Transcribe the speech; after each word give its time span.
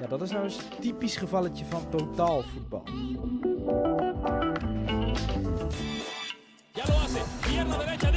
Ja, 0.00 0.06
dat 0.08 0.22
is 0.22 0.30
nou 0.30 0.44
eens 0.44 0.56
een 0.56 0.80
typisch 0.80 1.16
gevalletje 1.16 1.64
van 1.64 1.88
totaalvoetbal. 1.90 2.82
Ya 6.72 6.84
lo 6.86 6.94
hace. 6.94 7.22
Pierna 7.40 7.78
derecha, 7.78 8.10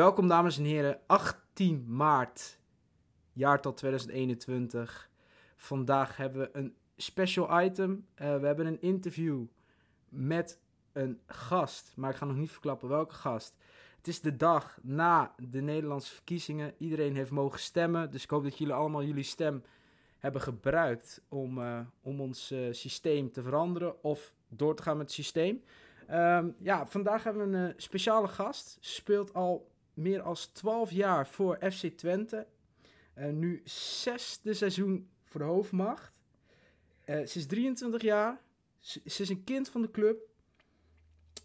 Welkom 0.00 0.28
dames 0.28 0.58
en 0.58 0.64
heren, 0.64 1.00
18 1.06 1.84
maart, 1.88 2.58
jaartal 3.32 3.74
2021. 3.74 5.10
Vandaag 5.56 6.16
hebben 6.16 6.40
we 6.40 6.48
een 6.52 6.74
special 6.96 7.62
item. 7.62 8.06
Eh, 8.14 8.36
we 8.38 8.46
hebben 8.46 8.66
een 8.66 8.80
interview 8.80 9.44
met 10.08 10.60
een 10.92 11.20
gast, 11.26 11.92
maar 11.96 12.10
ik 12.10 12.16
ga 12.16 12.24
nog 12.24 12.36
niet 12.36 12.50
verklappen 12.50 12.88
welke 12.88 13.14
gast. 13.14 13.56
Het 13.96 14.08
is 14.08 14.20
de 14.20 14.36
dag 14.36 14.78
na 14.82 15.34
de 15.38 15.60
Nederlandse 15.60 16.14
verkiezingen. 16.14 16.74
Iedereen 16.78 17.16
heeft 17.16 17.30
mogen 17.30 17.60
stemmen, 17.60 18.10
dus 18.10 18.22
ik 18.22 18.30
hoop 18.30 18.42
dat 18.42 18.58
jullie 18.58 18.74
allemaal 18.74 19.04
jullie 19.04 19.22
stem 19.22 19.62
hebben 20.18 20.40
gebruikt 20.40 21.22
om, 21.28 21.62
eh, 21.62 21.80
om 22.02 22.20
ons 22.20 22.50
eh, 22.50 22.60
systeem 22.70 23.32
te 23.32 23.42
veranderen 23.42 24.02
of 24.04 24.32
door 24.48 24.74
te 24.74 24.82
gaan 24.82 24.96
met 24.96 25.06
het 25.06 25.14
systeem. 25.14 25.62
Ehm, 26.06 26.50
ja, 26.58 26.86
vandaag 26.86 27.24
hebben 27.24 27.50
we 27.50 27.56
een 27.56 27.74
speciale 27.76 28.28
gast. 28.28 28.78
Speelt 28.80 29.34
al 29.34 29.69
meer 29.94 30.22
dan 30.22 30.52
12 30.52 30.90
jaar 30.90 31.26
voor 31.26 31.58
FC 31.72 31.86
Twente. 31.86 32.46
Eh, 33.14 33.30
nu 33.30 33.60
zesde 33.64 34.54
seizoen 34.54 35.08
voor 35.24 35.40
de 35.40 35.46
hoofdmacht. 35.46 36.20
Eh, 37.04 37.26
ze 37.26 37.38
is 37.38 37.46
23 37.46 38.02
jaar. 38.02 38.40
Ze, 38.78 39.00
is 39.04 39.28
een 39.28 39.44
kind 39.44 39.68
van 39.68 39.82
de 39.82 39.90
club. 39.90 40.28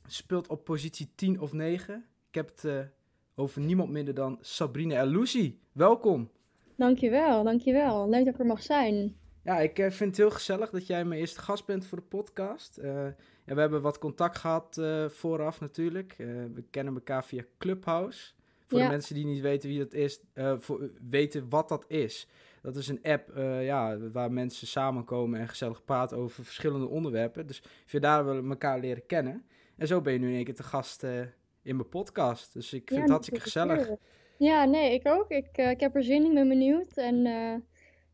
Speelt 0.08 0.48
op 0.48 0.64
positie 0.64 1.10
10 1.16 1.42
of 1.42 1.54
9. 1.54 2.06
Ik 2.28 2.36
heb 2.36 2.48
het 2.48 2.66
eh, 2.66 2.80
over 3.36 3.62
niemand 3.62 3.90
minder 3.90 4.14
dan 4.14 4.38
Sabrina 4.42 5.02
Elouzi. 5.02 5.60
Welkom. 5.72 6.30
Dankjewel, 6.76 7.44
dankjewel. 7.44 8.10
Leuk 8.10 8.26
dat 8.26 8.34
ik 8.34 8.40
er 8.40 8.46
mag 8.46 8.64
zijn. 8.64 9.16
Ja, 9.46 9.60
ik 9.60 9.80
eh, 9.80 9.90
vind 9.90 10.10
het 10.10 10.18
heel 10.18 10.32
gezellig 10.32 10.70
dat 10.70 10.88
jij 10.88 11.06
mijn 11.06 11.20
eerste 11.20 11.40
gast 11.40 11.66
bent 11.66 11.86
voor 11.86 11.98
de 11.98 12.04
podcast. 12.04 12.78
Eh, 12.78 13.06
ja, 13.46 13.54
we 13.54 13.60
hebben 13.60 13.82
wat 13.82 13.98
contact 13.98 14.38
gehad 14.38 14.78
eh, 14.78 15.06
vooraf 15.10 15.60
natuurlijk. 15.60 16.16
We 16.54 16.64
kennen 16.70 16.94
elkaar 16.94 17.26
via 17.26 17.44
Clubhouse. 17.58 18.32
Voor 18.68 18.80
de 18.80 18.88
mensen 18.88 19.16
die 19.16 19.26
niet 19.26 19.42
weten 19.42 19.70
wie 19.70 19.78
dat 19.80 19.94
is, 19.94 20.20
voor, 20.36 20.90
weten 21.10 21.50
wat 21.50 21.70
dat 21.70 21.86
is. 21.88 22.28
Dat 22.62 22.76
is 22.76 22.88
een 22.88 23.00
app 23.04 23.32
ja, 23.62 23.98
waar 23.98 24.32
mensen 24.32 24.68
samenkomen 24.68 25.40
en 25.40 25.48
gezellig 25.48 25.84
praten 25.84 26.18
over 26.18 26.44
verschillende 26.44 26.88
onderwerpen. 26.88 27.48
Dus 27.48 27.64
via 27.86 28.00
daar 28.00 28.26
willen 28.26 28.44
we 28.44 28.50
elkaar 28.50 28.80
leren 28.80 29.06
kennen. 29.06 29.46
En 29.78 29.88
zo 29.88 30.02
ben 30.02 30.14
je 30.14 30.20
nu 30.20 30.28
in 30.28 30.36
één 30.36 30.44
keer 30.44 30.56
te 30.56 30.64
gast 30.64 31.04
in 31.62 31.76
mijn 31.76 31.90
podcast. 31.90 32.54
Dus 32.54 32.74
ik 32.74 32.82
vind 32.88 32.96
Ja, 32.96 33.02
het 33.02 33.10
hartstikke 33.10 33.42
gezellig. 33.42 33.90
Ja, 34.38 34.66
nee, 34.66 34.94
ik 34.94 35.08
ook. 35.08 35.30
Ik, 35.30 35.58
ik 35.58 35.80
heb 35.80 35.96
er 35.96 36.04
zin 36.04 36.26
in, 36.26 36.34
ben 36.34 36.48
benieuwd. 36.48 36.98
En 36.98 37.26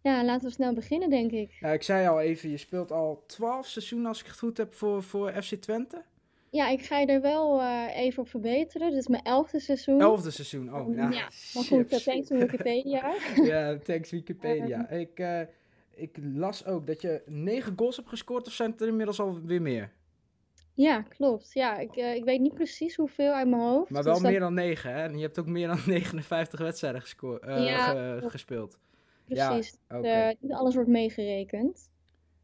ja, 0.02 0.26
laten 0.26 0.48
we 0.48 0.54
snel 0.54 0.74
beginnen, 0.74 1.10
denk 1.10 1.32
ik. 1.32 1.58
Ja, 1.60 1.70
ik 1.70 1.84
zei 1.84 2.08
al 2.08 2.20
even, 2.22 2.50
je 2.50 2.58
speelt 2.58 2.92
al 2.92 3.24
12 3.28 3.68
seizoenen 3.68 4.08
als 4.08 4.20
ik 4.20 4.26
het 4.26 4.38
goed 4.38 4.58
heb 4.58 4.74
voor, 4.74 5.04
voor 5.04 5.32
FC 5.44 5.56
Twente. 5.56 6.04
Ja, 6.50 6.70
ik 6.70 6.82
ga 6.82 6.98
je 7.00 7.06
er 7.06 7.22
wel 7.22 7.62
eh, 7.62 7.98
even 7.98 8.22
op 8.24 8.30
verbeteren. 8.30 8.90
Dit 8.90 9.00
is 9.00 9.08
mijn 9.08 9.24
elfde 9.24 9.60
seizoen. 9.60 10.02
Elfde 10.02 10.32
seizoen, 10.32 10.76
oh 10.76 10.96
ja. 10.96 11.10
Ja, 11.10 11.30
Maar 11.54 11.64
goed, 11.64 12.04
thanks 12.04 12.30
Wikipedia. 12.30 13.14
Ja, 13.44 13.78
thanks 13.78 14.10
Wikipedia. 14.12 14.90
ik, 15.06 15.20
eh, 15.20 15.42
ik 15.96 16.18
las 16.34 16.66
ook 16.66 16.88
dat 16.88 17.02
je 17.02 17.22
negen 17.26 17.74
goals 17.76 17.96
hebt 17.96 18.10
gescoord, 18.10 18.48
of 18.48 18.54
zijn 18.54 18.72
het 18.72 18.82
er 18.82 18.88
inmiddels 18.88 19.20
alweer 19.20 19.62
meer? 19.62 19.92
Ja, 20.74 21.02
klopt. 21.02 21.54
Ja, 21.54 21.78
ik, 21.78 21.96
eh, 21.96 22.16
ik 22.16 22.24
weet 22.24 22.40
niet 22.40 22.54
precies 22.54 22.96
hoeveel 22.96 23.32
uit 23.32 23.48
mijn 23.48 23.62
hoofd. 23.62 23.90
Maar 23.90 24.04
wel 24.04 24.14
dus 24.14 24.22
dat- 24.22 24.32
meer 24.32 24.40
dan 24.40 24.54
negen, 24.54 24.94
hè? 24.94 25.04
En 25.04 25.16
je 25.16 25.22
hebt 25.24 25.40
ook 25.40 25.48
meer 25.48 25.68
dan 25.68 25.80
59 25.86 26.60
wedstrijden 26.60 27.02
gescoord, 27.02 27.44
Ja, 27.46 28.20
gespeeld. 28.20 28.78
Precies. 29.34 29.78
Oké. 29.90 30.08
Eh, 30.08 30.58
alles 30.58 30.76
wordt 30.76 30.90
meegerekend. 30.90 31.90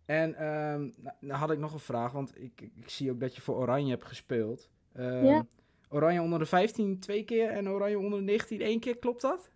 En 0.05 0.35
ehm, 0.35 0.89
nou, 1.19 1.39
had 1.39 1.51
ik 1.51 1.59
nog 1.59 1.73
een 1.73 1.79
vraag, 1.79 2.11
want 2.11 2.41
ik, 2.41 2.61
ik 2.61 2.89
zie 2.89 3.11
ook 3.11 3.19
dat 3.19 3.35
je 3.35 3.41
voor 3.41 3.55
Oranje 3.55 3.89
hebt 3.89 4.05
gespeeld. 4.05 4.69
Ehm, 4.93 5.25
Ja. 5.25 5.45
Oranje 5.89 6.21
onder 6.21 6.39
de 6.39 6.45
15 6.45 6.99
twee 6.99 7.23
keer 7.23 7.49
en 7.49 7.69
Oranje 7.69 7.99
onder 7.99 8.19
de 8.19 8.25
19 8.25 8.61
één 8.61 8.79
keer, 8.79 8.97
klopt 8.97 9.21
dat? 9.21 9.49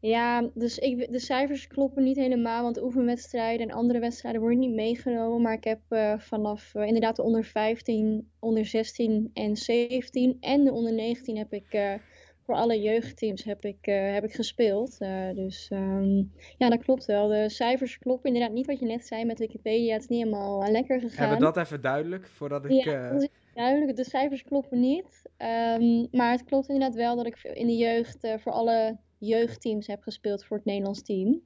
Ja, 0.00 0.50
dus 0.54 0.78
ik, 0.78 1.12
de 1.12 1.18
cijfers 1.18 1.66
kloppen 1.66 2.02
niet 2.02 2.16
helemaal, 2.16 2.62
want 2.62 2.82
oefenwedstrijden 2.82 3.68
en 3.68 3.74
andere 3.74 3.98
wedstrijden 3.98 4.40
worden 4.40 4.58
niet 4.58 4.74
meegenomen. 4.74 5.42
Maar 5.42 5.52
ik 5.52 5.64
heb 5.64 5.80
eh, 5.88 6.18
vanaf 6.18 6.74
eh, 6.74 6.86
inderdaad 6.86 7.16
de 7.16 7.22
onder 7.22 7.44
15, 7.44 8.30
onder 8.38 8.64
16 8.64 9.30
en 9.34 9.56
17 9.56 10.36
en 10.40 10.64
de 10.64 10.72
onder 10.72 10.92
19 10.92 11.36
heb 11.36 11.52
ik 11.52 11.98
voor 12.44 12.54
alle 12.54 12.80
jeugdteams 12.80 13.44
heb 13.44 13.64
ik, 13.64 13.76
eh, 13.86 14.12
heb 14.12 14.24
ik 14.24 14.32
gespeeld. 14.34 14.96
Eh, 14.98 15.30
dus 15.34 15.68
ehm, 15.70 16.16
ja, 16.58 16.68
dat 16.68 16.82
klopt 16.82 17.04
wel. 17.04 17.28
De 17.28 17.48
cijfers 17.48 17.98
kloppen 17.98 18.28
inderdaad 18.32 18.52
niet 18.52 18.66
wat 18.66 18.78
je 18.78 18.86
net 18.86 19.06
zei 19.06 19.24
met 19.24 19.38
Wikipedia. 19.38 19.92
Het 19.92 20.02
is 20.02 20.08
niet 20.08 20.24
helemaal 20.24 20.62
eh, 20.62 20.70
lekker 20.70 21.00
gegaan. 21.00 21.28
Hebben 21.28 21.38
we 21.48 21.52
dat 21.52 21.64
even 21.64 21.80
duidelijk, 21.80 22.26
voordat 22.26 22.64
ik... 22.64 22.70
Ja, 22.70 23.10
dat 23.12 23.22
is 23.22 23.28
duidelijk. 23.54 23.96
De 23.96 24.04
cijfers 24.04 24.42
kloppen 24.42 24.80
niet. 24.80 25.22
Ehm, 25.36 26.06
maar 26.10 26.30
het 26.30 26.44
klopt 26.44 26.68
inderdaad 26.68 26.94
wel 26.96 27.16
dat 27.16 27.26
ik 27.26 27.42
in 27.42 27.66
de 27.66 27.76
jeugd 27.76 28.28
voor 28.38 28.52
alle 28.52 28.96
jeugdteams 29.18 29.86
heb 29.86 30.02
gespeeld 30.02 30.44
voor 30.44 30.56
het 30.56 30.66
Nederlands 30.66 31.02
team. 31.02 31.42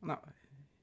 Nou, 0.00 0.18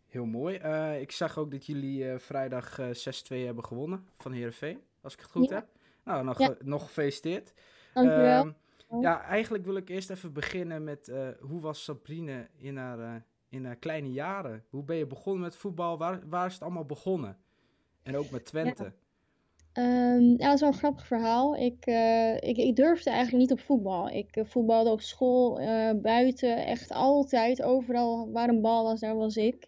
heel 0.07 0.25
mooi. 0.25 0.55
Ik 0.99 1.11
zag 1.11 1.37
ook 1.37 1.51
dat 1.51 1.65
jullie 1.65 2.17
vrijdag 2.17 2.79
eh 2.79 2.87
6-2 2.93 3.45
hebben 3.45 3.63
gewonnen 3.63 4.05
van 4.17 4.31
Heerenveen, 4.31 4.79
als 5.01 5.13
ik 5.13 5.19
het 5.19 5.31
goed 5.31 5.49
Ja. 5.49 5.55
heb. 5.55 5.67
Nou, 6.03 6.23
nog, 6.23 6.39
Ja. 6.39 6.55
nog 6.63 6.85
gefeliciteerd. 6.85 7.53
Dankjewel. 7.93 8.41
Ehm, 8.45 8.51
ja, 8.89 9.21
eigenlijk 9.21 9.65
wil 9.65 9.75
ik 9.75 9.89
eerst 9.89 10.09
even 10.09 10.33
beginnen 10.33 10.83
met 10.83 11.07
eh, 11.07 11.27
hoe 11.39 11.61
was 11.61 11.83
Sabrine 11.83 12.47
in 12.57 12.77
haar, 12.77 12.99
eh, 12.99 13.21
in 13.49 13.65
haar 13.65 13.75
kleine 13.75 14.11
jaren? 14.11 14.63
Hoe 14.69 14.83
ben 14.83 14.95
je 14.95 15.07
begonnen 15.07 15.41
met 15.41 15.55
voetbal? 15.55 15.97
Waar, 15.97 16.29
waar 16.29 16.45
is 16.45 16.53
het 16.53 16.61
allemaal 16.61 16.85
begonnen? 16.85 17.37
En 18.03 18.17
ook 18.17 18.29
met 18.29 18.45
Twente. 18.45 18.93
Ehm, 19.73 20.23
ja, 20.23 20.37
dat 20.37 20.53
is 20.53 20.59
wel 20.59 20.69
een 20.69 20.77
grappig 20.77 21.07
verhaal. 21.07 21.55
Ik, 21.55 21.85
eh, 21.85 22.35
ik, 22.35 22.57
ik 22.57 22.75
durfde 22.75 23.09
eigenlijk 23.09 23.41
niet 23.41 23.59
op 23.59 23.65
voetbal. 23.65 24.09
Ik 24.09 24.43
voetbalde 24.43 24.89
op 24.89 25.01
school, 25.01 25.55
buiten, 26.01 26.65
echt 26.65 26.91
altijd, 26.91 27.61
overal 27.61 28.31
waar 28.31 28.49
een 28.49 28.61
bal 28.61 28.83
was, 28.83 28.99
daar 28.99 29.15
was 29.15 29.35
ik. 29.35 29.67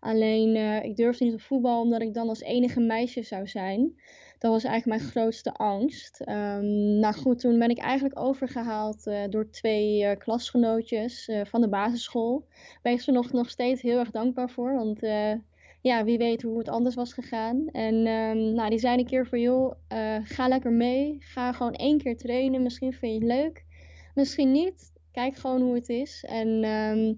Alleen, 0.00 0.56
ik 0.84 0.96
durfde 0.96 1.24
niet 1.24 1.34
op 1.34 1.40
voetbal 1.40 1.80
omdat 1.80 2.02
ik 2.02 2.14
dan 2.14 2.28
als 2.28 2.40
enige 2.40 2.80
meisje 2.80 3.22
zou 3.22 3.46
zijn. 3.46 3.94
Dat 4.38 4.52
was 4.52 4.64
eigenlijk 4.64 5.00
mijn 5.00 5.12
grootste 5.12 5.52
angst. 5.52 6.20
Ehm, 6.20 6.98
nou 6.98 7.14
goed, 7.14 7.38
toen 7.38 7.58
ben 7.58 7.68
ik 7.68 7.78
eigenlijk 7.78 8.18
overgehaald 8.20 9.06
eh, 9.06 9.22
door 9.30 9.50
twee 9.50 10.04
eh, 10.04 10.18
klasgenootjes 10.18 11.28
eh, 11.28 11.44
van 11.44 11.60
de 11.60 11.68
basisschool. 11.68 12.46
Ben 12.82 12.92
ik 12.92 13.00
ze 13.00 13.12
nog, 13.12 13.32
nog 13.32 13.50
steeds 13.50 13.82
heel 13.82 13.98
erg 13.98 14.10
dankbaar 14.10 14.50
voor, 14.50 14.74
want 14.74 15.00
ja, 15.80 16.04
wie 16.04 16.18
weet 16.18 16.42
hoe 16.42 16.58
het 16.58 16.68
anders 16.68 16.94
was 16.94 17.12
gegaan. 17.12 17.68
En 17.72 18.06
ehm, 18.06 18.54
nou, 18.54 18.70
die 18.70 18.78
zei 18.78 18.98
een 18.98 19.06
keer 19.06 19.26
van, 19.26 19.40
joh, 19.40 19.72
ga 20.22 20.48
lekker 20.48 20.72
mee. 20.72 21.16
Ga 21.20 21.52
gewoon 21.52 21.74
één 21.74 21.98
keer 21.98 22.16
trainen. 22.16 22.62
Misschien 22.62 22.92
vind 22.92 23.12
je 23.12 23.18
het 23.18 23.38
leuk. 23.38 23.64
Misschien 24.14 24.52
niet. 24.52 24.92
Kijk 25.12 25.36
gewoon 25.36 25.60
hoe 25.60 25.74
het 25.74 25.88
is. 25.88 26.24
En 26.28 26.64
ehm, 26.64 27.12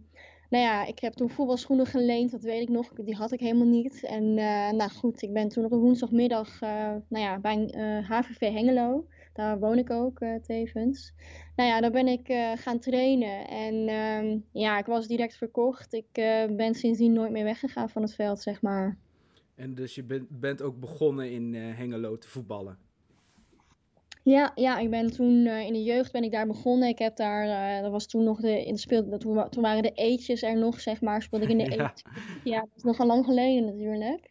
nou 0.49 0.65
ja, 0.65 0.87
ik 0.87 0.99
heb 0.99 1.13
toen 1.13 1.31
voetbalschoenen 1.31 1.87
geleend. 1.87 2.31
Dat 2.31 2.43
weet 2.43 2.63
ik 2.63 2.69
nog. 2.69 2.93
Die 2.93 3.15
had 3.15 3.33
ik 3.33 3.41
helemaal 3.41 3.67
niet. 3.67 4.05
En 4.05 4.39
eh, 4.39 4.71
nou 4.71 4.91
goed, 4.91 5.23
ik 5.23 5.33
ben 5.33 5.49
toen 5.49 5.65
op 5.65 5.73
een 5.73 5.79
woensdagmiddag 5.79 6.61
eh, 6.61 6.71
nou 7.09 7.25
ja, 7.25 7.39
bij 7.39 7.71
eh, 7.71 8.11
HVV 8.11 8.41
Hengelo. 8.41 9.07
Daar 9.33 9.59
woon 9.59 9.79
ik 9.79 9.91
ook 9.91 10.19
tevens. 10.43 11.15
Nou 11.57 11.69
ja, 11.69 11.81
daar 11.81 11.91
ben 11.91 12.07
ik 12.07 12.55
gaan 12.55 12.79
trainen. 12.79 13.49
En 13.49 13.89
ehm, 13.89 14.39
ja, 14.53 14.79
ik 14.79 14.87
was 14.87 15.07
direct 15.07 15.37
verkocht. 15.37 15.93
Ik 15.93 16.13
ben 16.57 16.75
sindsdien 16.75 17.13
nooit 17.13 17.31
meer 17.31 17.45
weggegaan 17.45 17.91
van 17.91 18.03
het 18.03 18.15
veld, 18.15 18.41
zeg 18.41 18.63
maar. 18.63 18.99
En 19.55 19.75
dus 19.75 19.95
je 19.95 20.27
bent, 20.29 20.63
ook 20.63 20.81
begonnen 20.81 21.31
in 21.31 21.55
Hengelo 21.55 22.19
te 22.19 22.29
voetballen. 22.29 22.79
Ja, 24.27 24.53
ja, 24.55 24.79
ik 24.79 24.91
ben 24.91 25.13
toen 25.13 25.47
eh, 25.47 25.67
in 25.67 25.73
de 25.73 25.83
jeugd 25.83 26.13
ben 26.13 26.23
ik 26.25 26.33
daar 26.33 26.47
begonnen. 26.47 26.89
Ik 26.89 26.99
heb 26.99 27.17
daar, 27.17 27.77
eh, 27.77 27.83
dat 27.83 27.91
was 27.91 28.07
toen 28.07 28.25
nog 28.25 28.41
de, 28.41 28.65
in 28.65 28.73
de 28.75 28.81
speel, 28.81 29.09
dat, 29.09 29.21
toen, 29.21 29.49
toen 29.51 29.63
waren 29.63 29.83
de 29.83 29.93
eetjes 29.95 30.43
er 30.43 30.57
nog, 30.59 30.81
zeg 30.81 31.01
maar. 31.01 31.23
Speelde 31.23 31.45
ik 31.45 31.51
in 31.51 31.59
de 31.59 31.65
Ja. 31.77 31.83
eetjes. 31.85 32.03
Ja, 32.45 32.61
dat 32.61 32.69
is 32.77 32.83
nogal 32.83 33.07
lang 33.07 33.25
geleden 33.25 33.65
natuurlijk. 33.65 34.31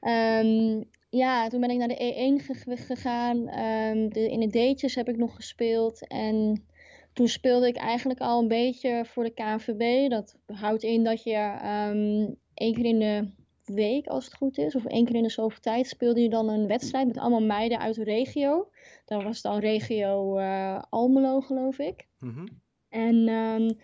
Ehm, 0.00 0.82
ja, 1.10 1.48
toen 1.48 1.60
ben 1.60 1.70
ik 1.70 1.78
naar 1.78 1.88
de 1.88 2.38
E1 2.40 2.44
ge- 2.44 2.76
gegaan. 2.76 3.48
Ehm, 3.48 4.08
de, 4.08 4.30
in 4.30 4.40
de 4.40 4.48
D'tjes 4.74 4.94
heb 4.94 5.08
ik 5.08 5.16
nog 5.16 5.34
gespeeld. 5.34 6.06
En 6.08 6.64
toen 7.12 7.28
speelde 7.28 7.66
ik 7.66 7.76
eigenlijk 7.76 8.20
al 8.20 8.40
een 8.40 8.48
beetje 8.48 9.04
voor 9.04 9.24
de 9.24 9.34
KNVB. 9.34 10.10
Dat 10.10 10.36
houdt 10.46 10.82
in 10.82 11.04
dat 11.04 11.22
je 11.22 11.34
ehm 11.62 12.26
één 12.54 12.74
keer 12.74 12.84
in 12.84 12.98
de 12.98 13.30
week, 13.64 14.06
als 14.06 14.24
het 14.24 14.34
goed 14.34 14.58
is, 14.58 14.74
of 14.74 14.84
één 14.84 15.04
keer 15.04 15.14
in 15.14 15.22
de 15.22 15.30
zoveel 15.30 15.60
tijd, 15.60 15.86
speelde 15.86 16.20
je 16.22 16.28
dan 16.28 16.48
een 16.48 16.66
wedstrijd 16.66 17.06
met 17.06 17.18
allemaal 17.18 17.42
meiden 17.46 17.78
uit 17.78 17.94
de 17.94 18.04
regio. 18.04 18.68
Dat 19.06 19.22
was 19.22 19.42
dan 19.42 19.58
regio 19.58 20.38
uh, 20.38 20.82
Almelo, 20.90 21.40
geloof 21.40 21.78
ik. 21.78 22.06
Mhm. 22.18 22.46
En 22.88 23.14
um, 23.14 23.76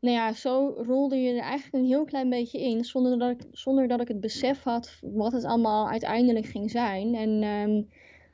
nou 0.00 0.16
ja, 0.16 0.32
zo 0.32 0.74
rolde 0.86 1.16
je 1.16 1.32
er 1.32 1.42
eigenlijk 1.42 1.74
een 1.74 1.90
heel 1.90 2.04
klein 2.04 2.30
beetje 2.30 2.60
in, 2.60 2.84
zonder 2.84 3.18
dat 3.18 3.30
ik, 3.30 3.48
zonder 3.52 3.88
dat 3.88 4.00
ik 4.00 4.08
het 4.08 4.20
besef 4.20 4.62
had 4.62 4.98
wat 5.00 5.32
het 5.32 5.44
allemaal 5.44 5.88
uiteindelijk 5.88 6.46
ging 6.46 6.70
zijn. 6.70 7.14
En 7.14 7.42
um, 7.42 7.88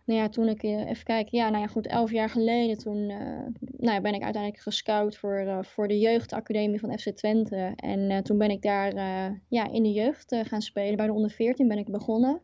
nou 0.04 0.20
ja, 0.20 0.28
toen 0.28 0.48
ik 0.48 0.62
eh, 0.62 0.88
even 0.88 1.04
kijken, 1.04 1.38
ja, 1.38 1.48
nou 1.48 1.62
ja, 1.62 1.68
goed, 1.68 1.86
elf 1.86 2.10
jaar 2.10 2.30
geleden, 2.30 2.78
toen 2.78 2.96
uh, 2.96 3.18
nou 3.58 3.94
ja, 3.94 4.00
ben 4.00 4.14
ik 4.14 4.22
uiteindelijk 4.22 4.62
gescout 4.62 5.16
voor, 5.16 5.40
uh, 5.40 5.62
voor 5.62 5.88
de 5.88 5.98
jeugdacademie 5.98 6.80
van 6.80 6.98
FC 6.98 7.08
Twente. 7.10 7.72
En 7.76 8.22
toen 8.22 8.38
ben 8.38 8.50
ik 8.50 8.62
daar 8.62 8.94
ja, 9.48 9.70
in 9.70 9.82
de 9.82 9.92
jeugd 9.92 10.36
gaan 10.42 10.62
spelen. 10.62 10.96
Bij 10.96 11.06
de 11.06 11.12
onder 11.12 11.30
14 11.30 11.68
ben 11.68 11.78
ik 11.78 11.90
begonnen. 11.90 12.40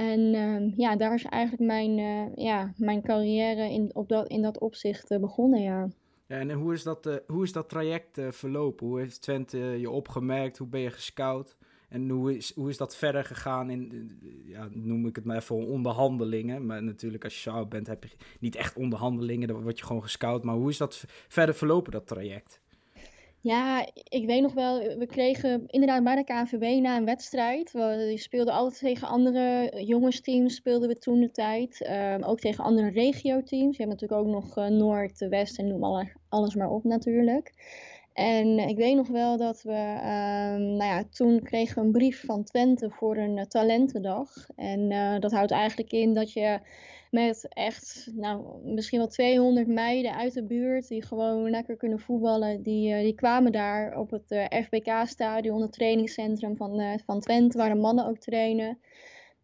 En 0.00 0.34
ehm, 0.34 0.70
ja, 0.76 0.96
daar 0.96 1.14
is 1.14 1.24
eigenlijk 1.24 1.62
mijn, 1.62 1.94
ja, 2.34 2.72
mijn 2.76 3.02
carrière 3.02 3.70
in, 3.70 3.90
op 3.92 4.08
dat, 4.08 4.28
in 4.28 4.42
dat 4.42 4.58
opzicht 4.58 5.20
begonnen, 5.20 5.62
ja. 5.62 5.88
En 6.26 6.50
hoe 6.50 6.72
is 6.72 6.82
dat, 6.82 7.22
hoe 7.26 7.44
is 7.44 7.52
dat 7.52 7.68
traject 7.68 8.20
verlopen? 8.30 8.86
Hoe 8.86 8.98
heeft 8.98 9.22
Twente 9.22 9.58
je 9.58 9.90
opgemerkt? 9.90 10.58
Hoe 10.58 10.68
ben 10.68 10.80
je 10.80 10.90
gescout? 10.90 11.56
En 11.90 12.08
hoe 12.08 12.36
is, 12.36 12.54
hoe 12.54 12.68
is 12.68 12.76
dat 12.76 12.96
verder 12.96 13.24
gegaan 13.24 13.70
in, 13.70 14.10
ja, 14.44 14.68
noem 14.72 15.06
ik 15.06 15.16
het 15.16 15.24
maar 15.24 15.36
even, 15.36 15.66
onderhandelingen. 15.66 16.66
Maar 16.66 16.82
natuurlijk 16.82 17.24
als 17.24 17.44
je 17.44 17.50
zo 17.50 17.66
bent 17.66 17.86
heb 17.86 18.04
je 18.04 18.10
niet 18.40 18.56
echt 18.56 18.76
onderhandelingen, 18.76 19.48
dan 19.48 19.62
word 19.62 19.78
je 19.78 19.84
gewoon 19.84 20.02
gescout. 20.02 20.44
Maar 20.44 20.54
hoe 20.54 20.70
is 20.70 20.76
dat 20.76 21.04
verder 21.28 21.54
verlopen, 21.54 21.92
dat 21.92 22.06
traject? 22.06 22.60
Ja, 23.42 23.86
ik 23.94 24.26
weet 24.26 24.42
nog 24.42 24.52
wel, 24.52 24.78
we 24.98 25.06
kregen 25.06 25.64
inderdaad 25.66 26.04
bij 26.04 26.16
de 26.16 26.24
KNVB 26.24 26.80
na 26.80 26.96
een 26.96 27.04
wedstrijd. 27.04 27.72
We 27.72 28.12
speelden 28.16 28.54
altijd 28.54 28.80
tegen 28.80 29.08
andere 29.08 29.72
jongensteams, 29.84 30.54
speelden 30.54 30.88
we 30.88 30.98
toen 30.98 31.20
de 31.20 31.30
tijd. 31.30 31.88
Um, 31.90 32.22
ook 32.22 32.38
tegen 32.38 32.64
andere 32.64 32.90
regio-teams. 32.90 33.76
Je 33.76 33.82
hebt 33.82 34.00
natuurlijk 34.00 34.20
ook 34.20 34.34
nog 34.34 34.58
uh, 34.58 34.66
Noord, 34.66 35.18
West 35.18 35.58
en 35.58 35.66
noem 35.66 35.84
alle, 35.84 36.12
alles 36.28 36.54
maar 36.54 36.70
op 36.70 36.84
natuurlijk. 36.84 37.52
En 38.12 38.58
ik 38.58 38.76
weet 38.76 38.96
nog 38.96 39.08
wel 39.08 39.36
dat 39.36 39.62
we, 39.62 39.72
um, 39.72 40.76
nou 40.76 40.84
ja, 40.84 41.04
toen 41.10 41.42
kregen 41.42 41.74
we 41.74 41.80
een 41.80 41.92
brief 41.92 42.24
van 42.24 42.44
Twente 42.44 42.90
voor 42.90 43.16
een 43.16 43.36
uh, 43.36 43.44
talentendag. 43.44 44.48
En 44.56 44.88
dat 45.20 45.32
houdt 45.32 45.50
eigenlijk 45.50 45.92
in 45.92 46.14
dat 46.14 46.32
je 46.32 46.60
met 47.10 47.46
echt, 47.48 48.10
nou, 48.14 48.64
misschien 48.64 48.98
wel 48.98 49.08
200 49.08 49.66
meiden 49.66 50.14
uit 50.14 50.34
de 50.34 50.44
buurt 50.44 50.88
die 50.88 51.02
gewoon 51.02 51.50
lekker 51.50 51.76
kunnen 51.76 52.00
voetballen, 52.00 52.62
die, 52.62 52.94
uh, 52.94 53.00
die 53.00 53.14
kwamen 53.14 53.52
daar 53.52 53.98
op 53.98 54.10
het 54.10 54.48
FBK-stadion, 54.64 55.62
het 55.62 55.72
trainingscentrum 55.72 56.56
van, 56.56 57.00
van 57.04 57.20
Twente, 57.20 57.58
waar 57.58 57.68
de 57.68 57.80
mannen 57.80 58.06
ook 58.06 58.18
trainen. 58.18 58.78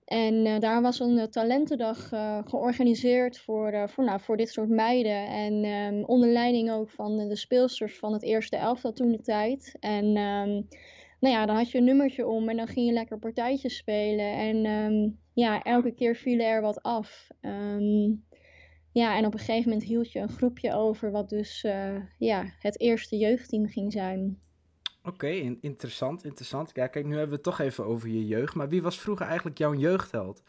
En 0.04 0.60
daar 0.60 0.82
was 0.82 1.00
een 1.00 1.30
talentendag 1.30 2.08
georganiseerd 2.44 3.38
voor, 3.38 3.88
voor, 3.88 4.04
nou, 4.04 4.20
voor 4.20 4.36
dit 4.36 4.48
soort 4.48 4.68
meiden. 4.68 5.26
En 5.26 5.64
um, 5.64 6.04
onder 6.04 6.28
leiding 6.28 6.70
ook 6.70 6.90
van 6.90 7.28
de 7.28 7.36
speelsters 7.36 7.98
van 7.98 8.12
het 8.12 8.22
eerste 8.22 8.56
elftal 8.56 8.92
toen 8.92 9.12
de 9.12 9.20
tijd. 9.20 9.76
En 9.80 10.16
um, 10.16 10.68
nou 11.20 11.34
ja, 11.34 11.46
dan 11.46 11.56
had 11.56 11.70
je 11.70 11.78
een 11.78 11.84
nummertje 11.84 12.26
om 12.26 12.48
en 12.48 12.56
dan 12.56 12.66
ging 12.66 12.86
je 12.86 12.92
lekker 12.92 13.18
partijtjes 13.18 13.76
spelen. 13.76 14.32
En 14.32 14.66
um, 14.66 15.18
ja, 15.32 15.62
elke 15.62 15.92
keer 15.94 16.16
vielen 16.16 16.46
er 16.46 16.60
wat 16.60 16.82
af. 16.82 17.28
ja, 18.92 19.16
en 19.16 19.26
op 19.26 19.32
een 19.32 19.38
gegeven 19.38 19.70
moment 19.70 19.88
hield 19.88 20.12
je 20.12 20.18
een 20.18 20.28
groepje 20.28 20.74
over 20.74 21.10
wat 21.10 21.28
dus 21.28 21.60
ja, 22.18 22.44
het 22.58 22.80
eerste 22.80 23.16
jeugdteam 23.16 23.66
ging 23.66 23.92
zijn. 23.92 24.38
Oké, 25.06 25.14
okay, 25.14 25.58
interessant, 25.60 26.24
interessant. 26.24 26.70
Ja, 26.74 26.86
kijk, 26.86 27.04
nu 27.04 27.10
hebben 27.10 27.28
we 27.28 27.34
het 27.34 27.42
toch 27.42 27.60
even 27.60 27.84
over 27.84 28.08
je 28.08 28.26
jeugd. 28.26 28.54
Maar 28.54 28.68
wie 28.68 28.82
was 28.82 29.00
vroeger 29.00 29.26
eigenlijk 29.26 29.58
jouw 29.58 29.74
jeugdheld? 29.74 30.42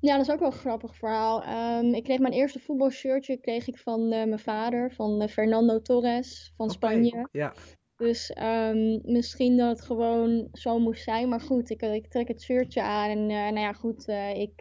Ja, 0.00 0.16
dat 0.16 0.26
is 0.26 0.32
ook 0.32 0.38
wel 0.38 0.52
een 0.52 0.58
grappig 0.58 0.96
verhaal. 0.96 1.42
Um, 1.78 1.94
ik 1.94 2.04
kreeg 2.04 2.18
mijn 2.18 2.32
eerste 2.32 2.58
voetbalshirtje 2.58 3.36
kreeg 3.36 3.68
ik 3.68 3.78
van 3.78 4.00
uh, 4.00 4.08
mijn 4.08 4.38
vader, 4.38 4.92
van 4.92 5.22
uh, 5.22 5.28
Fernando 5.28 5.82
Torres 5.82 6.52
van 6.56 6.66
okay, 6.66 6.76
Spanje. 6.76 7.28
Ja. 7.32 7.54
Dus 8.02 8.36
um, 8.42 9.00
misschien 9.04 9.56
dat 9.56 9.68
het 9.68 9.86
gewoon 9.86 10.48
zo 10.52 10.78
moest 10.78 11.02
zijn. 11.02 11.28
Maar 11.28 11.40
goed, 11.40 11.70
ik, 11.70 11.82
ik 11.82 12.06
trek 12.06 12.28
het 12.28 12.42
shirtje 12.42 12.82
aan. 12.82 13.10
En 13.10 13.18
uh, 13.18 13.28
nou 13.28 13.58
ja, 13.58 13.72
goed, 13.72 14.08
ik 14.34 14.60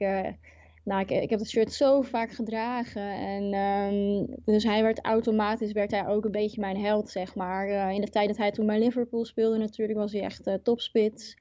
nou, 0.84 1.02
ik, 1.02 1.10
ik 1.10 1.30
heb 1.30 1.40
het 1.40 1.50
shirt 1.50 1.74
zo 1.74 2.02
vaak 2.02 2.32
gedragen. 2.32 3.12
En 3.12 3.54
um, 3.54 4.28
dus 4.46 4.64
hij 4.64 4.84
werd 4.84 5.06
automatisch 5.06 5.72
werd 5.72 5.92
hij 5.92 6.08
ook 6.08 6.26
een 6.26 6.32
beetje 6.32 6.62
mijn 6.62 6.78
held, 6.78 7.10
zeg 7.10 7.36
maar. 7.36 7.94
In 7.94 8.02
de 8.02 8.10
tijd 8.10 8.28
dat 8.28 8.38
hij 8.38 8.52
toen 8.52 8.66
bij 8.66 8.80
Liverpool 8.80 9.26
speelde 9.26 9.58
natuurlijk, 9.58 10.00
was 10.00 10.12
hij 10.12 10.22
echt 10.22 10.60
topspits. 10.64 11.38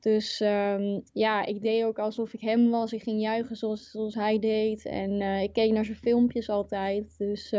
Dus 0.00 0.40
um, 0.40 1.02
ja, 1.12 1.44
ik 1.44 1.62
deed 1.62 1.84
ook 1.84 1.98
alsof 1.98 2.34
ik 2.34 2.40
hem 2.40 2.70
was. 2.70 2.92
Ik 2.92 3.02
ging 3.02 3.20
juichen 3.20 3.56
zoals, 3.56 3.90
zoals 3.90 4.14
hij 4.14 4.38
deed. 4.38 4.86
En 4.86 5.20
ik 5.20 5.52
keek 5.52 5.72
naar 5.72 5.84
zijn 5.84 5.96
filmpjes 5.96 6.48
altijd. 6.48 7.18
Dus 7.18 7.50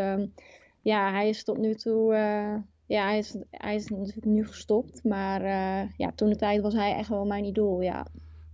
ja, 0.81 1.11
hij 1.11 1.29
is 1.29 1.43
tot 1.43 1.57
nu 1.57 1.75
toe... 1.75 2.13
ja, 2.89 3.05
hij 3.05 3.17
is, 3.17 3.35
hij 3.51 3.75
is 3.75 3.87
natuurlijk 3.87 4.25
nu 4.25 4.47
gestopt. 4.47 5.03
Maar 5.03 5.43
ja, 5.97 6.11
toen 6.15 6.29
de 6.29 6.35
tijd 6.35 6.61
was 6.61 6.73
hij 6.73 6.95
echt 6.95 7.09
wel 7.09 7.25
mijn 7.25 7.45
idool, 7.45 7.81
ja 7.81 8.05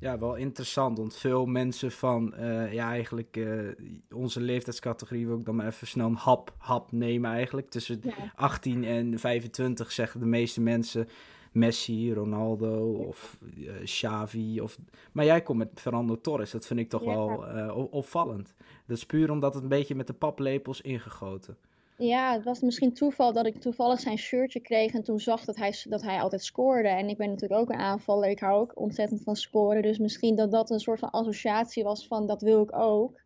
ja, 0.06 0.18
wel 0.20 0.36
interessant. 0.36 0.98
Want 0.98 1.16
veel 1.16 1.46
mensen 1.46 1.92
van 1.92 2.34
uh, 2.40 2.74
ja, 2.74 2.90
eigenlijk 2.90 3.38
uh, 3.38 3.72
onze 4.16 4.42
leeftijdscategorie 4.42 5.28
wil 5.28 5.38
ik 5.38 5.46
dan 5.46 5.56
maar 5.56 5.68
even 5.68 5.88
snel 5.88 6.08
een 6.08 6.16
hap, 6.16 6.54
hap 6.58 6.92
nemen 6.92 7.32
eigenlijk. 7.32 7.70
Tussen 7.70 8.00
ja. 8.04 8.32
18 8.36 8.84
en 8.84 9.20
25 9.20 9.92
zeggen 9.92 10.20
de 10.20 10.26
meeste 10.26 10.62
mensen 10.62 11.08
Messi, 11.52 12.14
Ronaldo 12.14 12.92
of 12.94 13.38
uh, 13.58 13.84
Xavi. 13.84 14.62
Of... 14.62 14.78
Maar 15.12 15.26
jij 15.26 15.42
komt 15.42 15.58
met 15.58 15.70
Fernando 15.76 16.22
Torres. 16.22 16.52
Dat 16.52 16.66
vind 16.66 16.80
ik 16.80 16.90
toch 16.90 17.04
ja. 17.04 17.16
wel 17.16 17.88
opvallend. 17.92 18.54
Dat 18.88 18.98
is 18.98 19.06
puur 19.06 19.32
omdat 19.32 19.54
het 19.54 19.64
een 19.64 19.70
beetje 19.70 19.96
met 19.96 20.08
de 20.08 20.14
paplepels 20.14 20.82
ingegoten. 20.82 21.58
Ja, 21.98 22.34
het 22.34 22.44
was 22.44 22.60
misschien 22.60 22.94
toeval 22.94 23.34
dat 23.34 23.46
ik 23.46 23.62
toevallig 23.62 24.00
zijn 24.00 24.18
shirtje 24.18 24.60
kreeg 24.60 24.94
en 24.94 25.04
toen 25.04 25.20
zag 25.20 25.46
dat 25.46 25.56
hij, 25.56 25.74
dat 25.90 26.02
hij 26.02 26.20
altijd 26.20 26.44
scoorde. 26.44 26.88
En 26.88 27.10
ik 27.10 27.18
ben 27.18 27.30
natuurlijk 27.30 27.62
ook 27.62 27.70
een 27.70 27.80
aanvaller, 27.80 28.30
ik 28.30 28.40
hou 28.40 28.62
ook 28.62 28.80
ontzettend 28.80 29.22
van 29.24 29.36
scoren. 29.36 29.82
Dus 29.82 29.98
misschien 29.98 30.36
dat 30.36 30.52
dat 30.52 30.70
een 30.70 30.80
soort 30.80 31.00
van 31.00 31.12
associatie 31.12 31.84
was 31.84 32.08
van 32.08 32.28
dat 32.28 32.42
wil 32.42 32.62
ik 32.62 32.76
ook. 32.76 33.22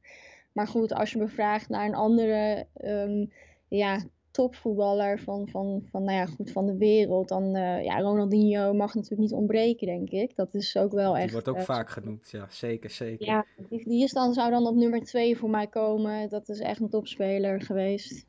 Maar 0.52 0.68
goed, 0.68 0.94
als 0.94 1.12
je 1.12 1.20
me 1.20 1.28
vraagt 1.28 1.70
naar 1.70 1.86
een 1.86 1.96
andere 1.96 2.68
um, 2.82 3.32
ja, 3.68 4.04
topvoetballer 4.32 5.20
van, 5.20 5.48
van, 5.48 5.84
van, 5.92 6.04
nou 6.04 6.18
ja, 6.18 6.26
goed, 6.26 6.52
van 6.52 6.66
de 6.66 6.78
wereld, 6.78 7.28
dan 7.28 7.56
uh, 7.56 7.84
ja, 7.84 8.00
Ronaldinho 8.00 8.74
mag 8.74 8.94
natuurlijk 8.94 9.22
niet 9.22 9.34
ontbreken, 9.34 9.88
denk 9.88 10.10
ik. 10.10 10.36
Dat 10.36 10.54
is 10.54 10.78
ook 10.78 10.92
wel 10.92 11.16
echt... 11.16 11.24
Die 11.24 11.34
wordt 11.34 11.50
ook 11.50 11.58
uh, 11.58 11.62
vaak 11.62 11.90
genoemd, 11.90 12.30
ja, 12.30 12.46
zeker, 12.50 12.90
zeker. 12.90 13.26
Ja, 13.26 13.46
die, 13.70 13.84
die 13.84 14.04
is 14.04 14.12
dan, 14.12 14.34
zou 14.34 14.50
dan 14.50 14.68
op 14.68 14.76
nummer 14.76 15.04
twee 15.04 15.38
voor 15.38 15.50
mij 15.50 15.68
komen. 15.68 16.30
Dat 16.30 16.50
is 16.50 16.60
echt 16.60 16.80
een 16.80 16.90
topspeler 16.90 17.62
geweest. 17.62 18.28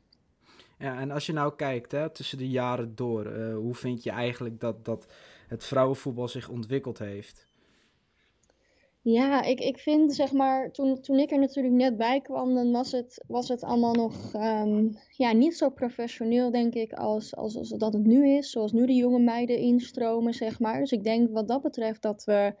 Ja, 0.81 0.99
en 0.99 1.11
als 1.11 1.25
je 1.25 1.33
nou 1.33 1.55
kijkt 1.55 1.91
hè, 1.91 2.09
tussen 2.09 2.37
de 2.37 2.49
jaren 2.49 2.95
door, 2.95 3.25
uh, 3.25 3.55
hoe 3.55 3.75
vind 3.75 4.03
je 4.03 4.11
eigenlijk 4.11 4.59
dat, 4.59 4.85
dat 4.85 5.05
het 5.47 5.63
vrouwenvoetbal 5.63 6.27
zich 6.27 6.49
ontwikkeld 6.49 6.99
heeft? 6.99 7.47
Ja, 9.03 9.41
ik, 9.43 9.59
ik 9.59 9.77
vind 9.77 10.15
zeg 10.15 10.31
maar, 10.31 10.71
toen, 10.71 11.01
toen 11.01 11.19
ik 11.19 11.31
er 11.31 11.39
natuurlijk 11.39 11.75
net 11.75 11.97
bij 11.97 12.21
kwam, 12.21 12.53
dan 12.53 12.71
was 12.71 12.91
het, 12.91 13.23
was 13.27 13.47
het 13.47 13.63
allemaal 13.63 13.93
nog 13.93 14.33
um, 14.33 14.97
ja, 15.17 15.31
niet 15.31 15.57
zo 15.57 15.69
professioneel, 15.69 16.51
denk 16.51 16.73
ik, 16.73 16.93
als, 16.93 17.35
als, 17.35 17.57
als 17.57 17.69
dat 17.69 17.93
het 17.93 18.05
nu 18.05 18.37
is. 18.37 18.51
Zoals 18.51 18.71
nu 18.71 18.85
de 18.85 18.95
jonge 18.95 19.19
meiden 19.19 19.57
instromen, 19.57 20.33
zeg 20.33 20.59
maar. 20.59 20.79
Dus 20.79 20.91
ik 20.91 21.03
denk 21.03 21.29
wat 21.31 21.47
dat 21.47 21.61
betreft 21.61 22.01
dat 22.01 22.23
we 22.23 22.53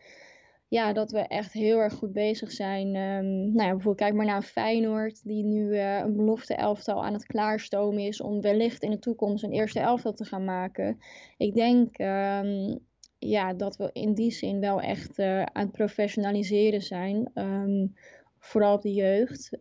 ja, 0.71 0.93
dat 0.93 1.11
we 1.11 1.19
echt 1.19 1.53
heel 1.53 1.79
erg 1.79 1.93
goed 1.93 2.13
bezig 2.13 2.51
zijn. 2.51 2.87
Um, 2.87 3.51
nou 3.53 3.67
ja, 3.67 3.71
bijvoorbeeld 3.71 3.97
kijk 3.97 4.13
maar 4.13 4.25
naar 4.25 4.41
Feyenoord, 4.41 5.23
die 5.23 5.43
nu 5.43 5.73
uh, 5.73 5.97
een 5.97 6.15
belofte 6.15 6.55
elftal 6.55 7.05
aan 7.05 7.13
het 7.13 7.25
klaarstomen 7.25 8.03
is 8.03 8.21
om 8.21 8.41
wellicht 8.41 8.83
in 8.83 8.91
de 8.91 8.99
toekomst 8.99 9.43
een 9.43 9.51
eerste 9.51 9.79
elftal 9.79 10.13
te 10.13 10.25
gaan 10.25 10.43
maken. 10.43 10.99
Ik 11.37 11.53
denk 11.53 11.99
um, 11.99 12.79
ja, 13.19 13.53
dat 13.53 13.77
we 13.77 13.89
in 13.93 14.13
die 14.13 14.31
zin 14.31 14.59
wel 14.59 14.81
echt 14.81 15.19
uh, 15.19 15.43
aan 15.43 15.65
het 15.65 15.71
professionaliseren 15.71 16.81
zijn. 16.81 17.31
Um, 17.33 17.95
vooral 18.39 18.75
op 18.75 18.81
de 18.81 18.93
jeugd. 18.93 19.57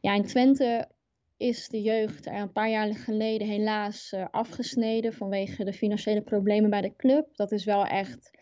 ja, 0.00 0.14
in 0.14 0.24
Twente 0.24 0.88
is 1.36 1.68
de 1.68 1.82
jeugd 1.82 2.26
er 2.26 2.40
een 2.40 2.52
paar 2.52 2.70
jaar 2.70 2.94
geleden 2.94 3.48
helaas 3.48 4.12
uh, 4.12 4.26
afgesneden 4.30 5.12
vanwege 5.12 5.64
de 5.64 5.72
financiële 5.72 6.22
problemen 6.22 6.70
bij 6.70 6.80
de 6.80 6.96
club. 6.96 7.36
Dat 7.36 7.52
is 7.52 7.64
wel 7.64 7.86
echt 7.86 8.40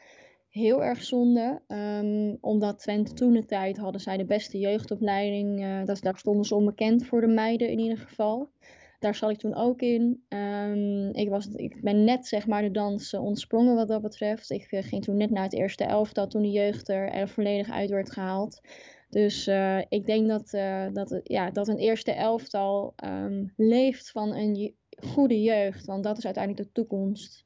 heel 0.50 0.84
erg 0.84 1.02
zonde. 1.02 1.60
Um, 1.68 2.38
omdat 2.40 2.78
Twente 2.78 3.12
toen 3.12 3.32
de 3.32 3.44
tijd 3.44 3.76
hadden 3.76 4.00
zij 4.00 4.16
de 4.16 4.24
beste 4.24 4.58
jeugdopleiding. 4.58 5.60
Uh, 5.60 5.84
dat, 5.84 6.02
daar 6.02 6.18
stonden 6.18 6.44
ze 6.44 6.54
onbekend 6.54 7.06
voor 7.06 7.20
de 7.20 7.26
meiden 7.26 7.70
in 7.70 7.78
ieder 7.78 7.98
geval. 7.98 8.50
Daar 8.98 9.14
zat 9.14 9.30
ik 9.30 9.38
toen 9.38 9.54
ook 9.54 9.80
in. 9.80 10.24
Um, 10.28 11.14
ik, 11.14 11.28
was, 11.28 11.46
ik 11.46 11.82
ben 11.82 12.04
net 12.04 12.26
zeg 12.26 12.46
maar 12.46 12.62
de 12.62 12.70
dans 12.70 13.12
uh, 13.12 13.24
ontsprongen 13.24 13.74
wat 13.74 13.88
dat 13.88 14.02
betreft. 14.02 14.50
Ik 14.50 14.72
uh, 14.72 14.82
ging 14.82 15.04
toen 15.04 15.16
net 15.16 15.30
naar 15.30 15.42
het 15.42 15.54
eerste 15.54 15.84
elftal 15.84 16.26
toen 16.26 16.42
de 16.42 16.50
jeugd 16.50 16.88
er, 16.88 17.28
volledig 17.28 17.70
uit 17.70 17.90
werd 17.90 18.12
gehaald. 18.12 18.60
Dus 19.08 19.50
ik 19.88 20.06
denk 20.06 20.28
dat, 20.28 20.50
dat, 20.92 21.20
ja, 21.22 21.50
dat 21.50 21.68
een 21.68 21.78
eerste 21.78 22.12
elftal 22.12 22.94
um, 23.04 23.52
leeft 23.56 24.10
van 24.10 24.34
een 24.34 24.74
goede 24.96 25.42
jeugd. 25.42 25.86
Want 25.86 26.04
dat 26.04 26.18
is 26.18 26.24
uiteindelijk 26.24 26.66
de 26.66 26.72
toekomst. 26.72 27.44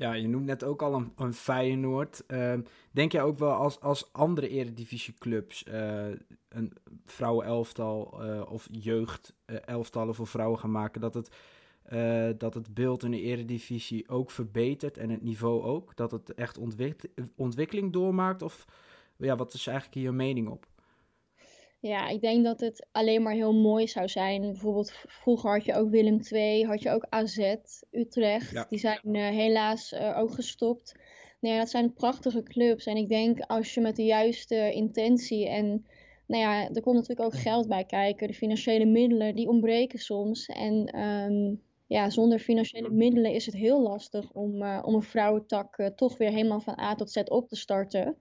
Ja, 0.00 0.12
je 0.12 0.28
noemt 0.28 0.44
net 0.46 0.64
ook 0.64 0.82
al 0.82 0.94
een, 0.94 1.12
een 1.16 1.34
Feyenoord. 1.34 2.24
Ehm, 2.26 2.60
denk 2.90 3.12
jij 3.12 3.22
ook 3.22 3.38
wel 3.38 3.52
als, 3.52 3.80
als 3.80 4.12
andere 4.12 4.48
eredivisieclubs, 4.48 5.64
uh, 5.68 6.06
een 6.48 6.72
vrouwenelftal 7.04 8.24
uh, 8.24 8.50
of 8.50 8.68
jeugdelftallen 8.70 10.14
voor 10.14 10.26
vrouwen 10.26 10.58
gaan 10.58 10.70
maken, 10.70 11.00
dat 11.00 11.14
het, 11.14 11.30
uh, 11.92 12.28
dat 12.38 12.54
het 12.54 12.74
beeld 12.74 13.04
in 13.04 13.10
de 13.10 13.20
eredivisie 13.20 14.08
ook 14.08 14.30
verbetert 14.30 14.98
en 14.98 15.10
het 15.10 15.22
niveau 15.22 15.62
ook? 15.62 15.96
Dat 15.96 16.10
het 16.10 16.34
echt 16.34 16.58
ontwik 16.58 17.10
ontwikkeling 17.36 17.92
doormaakt? 17.92 18.42
Of 18.42 18.66
ja, 19.16 19.36
wat 19.36 19.54
is 19.54 19.66
eigenlijk 19.66 20.06
je 20.06 20.12
mening 20.12 20.48
op? 20.48 20.66
Ja, 21.80 22.08
ik 22.08 22.20
denk 22.20 22.44
dat 22.44 22.60
het 22.60 22.86
alleen 22.92 23.22
maar 23.22 23.32
heel 23.32 23.54
mooi 23.54 23.88
zou 23.88 24.08
zijn. 24.08 24.40
Bijvoorbeeld 24.40 24.92
vroeger 25.06 25.50
had 25.50 25.64
je 25.64 25.74
ook 25.74 25.90
Willem 25.90 26.20
II, 26.30 26.64
had 26.64 26.82
je 26.82 26.90
ook 26.90 27.06
AZ, 27.08 27.54
Utrecht. 27.90 28.50
Ja. 28.50 28.66
Die 28.68 28.78
zijn 28.78 29.00
uh, 29.02 29.28
helaas 29.28 29.92
uh, 29.92 30.18
ook 30.18 30.32
gestopt. 30.32 30.94
Nee, 31.40 31.58
dat 31.58 31.70
zijn 31.70 31.92
prachtige 31.92 32.42
clubs. 32.42 32.86
En 32.86 32.96
ik 32.96 33.08
denk 33.08 33.40
als 33.40 33.74
je 33.74 33.80
met 33.80 33.96
de 33.96 34.04
juiste 34.04 34.72
intentie 34.72 35.48
en 35.48 35.86
nou 36.26 36.42
ja, 36.42 36.68
er 36.68 36.80
komt 36.80 36.96
natuurlijk 36.96 37.20
ook 37.20 37.40
geld 37.40 37.68
bij 37.68 37.84
kijken. 37.84 38.26
De 38.26 38.34
financiële 38.34 38.84
middelen, 38.84 39.34
die 39.34 39.48
ontbreken 39.48 39.98
soms. 39.98 40.46
En 40.46 41.00
um, 41.00 41.62
ja, 41.86 42.10
zonder 42.10 42.38
financiële 42.38 42.90
middelen 42.90 43.32
is 43.32 43.46
het 43.46 43.54
heel 43.54 43.82
lastig 43.82 44.32
om, 44.32 44.62
uh, 44.62 44.82
om 44.82 44.94
een 44.94 45.02
vrouwentak 45.02 45.90
toch 45.96 46.18
weer 46.18 46.30
helemaal 46.30 46.60
van 46.60 46.80
A 46.80 46.94
tot 46.94 47.10
Z 47.10 47.16
op 47.24 47.48
te 47.48 47.56
starten. 47.56 48.16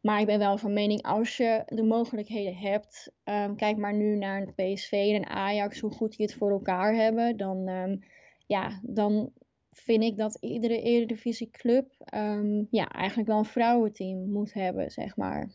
Maar 0.00 0.20
ik 0.20 0.26
ben 0.26 0.38
wel 0.38 0.58
van 0.58 0.72
mening, 0.72 1.02
als 1.02 1.36
je 1.36 1.62
de 1.66 1.82
mogelijkheden 1.82 2.56
hebt, 2.56 3.12
um, 3.24 3.56
kijk 3.56 3.76
maar 3.76 3.94
nu 3.94 4.16
naar 4.16 4.40
het 4.40 4.54
PSV 4.54 4.92
en 4.92 5.26
Ajax, 5.26 5.80
hoe 5.80 5.90
goed 5.90 6.16
die 6.16 6.26
het 6.26 6.34
voor 6.34 6.50
elkaar 6.50 6.94
hebben, 6.94 7.36
dan, 7.36 7.68
um, 7.68 8.02
ja, 8.46 8.80
dan 8.82 9.32
vind 9.70 10.02
ik 10.02 10.16
dat 10.16 10.36
iedere 10.40 10.82
Eredivisieclub 10.82 11.90
um, 12.14 12.66
ja, 12.70 12.88
eigenlijk 12.88 13.28
wel 13.28 13.38
een 13.38 13.44
vrouwenteam 13.44 14.30
moet 14.30 14.52
hebben, 14.52 14.90
zeg 14.90 15.16
maar. 15.16 15.50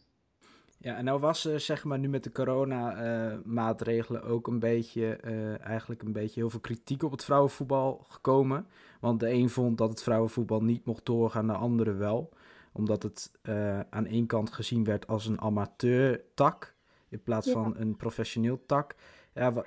Ja, 0.77 0.95
en 0.97 1.03
nou 1.03 1.19
was 1.19 1.45
er 1.45 1.59
zeg 1.59 1.83
maar 1.83 1.99
nu 1.99 2.09
met 2.09 2.23
de 2.23 2.31
corona-maatregelen 2.31 4.23
uh, 4.23 4.31
ook 4.31 4.47
een 4.47 4.59
beetje, 4.59 5.19
uh, 5.25 5.65
eigenlijk 5.65 6.01
een 6.01 6.11
beetje 6.11 6.39
heel 6.39 6.49
veel 6.49 6.59
kritiek 6.59 7.03
op 7.03 7.11
het 7.11 7.23
vrouwenvoetbal 7.23 8.05
gekomen. 8.07 8.67
Want 8.99 9.19
de 9.19 9.29
een 9.29 9.49
vond 9.49 9.77
dat 9.77 9.89
het 9.89 10.03
vrouwenvoetbal 10.03 10.61
niet 10.63 10.85
mocht 10.85 11.05
doorgaan, 11.05 11.47
de 11.47 11.53
andere 11.53 11.93
wel 11.93 12.29
omdat 12.71 13.03
het 13.03 13.31
uh, 13.43 13.79
aan 13.79 14.05
één 14.05 14.25
kant 14.25 14.51
gezien 14.51 14.83
werd 14.83 15.07
als 15.07 15.25
een 15.25 15.41
amateur-tak 15.41 16.75
in 17.09 17.23
plaats 17.23 17.47
ja. 17.47 17.53
van 17.53 17.77
een 17.77 17.95
professioneel 17.95 18.65
tak. 18.65 18.95
Ja, 19.33 19.63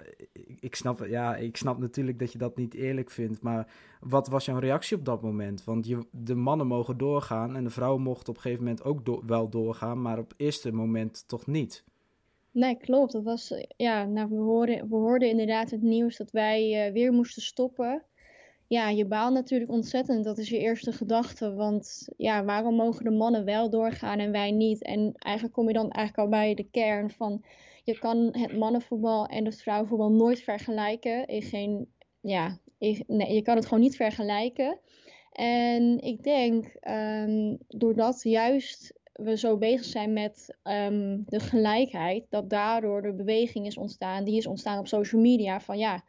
ik 0.61 0.75
snap, 0.75 1.07
ja, 1.07 1.37
ik 1.37 1.57
snap 1.57 1.79
natuurlijk 1.79 2.19
dat 2.19 2.33
je 2.33 2.39
dat 2.39 2.57
niet 2.57 2.75
eerlijk 2.75 3.11
vindt, 3.11 3.43
maar 3.43 3.73
wat 4.01 4.29
was 4.29 4.45
jouw 4.45 4.59
reactie 4.59 4.97
op 4.97 5.05
dat 5.05 5.23
moment? 5.23 5.65
Want 5.65 5.87
je, 5.87 6.07
de 6.11 6.35
mannen 6.35 6.67
mogen 6.67 6.99
doorgaan 6.99 7.57
en 7.57 7.65
de 7.65 7.71
vrouwen 7.71 8.03
mochten 8.03 8.29
op 8.29 8.37
een 8.37 8.43
gegeven 8.43 8.65
moment 8.65 8.85
ook 8.85 9.05
do 9.05 9.23
wel 9.27 9.49
doorgaan, 9.49 10.03
maar 10.03 10.19
op 10.19 10.29
het 10.29 10.41
eerste 10.41 10.73
moment 10.73 11.29
toch 11.29 11.47
niet. 11.47 11.85
Nee, 12.51 12.77
klopt. 12.77 13.13
Dat 13.13 13.23
was, 13.23 13.55
ja, 13.77 14.05
nou, 14.05 14.29
we, 14.29 14.37
hoorden, 14.37 14.89
we 14.89 14.97
hoorden 14.97 15.29
inderdaad 15.29 15.71
het 15.71 15.83
nieuws 15.83 16.17
dat 16.17 16.31
wij 16.31 16.87
uh, 16.87 16.93
weer 16.93 17.13
moesten 17.13 17.43
stoppen 17.43 18.03
ja, 18.67 18.89
je 18.89 19.07
baalt 19.07 19.35
natuurlijk 19.35 19.71
ontzettend. 19.71 20.25
Dat 20.25 20.39
is 20.39 20.49
je 20.49 20.59
eerste 20.59 20.93
gedachte. 20.93 21.55
Want 21.55 22.09
ja, 22.17 22.45
waarom 22.45 22.75
mogen 22.75 23.05
de 23.05 23.11
mannen 23.11 23.45
wel 23.45 23.71
doorgaan 23.71 24.19
en 24.19 24.33
wij 24.33 24.51
niet? 24.51 24.83
En 24.83 25.13
eigenlijk 25.19 25.55
kom 25.55 25.67
je 25.67 25.75
dan 25.75 25.91
eigenlijk 25.91 26.19
al 26.19 26.39
bij 26.39 26.55
de 26.55 26.69
kern 26.71 27.11
van... 27.11 27.45
Je 27.85 27.99
kan 27.99 28.29
het 28.33 28.57
mannenvoetbal 28.57 29.27
en 29.27 29.45
het 29.45 29.63
vrouwenvoetbal 29.63 30.11
nooit 30.11 30.41
vergelijken. 30.41 31.27
In 31.27 31.43
geen, 31.43 31.89
ja, 32.21 32.59
nee, 33.07 33.35
je 33.35 33.43
kan 33.43 33.57
het 33.57 33.65
gewoon 33.67 33.83
niet 33.83 33.97
vergelijken. 33.97 34.79
En 35.33 36.01
ik 36.01 36.23
denk, 36.23 36.77
um, 36.89 37.59
doordat 37.69 38.23
juist 38.23 38.95
we 39.13 39.37
zo 39.37 39.59
bezig 39.59 39.85
zijn 39.85 40.13
met 40.13 40.57
um, 40.63 41.25
de 41.27 41.41
gelijkheid, 41.41 42.27
dat 42.31 42.51
daardoor 42.51 43.03
de 43.03 43.15
beweging 43.15 43.67
is 43.67 43.77
ontstaan. 43.77 44.25
Die 44.25 44.37
is 44.37 44.47
ontstaan 44.47 44.79
op 44.79 44.87
social 44.87 45.21
media 45.21 45.61
van 45.61 45.79
ja 45.79 46.05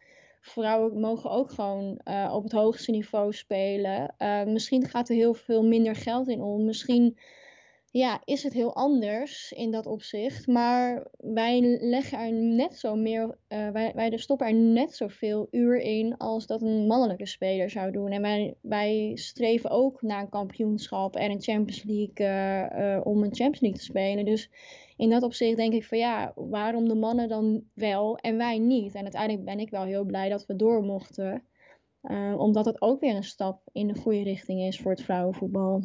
vrouwen 0.45 0.99
mogen 0.99 1.29
ook 1.29 1.51
gewoon 1.51 1.99
uh, 2.05 2.31
op 2.33 2.43
het 2.43 2.51
hoogste 2.51 2.91
niveau 2.91 3.33
spelen. 3.33 4.15
Uh, 4.19 4.43
misschien 4.43 4.85
gaat 4.85 5.09
er 5.09 5.15
heel 5.15 5.33
veel 5.33 5.63
minder 5.63 5.95
geld 5.95 6.27
in 6.27 6.41
om. 6.41 6.65
Misschien 6.65 7.17
ja, 7.91 8.21
is 8.25 8.43
het 8.43 8.53
heel 8.53 8.75
anders 8.75 9.51
in 9.51 9.71
dat 9.71 9.85
opzicht. 9.85 10.47
Maar 10.47 11.07
wij 11.17 11.77
leggen 11.81 12.19
er 12.19 12.31
net 12.31 12.77
zo 12.77 12.95
meer, 12.95 13.37
uh, 13.49 13.69
wij, 13.69 13.91
wij 13.95 14.17
stoppen 14.17 14.47
er 14.47 14.53
net 14.53 14.95
zoveel 14.95 15.47
uur 15.51 15.79
in 15.79 16.17
als 16.17 16.45
dat 16.45 16.61
een 16.61 16.87
mannelijke 16.87 17.25
speler 17.25 17.69
zou 17.69 17.91
doen. 17.91 18.11
En 18.11 18.21
wij, 18.21 18.55
wij 18.61 19.11
streven 19.13 19.69
ook 19.69 20.01
naar 20.01 20.21
een 20.21 20.29
kampioenschap 20.29 21.15
en 21.15 21.31
een 21.31 21.41
Champions 21.41 21.83
League 21.83 23.03
om 23.03 23.23
een 23.23 23.35
Champions 23.35 23.59
League 23.59 23.79
te 23.79 23.85
spelen. 23.85 24.25
Dus 24.25 24.49
in 24.97 25.09
dat 25.09 25.23
opzicht 25.23 25.57
denk 25.57 25.73
ik 25.73 25.85
van 25.85 25.97
ja, 25.97 26.33
waarom 26.35 26.87
de 26.87 26.95
mannen 26.95 27.27
dan 27.27 27.63
wel 27.73 28.17
en 28.17 28.37
wij 28.37 28.59
niet? 28.59 28.95
En 28.95 29.01
uiteindelijk 29.01 29.45
ben 29.45 29.59
ik 29.59 29.69
wel 29.69 29.83
heel 29.83 30.03
blij 30.03 30.29
dat 30.29 30.45
we 30.45 30.55
door 30.55 30.83
mochten. 30.83 31.43
Uh, 32.03 32.39
omdat 32.39 32.65
het 32.65 32.81
ook 32.81 32.99
weer 32.99 33.15
een 33.15 33.23
stap 33.23 33.61
in 33.71 33.87
de 33.87 33.99
goede 33.99 34.23
richting 34.23 34.61
is 34.61 34.79
voor 34.79 34.91
het 34.91 35.01
vrouwenvoetbal. 35.01 35.83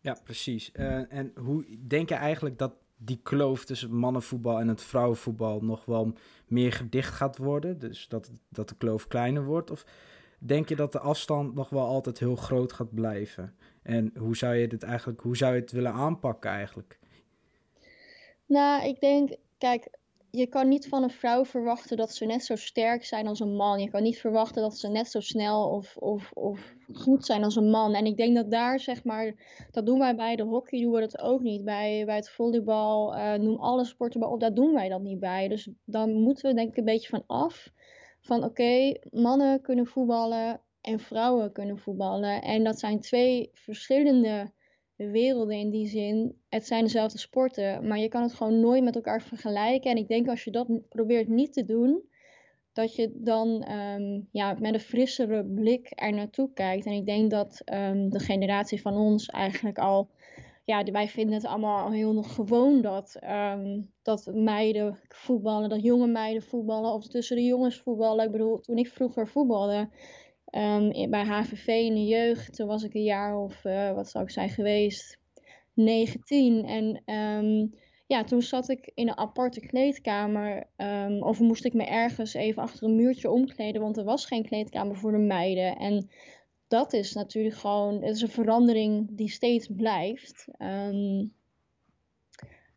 Ja, 0.00 0.16
precies. 0.24 0.70
Uh, 0.74 1.12
en 1.12 1.32
hoe 1.34 1.64
denk 1.86 2.08
je 2.08 2.14
eigenlijk 2.14 2.58
dat 2.58 2.72
die 2.96 3.20
kloof 3.22 3.64
tussen 3.64 3.94
mannenvoetbal 3.94 4.60
en 4.60 4.68
het 4.68 4.82
vrouwenvoetbal 4.82 5.60
nog 5.60 5.84
wel 5.84 6.12
meer 6.46 6.72
gedicht 6.72 7.14
gaat 7.14 7.36
worden? 7.36 7.78
Dus 7.78 8.08
dat, 8.08 8.30
dat 8.48 8.68
de 8.68 8.76
kloof 8.76 9.06
kleiner 9.06 9.44
wordt? 9.44 9.70
Of 9.70 9.86
denk 10.38 10.68
je 10.68 10.76
dat 10.76 10.92
de 10.92 10.98
afstand 10.98 11.54
nog 11.54 11.68
wel 11.68 11.86
altijd 11.86 12.18
heel 12.18 12.36
groot 12.36 12.72
gaat 12.72 12.94
blijven? 12.94 13.54
En 13.82 14.12
hoe 14.18 14.36
zou 14.36 14.54
je 14.54 14.68
dit 14.68 14.82
eigenlijk, 14.82 15.20
hoe 15.20 15.36
zou 15.36 15.54
je 15.54 15.60
het 15.60 15.72
willen 15.72 15.92
aanpakken 15.92 16.50
eigenlijk? 16.50 16.98
Nou, 18.48 18.86
ik 18.88 19.00
denk, 19.00 19.36
kijk, 19.58 19.88
je 20.30 20.46
kan 20.46 20.68
niet 20.68 20.88
van 20.88 21.02
een 21.02 21.10
vrouw 21.10 21.44
verwachten 21.44 21.96
dat 21.96 22.14
ze 22.14 22.24
net 22.24 22.44
zo 22.44 22.56
sterk 22.56 23.04
zijn 23.04 23.26
als 23.26 23.40
een 23.40 23.56
man. 23.56 23.80
Je 23.80 23.90
kan 23.90 24.02
niet 24.02 24.18
verwachten 24.18 24.62
dat 24.62 24.78
ze 24.78 24.88
net 24.88 25.10
zo 25.10 25.20
snel 25.20 25.68
of, 25.68 25.96
of, 25.96 26.30
of 26.32 26.74
goed 26.92 27.26
zijn 27.26 27.44
als 27.44 27.56
een 27.56 27.70
man. 27.70 27.94
En 27.94 28.06
ik 28.06 28.16
denk 28.16 28.34
dat 28.36 28.50
daar, 28.50 28.80
zeg 28.80 29.04
maar, 29.04 29.34
dat 29.70 29.86
doen 29.86 29.98
wij 29.98 30.16
bij 30.16 30.36
de 30.36 30.42
hockey, 30.42 30.80
doen 30.80 30.92
we 30.92 31.00
dat 31.00 31.18
ook 31.18 31.40
niet. 31.40 31.64
Bij, 31.64 32.04
bij 32.04 32.16
het 32.16 32.30
volleybal, 32.30 33.16
uh, 33.16 33.34
noem 33.34 33.56
alle 33.56 33.84
sporten 33.84 34.20
maar 34.20 34.30
op, 34.30 34.40
daar 34.40 34.54
doen 34.54 34.74
wij 34.74 34.88
dat 34.88 35.02
niet 35.02 35.20
bij. 35.20 35.48
Dus 35.48 35.70
dan 35.84 36.12
moeten 36.12 36.48
we 36.48 36.56
denk 36.56 36.70
ik 36.70 36.76
een 36.76 36.84
beetje 36.84 37.08
van 37.08 37.24
af. 37.26 37.70
Van 38.20 38.44
oké, 38.44 38.94
mannen 39.10 39.60
kunnen 39.60 39.86
voetballen 39.86 40.60
en 40.80 40.98
vrouwen 40.98 41.52
kunnen 41.52 41.78
voetballen. 41.78 42.42
En 42.42 42.64
dat 42.64 42.78
zijn 42.78 43.00
twee 43.00 43.50
verschillende 43.52 44.52
werelden 45.06 45.56
in 45.56 45.70
die 45.70 45.86
zin. 45.86 46.36
Het 46.48 46.66
zijn 46.66 46.84
dezelfde 46.84 47.18
sporten, 47.18 47.86
maar 47.86 47.98
je 47.98 48.08
kan 48.08 48.22
het 48.22 48.34
gewoon 48.34 48.60
nooit 48.60 48.84
met 48.84 48.94
elkaar 48.94 49.22
vergelijken. 49.22 49.90
En 49.90 49.96
ik 49.96 50.08
denk 50.08 50.28
als 50.28 50.44
je 50.44 50.50
dat 50.50 50.88
probeert 50.88 51.28
niet 51.28 51.52
te 51.52 51.64
doen, 51.64 52.02
dat 52.72 52.94
je 52.94 53.12
dan 53.14 53.70
um, 53.70 54.28
ja, 54.32 54.56
met 54.60 54.74
een 54.74 54.80
frissere 54.80 55.44
blik 55.44 55.92
er 55.94 56.12
naartoe 56.12 56.52
kijkt. 56.52 56.86
En 56.86 56.92
ik 56.92 57.06
denk 57.06 57.30
dat 57.30 57.62
um, 57.72 58.10
de 58.10 58.18
generatie 58.18 58.80
van 58.80 58.96
ons 58.96 59.26
eigenlijk 59.26 59.78
al. 59.78 60.10
Ja, 60.64 60.84
wij 60.84 61.08
vinden 61.08 61.34
het 61.34 61.44
allemaal 61.44 61.84
al 61.84 61.90
heel 61.90 62.12
nog 62.12 62.34
gewoon 62.34 62.80
dat, 62.80 63.18
um, 63.54 63.90
dat 64.02 64.30
meiden 64.34 64.98
voetballen, 65.08 65.68
dat 65.68 65.82
jonge 65.82 66.06
meiden 66.06 66.42
voetballen 66.42 66.92
of 66.92 67.08
tussen 67.08 67.36
de 67.36 67.44
jongens 67.44 67.76
voetballen. 67.80 68.24
Ik 68.24 68.32
bedoel, 68.32 68.60
toen 68.60 68.78
ik 68.78 68.88
vroeger 68.88 69.28
voetbalde, 69.28 69.88
Um, 70.50 71.10
bij 71.10 71.24
HVV 71.24 71.66
in 71.66 71.94
de 71.94 72.06
jeugd, 72.06 72.54
toen 72.54 72.66
was 72.66 72.82
ik 72.82 72.94
een 72.94 73.02
jaar 73.02 73.38
of, 73.38 73.64
uh, 73.64 73.92
wat 73.92 74.10
zou 74.10 74.24
ik 74.24 74.30
zijn 74.30 74.48
geweest, 74.48 75.18
19. 75.74 76.64
En 76.64 77.14
um, 77.14 77.74
ja, 78.06 78.24
toen 78.24 78.42
zat 78.42 78.68
ik 78.68 78.90
in 78.94 79.08
een 79.08 79.16
aparte 79.16 79.60
kleedkamer. 79.60 80.66
Um, 80.76 81.22
of 81.22 81.40
moest 81.40 81.64
ik 81.64 81.74
me 81.74 81.84
ergens 81.84 82.34
even 82.34 82.62
achter 82.62 82.84
een 82.84 82.96
muurtje 82.96 83.30
omkleden, 83.30 83.82
want 83.82 83.96
er 83.96 84.04
was 84.04 84.26
geen 84.26 84.46
kleedkamer 84.46 84.96
voor 84.96 85.12
de 85.12 85.18
meiden. 85.18 85.76
En 85.76 86.10
dat 86.68 86.92
is 86.92 87.12
natuurlijk 87.12 87.56
gewoon, 87.56 88.02
het 88.02 88.16
is 88.16 88.22
een 88.22 88.28
verandering 88.28 89.08
die 89.16 89.28
steeds 89.28 89.68
blijft. 89.76 90.48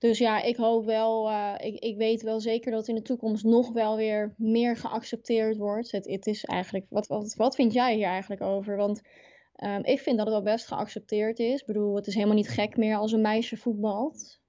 Dus 0.02 0.18
ja, 0.18 0.42
ik 0.42 0.56
hoop 0.56 0.86
wel, 0.86 1.30
uh, 1.30 1.54
ik, 1.58 1.80
ik 1.80 1.98
weet 1.98 2.22
wel 2.22 2.40
zeker 2.40 2.72
dat 2.72 2.88
in 2.88 2.96
de 2.96 3.02
toekomst 3.02 3.44
nog 3.44 3.72
wel 3.72 3.96
weer 3.96 4.34
meer 4.38 4.78
geaccepteerd 4.78 5.58
wordt. 5.58 5.92
Het, 5.92 6.08
het 6.08 6.28
is 6.28 6.46
eigenlijk, 6.46 6.86
wat, 6.90 7.08
wat, 7.08 7.34
wat 7.36 7.56
vind 7.56 7.74
jij 7.74 7.96
hier 7.96 8.06
eigenlijk 8.06 8.42
over? 8.42 8.76
Want 8.76 9.02
um, 9.64 9.84
ik 9.84 10.00
vind 10.00 10.18
dat 10.18 10.26
het 10.26 10.36
wel 10.36 10.54
best 10.54 10.68
geaccepteerd 10.68 11.40
is. 11.40 11.60
Ik 11.60 11.66
bedoel, 11.66 11.96
het 11.96 12.08
is 12.08 12.14
helemaal 12.14 12.36
niet 12.36 12.50
gek 12.50 12.78
meer 12.78 12.96
als 12.96 13.12
een 13.12 13.22
meisje 13.22 13.58
voetbalt. 13.58 14.40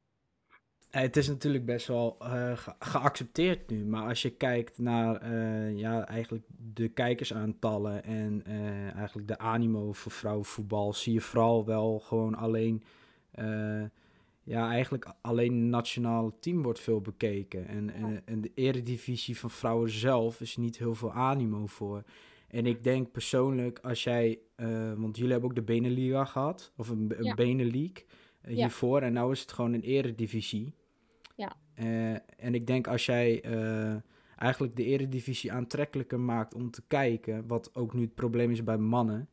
Het 0.91 1.17
is 1.17 1.29
natuurlijk 1.29 1.65
best 1.65 1.87
wel 1.87 2.17
ge 2.19 2.75
geaccepteerd 2.79 3.71
nu. 3.71 3.85
Maar 3.85 4.09
als 4.09 4.23
je 4.23 4.37
kijkt 4.37 4.79
naar 4.79 5.33
uh, 5.33 5.79
ja, 5.79 6.07
eigenlijk 6.07 6.45
de 6.75 6.89
kijkersaantallen 6.89 8.05
en 8.05 8.45
eigenlijk 8.95 9.29
de 9.29 9.39
animo 9.39 9.93
voor 9.93 10.13
vrouwenvoetbal, 10.13 10.93
zie 10.93 11.13
je 11.13 11.21
vooral 11.21 11.65
wel 11.65 11.99
gewoon 11.99 12.35
alleen 12.35 12.83
ja, 14.45 14.71
eigenlijk 14.71 15.15
alleen 15.21 15.53
het 15.53 15.71
nationale 15.71 16.33
team 16.41 16.63
wordt 16.63 16.81
veel 16.81 17.01
bekeken. 17.01 17.69
En, 17.69 17.91
en, 17.91 18.23
en, 18.25 18.41
de 18.41 18.51
eredivisie 18.55 19.39
van 19.39 19.51
vrouwen 19.51 19.91
zelf 19.91 20.41
is 20.41 20.57
niet 20.57 20.79
heel 20.79 20.95
veel 20.95 21.13
animo 21.13 21.67
voor. 21.67 22.03
En 22.49 22.67
ik 22.67 22.85
denk 22.85 23.11
persoonlijk, 23.13 23.79
als 23.79 24.05
jij, 24.05 24.39
uh, 24.57 24.93
want 24.93 25.17
jullie 25.17 25.33
hebben 25.33 25.51
ook 25.51 25.57
de 25.57 25.63
Beneliga 25.63 26.25
gehad, 26.25 26.73
of 26.77 26.89
een, 26.89 27.13
een 27.17 27.25
Ja. 27.25 27.35
Uh, 28.45 28.57
Ja. 28.57 28.57
hiervoor, 28.57 29.01
en 29.01 29.13
nou 29.13 29.33
is 29.33 29.41
het 29.41 29.53
gewoon 29.53 29.73
een 29.73 29.83
eredivisie. 29.83 30.75
Ja. 31.37 31.57
Uh, 31.75 32.13
en 32.37 32.55
ik 32.55 32.67
denk 32.67 32.87
als 32.87 33.07
jij 33.07 33.41
eigenlijk 34.37 34.77
de 34.77 34.85
eredivisie 34.85 35.53
aantrekkelijker 35.53 36.21
maakt 36.21 36.55
om 36.55 36.71
te 36.71 36.83
kijken, 36.87 37.47
wat 37.47 37.75
ook 37.75 37.95
nu 37.95 38.01
het 38.01 38.15
probleem 38.15 38.51
is 38.51 38.65
bij 38.65 38.79
mannen, 38.79 39.29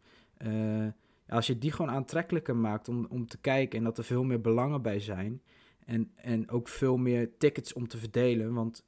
als 1.29 1.48
je 1.48 1.57
die 1.57 1.71
gewoon 1.71 1.91
aantrekkelijker 1.91 2.55
maakt 2.55 2.88
om, 2.88 3.07
om 3.09 3.27
te 3.27 3.38
kijken 3.38 3.77
en 3.77 3.83
dat 3.86 3.98
er 3.98 4.03
veel 4.03 4.24
meer 4.24 4.41
belangen 4.41 4.81
bij 4.81 5.00
zijn, 5.00 5.41
en, 5.86 6.12
en 6.15 6.50
ook 6.50 6.67
veel 6.67 6.98
meer 6.98 7.38
tickets 7.38 7.74
om 7.74 7.88
te 7.88 7.98
verdelen, 7.98 8.53
want 8.53 8.83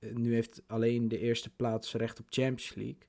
uh, 0.00 0.14
nu 0.14 0.34
heeft 0.34 0.62
alleen 0.66 1.08
de 1.08 1.18
eerste 1.18 1.50
plaats 1.50 1.94
recht 1.94 2.20
op 2.20 2.26
Champions 2.28 2.74
League. 2.74 3.02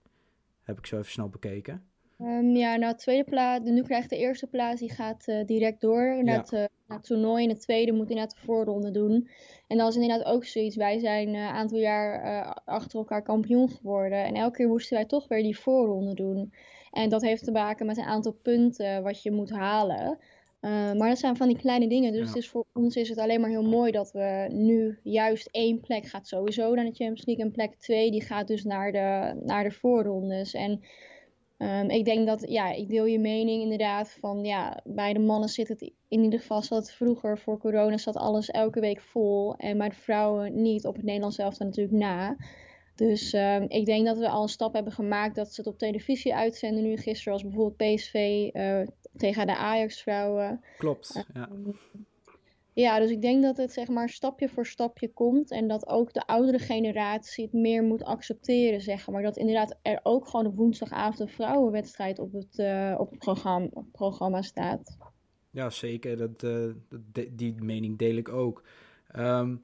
Heb 0.62 0.78
ik 0.78 0.86
zo 0.86 0.98
even 0.98 1.12
snel 1.12 1.30
bekeken. 1.30 1.84
Um, 2.22 2.56
ja, 2.56 2.76
nou, 2.76 2.94
de 2.94 3.00
tweede 3.00 3.24
plaats, 3.24 3.70
nu 3.70 3.84
krijgt 3.84 4.10
de 4.10 4.18
eerste 4.18 4.48
plaats, 4.48 4.80
die 4.80 4.92
gaat 4.92 5.28
uh, 5.28 5.46
direct 5.46 5.82
door 5.82 6.24
naar, 6.24 6.38
het, 6.38 6.52
uh, 6.52 6.60
naar 6.60 6.98
het 6.98 7.04
toernooi. 7.04 7.44
En 7.44 7.50
de 7.50 7.60
tweede 7.60 7.92
moet 7.92 8.10
inderdaad 8.10 8.36
de 8.36 8.46
voorronde 8.46 8.92
doen. 8.92 9.30
En 9.68 9.78
dat 9.78 9.90
is 9.90 9.96
inderdaad 9.96 10.26
ook 10.26 10.46
zoiets. 10.46 10.76
Wij 10.76 11.00
zijn 11.00 11.28
een 11.28 11.34
uh, 11.34 11.54
aantal 11.54 11.78
jaar 11.78 12.44
achter 12.66 13.00
elkaar 13.00 13.22
kampioen 13.22 13.70
geworden. 13.70 14.24
En 14.24 14.36
elke 14.36 14.58
keer 14.58 14.68
moesten 14.68 14.98
wij 14.98 15.06
toch 15.06 15.28
weer 15.28 15.44
die 15.44 15.60
voorronde 15.60 16.14
doen. 16.14 16.54
En 16.92 17.10
dat 17.10 17.22
heeft 17.22 17.44
te 17.44 17.52
maken 17.52 17.86
met 17.86 17.98
een 17.98 18.04
aantal 18.04 18.38
punten 18.42 19.04
wat 19.04 19.24
je 19.24 19.32
moet 19.32 19.50
halen. 19.50 20.18
Uh, 20.62 20.94
maar 20.94 21.10
dat 21.10 21.18
zijn 21.18 21.36
van 21.36 21.48
die 21.48 21.58
kleine 21.58 21.88
dingen. 21.88 22.12
Dus 22.12 22.22
Ja. 22.22 22.28
het 22.28 22.36
is 22.36 22.50
voor 22.50 22.66
ons 22.74 22.96
is 22.96 23.10
het 23.10 23.18
alleen 23.18 23.42
maar 23.42 23.50
heel 23.50 23.68
mooi 23.70 23.92
dat 23.92 24.12
we 24.12 24.48
nu 24.52 25.00
juist 25.04 25.48
één 25.52 25.80
plek 25.80 26.06
gaat 26.06 26.28
sowieso 26.28 26.74
naar 26.74 26.86
de 26.86 26.96
Champions 26.96 27.26
League. 27.26 27.46
En 27.46 27.52
plek 27.52 27.76
twee 27.76 28.12
die 28.12 28.24
gaat 28.24 28.48
dus 28.48 28.64
naar 28.64 28.92
de, 28.92 29.40
naar 29.46 29.64
de 29.64 29.72
voorrondes. 29.72 30.54
En 30.54 30.82
um, 31.58 31.90
ik 31.90 32.06
denk 32.06 32.28
dat, 32.28 32.46
ja, 32.50 32.72
ik 32.72 32.90
deel 32.90 33.06
je 33.06 33.20
mening 33.20 33.62
inderdaad 33.62 34.18
van, 34.20 34.44
ja, 34.44 34.82
bij 34.84 35.14
de 35.14 35.20
mannen 35.20 35.50
zit 35.50 35.68
het 35.68 35.82
in 36.08 36.24
ieder 36.24 36.40
geval, 36.40 36.62
zat 36.62 36.92
vroeger 36.92 37.38
voor 37.38 37.58
corona, 37.58 37.98
zat 37.98 38.16
alles 38.16 38.50
elke 38.50 38.80
week 38.80 39.02
vol. 39.02 39.56
En 39.56 39.78
bij 39.78 39.90
de 39.90 39.96
vrouwen 39.96 40.62
niet, 40.62 40.86
op 40.86 40.96
het 40.96 41.06
Nederlands 41.06 41.36
zelf 41.36 41.58
dan 41.58 41.68
natuurlijk 41.68 41.98
na. 41.98 42.36
Dus 42.98 43.34
um, 43.34 43.66
ik 43.68 43.86
denk 43.86 44.06
dat 44.06 44.18
we 44.18 44.30
al 44.30 44.42
een 44.42 44.50
stap 44.50 44.74
hebben 44.74 44.94
gemaakt 44.94 45.36
dat 45.36 45.54
ze 45.54 45.62
het 45.62 45.70
op 45.70 45.78
televisie 45.78 46.36
uitzenden 46.36 46.84
nu. 46.84 46.98
Gisteren 46.98 47.34
was 47.34 47.44
bijvoorbeeld 47.44 47.96
PSV 47.96 48.50
uh, 48.54 48.82
tegen 49.16 49.48
de 49.48 49.56
Ajax-vrouwen. 49.56 50.62
Klopt, 50.78 51.26
ja. 51.34 51.50
Um, 51.52 51.76
ja, 52.78 53.00
dus 53.00 53.12
ik 53.12 53.22
denk 53.22 53.44
dat 53.44 53.58
het 53.58 53.74
zeg 53.74 53.88
maar 53.88 54.10
stapje 54.10 54.50
voor 54.50 54.66
stapje 54.66 55.14
komt. 55.14 55.52
En 55.52 55.68
dat 55.68 55.88
ook 55.88 56.14
de 56.14 56.28
oudere 56.28 56.60
generatie 56.60 57.44
het 57.44 57.54
meer 57.54 57.84
moet 57.84 58.04
accepteren, 58.04 58.82
zeg 58.82 59.10
maar. 59.10 59.22
Dat 59.22 59.38
inderdaad 59.38 59.78
er 59.82 60.00
ook 60.04 60.28
gewoon 60.28 60.46
op 60.46 60.56
woensdagavond 60.56 61.20
een 61.20 61.28
vrouwenwedstrijd 61.28 62.20
op 62.20 62.34
het, 62.34 62.58
uh, 62.58 62.96
op 62.98 63.10
het, 63.10 63.20
programma, 63.20 63.70
programma 63.92 64.42
staat. 64.42 64.98
Ja, 65.52 65.70
zeker. 65.70 66.18
Dat, 66.18 66.44
uh, 66.44 66.74
dat, 66.90 67.26
die 67.32 67.56
mening 67.62 67.98
deel 67.98 68.16
ik 68.16 68.30
ook. 68.30 68.64
Um, 69.16 69.62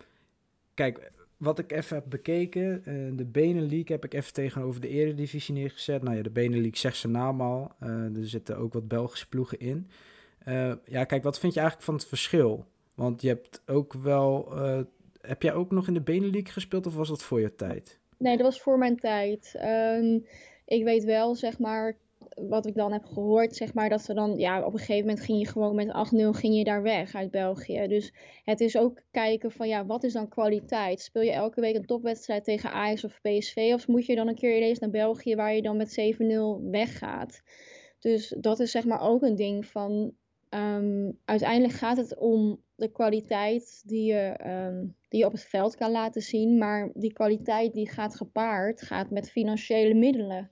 kijk, 0.73 1.11
wat 1.43 1.59
ik 1.59 1.71
even 1.71 1.95
heb 1.95 2.05
bekeken, 2.09 2.81
uh, 2.87 3.17
de 3.17 3.25
Benelink 3.25 3.87
heb 3.87 4.05
ik 4.05 4.13
even 4.13 4.33
tegenover 4.33 4.81
de 4.81 4.87
Eredivisie 4.87 5.53
neergezet. 5.53 6.03
Nou 6.03 6.15
ja, 6.15 6.23
de 6.23 6.29
Benelink 6.29 6.75
zegt 6.75 6.97
zijn 6.97 7.13
naam 7.13 7.41
al. 7.41 7.71
Uh, 7.83 7.89
er 8.17 8.27
zitten 8.27 8.57
ook 8.57 8.73
wat 8.73 8.87
Belgische 8.87 9.27
ploegen 9.29 9.59
in. 9.59 9.87
Uh, 10.47 10.73
ja, 10.85 11.03
kijk, 11.03 11.23
wat 11.23 11.39
vind 11.39 11.53
je 11.53 11.59
eigenlijk 11.59 11.89
van 11.89 11.97
het 11.97 12.07
verschil? 12.07 12.65
Want 12.93 13.21
je 13.21 13.27
hebt 13.27 13.61
ook 13.65 13.93
wel... 13.93 14.53
Heb 15.21 15.41
jij 15.41 15.53
ook 15.53 15.71
nog 15.71 15.87
in 15.87 15.93
de 15.93 16.01
Benelink 16.01 16.49
gespeeld 16.49 16.87
of 16.87 16.95
was 16.95 17.07
dat 17.07 17.23
voor 17.23 17.39
je 17.39 17.55
tijd? 17.55 17.99
Nee, 18.17 18.37
dat 18.37 18.45
was 18.45 18.61
voor 18.61 18.77
mijn 18.77 18.97
tijd. 18.97 19.53
Um, 19.65 20.25
ik 20.65 20.83
weet 20.83 21.03
wel, 21.03 21.35
zeg 21.35 21.59
maar, 21.59 21.97
wat 22.35 22.65
ik 22.65 22.75
dan 22.75 22.91
heb 22.91 23.05
gehoord, 23.05 23.55
zeg 23.55 23.73
maar, 23.73 23.89
dat 23.89 24.01
ze 24.01 24.13
dan, 24.13 24.37
ja, 24.37 24.65
op 24.65 24.73
een 24.73 24.79
gegeven 24.79 25.07
moment 25.07 25.25
ging 25.25 25.39
je 25.39 25.47
gewoon 25.47 25.75
met 25.75 25.87
8-0 25.87 25.91
ging 26.29 26.57
je 26.57 26.63
daar 26.63 26.81
weg 26.81 27.15
uit 27.15 27.31
België. 27.31 27.87
Dus 27.87 28.13
het 28.43 28.61
is 28.61 28.77
ook 28.77 29.01
kijken 29.11 29.51
van, 29.51 29.67
ja, 29.67 29.85
wat 29.85 30.03
is 30.03 30.13
dan 30.13 30.27
kwaliteit? 30.27 31.01
Speel 31.01 31.21
je 31.21 31.31
elke 31.31 31.61
week 31.61 31.75
een 31.75 31.85
topwedstrijd 31.85 32.43
tegen 32.43 32.71
Ajax 32.71 33.03
of 33.03 33.21
PSV? 33.21 33.71
Of 33.73 33.87
moet 33.87 34.05
je 34.05 34.15
dan 34.15 34.27
een 34.27 34.35
keer 34.35 34.57
ineens 34.57 34.79
naar 34.79 34.89
België 34.89 35.35
waar 35.35 35.55
je 35.55 35.61
dan 35.61 35.77
met 35.77 36.15
7-0 36.61 36.69
weggaat? 36.69 37.41
Dus 37.99 38.35
dat 38.39 38.59
is 38.59 38.71
zeg 38.71 38.85
maar 38.85 39.01
ook 39.01 39.21
een 39.21 39.35
ding 39.35 39.65
van, 39.65 40.13
um, 40.49 41.19
uiteindelijk 41.25 41.73
gaat 41.73 41.97
het 41.97 42.17
om 42.17 42.61
de 42.75 42.91
kwaliteit 42.91 43.83
die 43.85 44.05
je, 44.05 44.39
um, 44.45 44.95
die 45.09 45.19
je 45.19 45.25
op 45.25 45.31
het 45.31 45.43
veld 45.43 45.75
kan 45.75 45.91
laten 45.91 46.21
zien. 46.21 46.57
Maar 46.57 46.91
die 46.93 47.13
kwaliteit 47.13 47.73
die 47.73 47.89
gaat 47.89 48.15
gepaard, 48.15 48.81
gaat 48.81 49.09
met 49.09 49.31
financiële 49.31 49.93
middelen. 49.93 50.51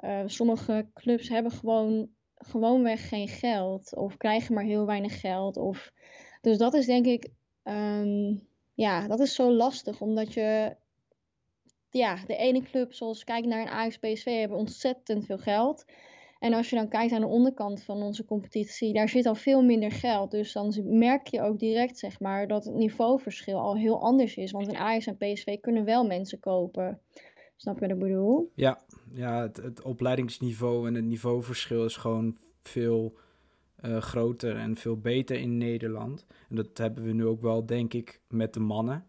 Uh, 0.00 0.22
sommige 0.26 0.86
clubs 0.94 1.28
hebben 1.28 1.52
gewoon 1.52 2.08
gewoonweg 2.34 3.08
geen 3.08 3.28
geld 3.28 3.96
of 3.96 4.16
krijgen 4.16 4.54
maar 4.54 4.64
heel 4.64 4.86
weinig 4.86 5.20
geld. 5.20 5.56
Of... 5.56 5.92
Dus 6.40 6.58
dat 6.58 6.74
is 6.74 6.86
denk 6.86 7.06
ik, 7.06 7.28
um, 7.64 8.48
ja, 8.74 9.06
dat 9.06 9.20
is 9.20 9.34
zo 9.34 9.52
lastig 9.52 10.00
omdat 10.00 10.32
je, 10.34 10.76
ja, 11.90 12.16
de 12.26 12.36
ene 12.36 12.62
club 12.62 12.92
zoals 12.92 13.24
kijk 13.24 13.44
naar 13.44 13.60
een 13.60 13.68
Ajax 13.68 13.98
PSV 13.98 14.38
hebben 14.38 14.58
ontzettend 14.58 15.26
veel 15.26 15.38
geld. 15.38 15.84
En 16.38 16.52
als 16.52 16.70
je 16.70 16.76
dan 16.76 16.88
kijkt 16.88 17.12
aan 17.12 17.20
de 17.20 17.26
onderkant 17.26 17.82
van 17.82 18.02
onze 18.02 18.24
competitie, 18.24 18.92
daar 18.92 19.08
zit 19.08 19.26
al 19.26 19.34
veel 19.34 19.62
minder 19.62 19.92
geld. 19.92 20.30
Dus 20.30 20.52
dan 20.52 20.74
merk 20.84 21.26
je 21.26 21.42
ook 21.42 21.58
direct, 21.58 21.98
zeg 21.98 22.20
maar, 22.20 22.46
dat 22.46 22.64
het 22.64 22.74
niveauverschil 22.74 23.58
al 23.58 23.76
heel 23.76 24.00
anders 24.02 24.36
is. 24.36 24.50
Want 24.50 24.68
een 24.68 24.76
Ajax 24.76 25.06
en 25.06 25.16
PSV 25.16 25.60
kunnen 25.60 25.84
wel 25.84 26.06
mensen 26.06 26.40
kopen. 26.40 27.00
Snap 27.60 27.74
je 27.74 27.80
wat 27.80 27.90
ik 27.90 27.98
bedoel? 27.98 28.50
Ja, 28.54 28.80
ja 29.12 29.42
het, 29.42 29.56
het 29.56 29.82
opleidingsniveau 29.82 30.86
en 30.88 30.94
het 30.94 31.04
niveauverschil 31.04 31.84
is 31.84 31.96
gewoon 31.96 32.36
veel 32.62 33.16
uh, 33.84 33.96
groter 33.96 34.56
en 34.56 34.76
veel 34.76 34.96
beter 34.96 35.36
in 35.36 35.58
Nederland. 35.58 36.26
En 36.48 36.56
dat 36.56 36.78
hebben 36.78 37.04
we 37.04 37.12
nu 37.12 37.26
ook 37.26 37.42
wel, 37.42 37.66
denk 37.66 37.94
ik, 37.94 38.20
met 38.28 38.54
de 38.54 38.60
mannen. 38.60 39.04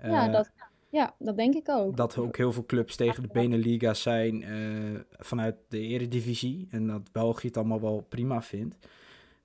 Uh, 0.00 0.10
ja, 0.10 0.28
dat, 0.28 0.50
ja, 0.90 1.14
dat 1.18 1.36
denk 1.36 1.54
ik 1.54 1.68
ook. 1.68 1.96
Dat 1.96 2.14
er 2.14 2.22
ook 2.22 2.36
heel 2.36 2.52
veel 2.52 2.66
clubs 2.66 2.96
tegen 2.96 3.22
de 3.22 3.28
Beneliga 3.32 3.94
zijn 3.94 4.42
uh, 4.42 5.00
vanuit 5.10 5.56
de 5.68 5.80
eredivisie. 5.80 6.66
En 6.70 6.86
dat 6.86 7.12
België 7.12 7.46
het 7.46 7.56
allemaal 7.56 7.80
wel 7.80 8.06
prima 8.08 8.42
vindt. 8.42 8.76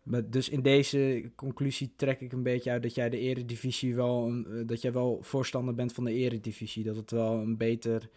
Maar 0.03 0.29
dus 0.29 0.49
in 0.49 0.61
deze 0.61 1.31
conclusie 1.35 1.93
trek 1.95 2.21
ik 2.21 2.31
een 2.31 2.43
beetje 2.43 2.71
uit 2.71 2.83
dat 2.83 2.95
jij 2.95 3.09
de 3.09 3.19
eredivisie 3.19 3.95
wel... 3.95 4.43
Dat 4.65 4.81
jij 4.81 4.93
wel 4.93 5.17
voorstander 5.21 5.75
bent 5.75 5.93
van 5.93 6.03
de 6.03 6.13
eredivisie. 6.13 6.83
Dat 6.83 6.95
het 6.95 7.11
wel 7.11 7.33
een 7.33 7.57
beter, 7.57 8.09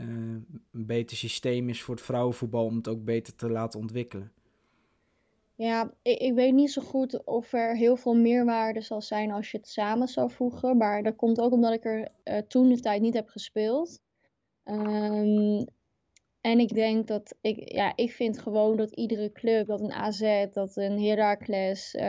een 0.00 0.46
beter 0.70 1.16
systeem 1.16 1.68
is 1.68 1.82
voor 1.82 1.94
het 1.94 2.04
vrouwenvoetbal 2.04 2.64
om 2.64 2.76
het 2.76 2.88
ook 2.88 3.04
beter 3.04 3.34
te 3.34 3.50
laten 3.50 3.80
ontwikkelen. 3.80 4.32
Ja, 5.54 5.92
ik, 6.02 6.18
ik, 6.18 6.34
weet 6.34 6.54
niet 6.54 6.70
zo 6.70 6.82
goed 6.82 7.24
of 7.24 7.52
er 7.52 7.76
heel 7.76 7.96
veel 7.96 8.14
meerwaarde 8.14 8.80
zal 8.80 9.02
zijn 9.02 9.30
als 9.30 9.50
je 9.50 9.56
het 9.56 9.68
samen 9.68 10.08
zou 10.08 10.30
voegen. 10.30 10.76
Maar 10.76 11.02
dat 11.02 11.16
komt 11.16 11.40
ook 11.40 11.52
omdat 11.52 11.72
ik 11.72 11.84
er 11.84 12.08
uh, 12.24 12.38
toen 12.38 12.68
de 12.68 12.80
tijd 12.80 13.00
niet 13.00 13.14
heb 13.14 13.28
gespeeld. 13.28 14.00
Um, 14.64 15.66
en 16.46 16.58
ik 16.58 16.74
denk 16.74 17.06
dat 17.06 17.34
ik, 17.40 17.72
ja, 17.72 17.92
ik 17.96 18.12
vind 18.12 18.38
gewoon 18.38 18.76
dat 18.76 18.90
iedere 18.90 19.32
club, 19.32 19.66
dat 19.66 19.80
een 19.80 19.92
AZ, 19.92 20.46
dat 20.52 20.76
een 20.76 21.02
Heracles, 21.02 21.94
uh, 21.94 22.02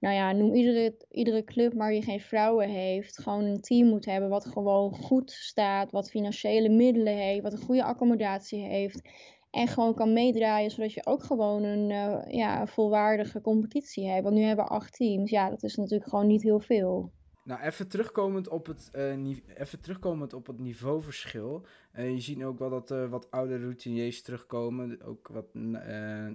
nou 0.00 0.14
ja, 0.14 0.32
noem 0.32 0.54
iedere, 0.54 0.96
iedere 1.10 1.44
club 1.44 1.74
maar 1.74 1.90
die 1.90 2.02
geen 2.02 2.20
vrouwen 2.20 2.68
heeft, 2.68 3.18
gewoon 3.18 3.44
een 3.44 3.60
team 3.60 3.88
moet 3.88 4.04
hebben 4.04 4.28
wat 4.28 4.46
gewoon 4.46 4.94
goed 4.94 5.30
staat, 5.30 5.90
wat 5.90 6.10
financiële 6.10 6.68
middelen 6.68 7.16
heeft, 7.16 7.42
wat 7.42 7.52
een 7.52 7.58
goede 7.58 7.84
accommodatie 7.84 8.62
heeft. 8.62 9.08
En 9.50 9.68
gewoon 9.68 9.94
kan 9.94 10.12
meedraaien, 10.12 10.70
zodat 10.70 10.92
je 10.92 11.06
ook 11.06 11.22
gewoon 11.22 11.62
een, 11.62 11.90
uh, 11.90 12.18
ja, 12.28 12.66
volwaardige 12.66 13.40
competitie 13.40 14.08
hebt. 14.08 14.22
Want 14.22 14.34
nu 14.34 14.42
hebben 14.42 14.64
we 14.64 14.70
acht 14.70 14.92
teams. 14.92 15.30
Ja, 15.30 15.50
dat 15.50 15.62
is 15.62 15.76
natuurlijk 15.76 16.10
gewoon 16.10 16.26
niet 16.26 16.42
heel 16.42 16.60
veel. 16.60 17.10
Nou, 17.46 17.60
even 17.60 17.88
terugkomend 17.88 18.48
op 18.48 18.66
het, 18.66 18.90
uh, 18.96 19.36
even 19.54 19.80
terugkomend 19.80 20.32
op 20.32 20.46
het 20.46 20.58
niveauverschil. 20.58 21.66
Uh, 21.98 22.10
je 22.10 22.20
ziet 22.20 22.42
ook 22.42 22.58
wel 22.58 22.70
dat 22.70 22.90
er 22.90 23.08
wat 23.08 23.30
oude 23.30 23.58
routiniers 23.58 24.22
terugkomen. 24.22 25.02
Ook 25.02 25.28
wat, 25.28 25.46
uh, 25.54 26.26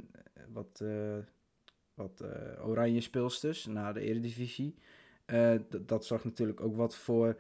wat, 0.54 0.84
wat 1.94 2.24
oranje 2.64 3.02
speelsters 3.02 3.66
naar 3.66 3.94
de 3.94 4.00
eredivisie. 4.00 4.76
dat 5.86 6.06
zorgt 6.06 6.24
natuurlijk 6.24 6.62
ook 6.62 6.76
wat 6.76 6.96
voor, 6.96 7.38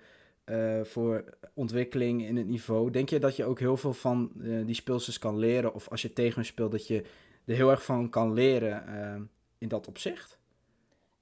voor 0.83 1.23
ontwikkeling 1.53 2.25
in 2.25 2.37
het 2.37 2.47
niveau. 2.47 2.91
Denk 2.91 3.09
je 3.09 3.19
dat 3.19 3.35
je 3.35 3.45
ook 3.45 3.59
heel 3.59 3.77
veel 3.77 3.93
van 3.93 4.31
die 4.65 4.75
speelsters 4.75 5.19
kan 5.19 5.37
leren? 5.37 5.73
Of 5.73 5.89
als 5.89 6.01
je 6.01 6.13
tegen 6.13 6.45
speelt, 6.45 6.71
dat 6.71 6.87
je 6.87 7.03
er 7.45 7.55
heel 7.55 7.69
erg 7.69 7.83
van 7.83 8.09
kan 8.09 8.33
leren 8.33 9.29
in 9.57 9.67
dat 9.67 9.87
opzicht? 9.87 10.40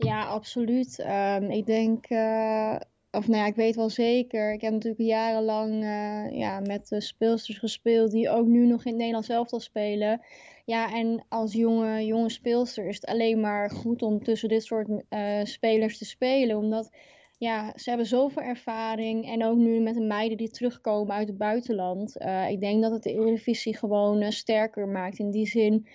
Ja, 0.06 0.26
absoluut. 0.26 1.00
Um, 1.00 1.52
ik 1.52 1.66
denk, 1.66 2.10
uh, 2.10 2.76
of 3.12 3.28
nou 3.28 3.40
ja, 3.40 3.46
ik 3.46 3.56
weet 3.56 3.76
wel 3.76 3.90
zeker. 3.90 4.54
Ik 4.54 4.62
heb 4.62 4.72
natuurlijk 4.72 5.02
jarenlang 5.02 5.84
uh, 5.84 6.38
ja, 6.40 6.60
met 6.60 6.96
speelsters 6.98 7.58
gespeeld 7.58 8.12
die 8.12 8.30
ook 8.30 8.46
nu 8.48 8.66
nog 8.66 8.84
in 8.84 8.88
het 8.88 8.98
Nederlands 8.98 9.30
elftal 9.30 9.60
spelen. 9.60 10.22
Ja, 10.66 10.94
en 10.94 11.26
als 11.30 11.54
jonge, 11.54 12.06
jonge 12.06 12.30
speelster 12.30 12.88
is 12.88 12.96
het 12.96 13.06
alleen 13.06 13.40
maar 13.40 13.72
goed 13.72 14.02
om 14.02 14.24
tussen 14.24 14.50
dit 14.50 14.64
soort 14.64 14.88
uh, 14.90 15.44
spelers 15.44 15.98
te 15.98 16.06
spelen. 16.06 16.58
Omdat 16.58 16.90
ja, 17.38 17.74
ze 17.76 17.90
hebben 17.90 18.08
zoveel 18.08 18.44
ervaring. 18.44 19.32
En 19.32 19.46
ook 19.46 19.58
nu 19.58 19.80
met 19.80 19.94
de 19.94 20.02
meiden 20.02 20.38
die 20.38 20.50
terugkomen 20.50 21.16
uit 21.16 21.28
het 21.28 21.38
buitenland. 21.38 22.16
Ik 22.50 22.60
denk 22.60 22.82
dat 22.82 22.92
het 22.92 23.04
de 23.04 23.14
Eredivisie 23.14 23.78
gewoon 23.78 24.32
sterker 24.32 24.88
maakt. 24.88 25.20
In 25.20 25.32
die 25.32 25.48
zin 25.48 25.88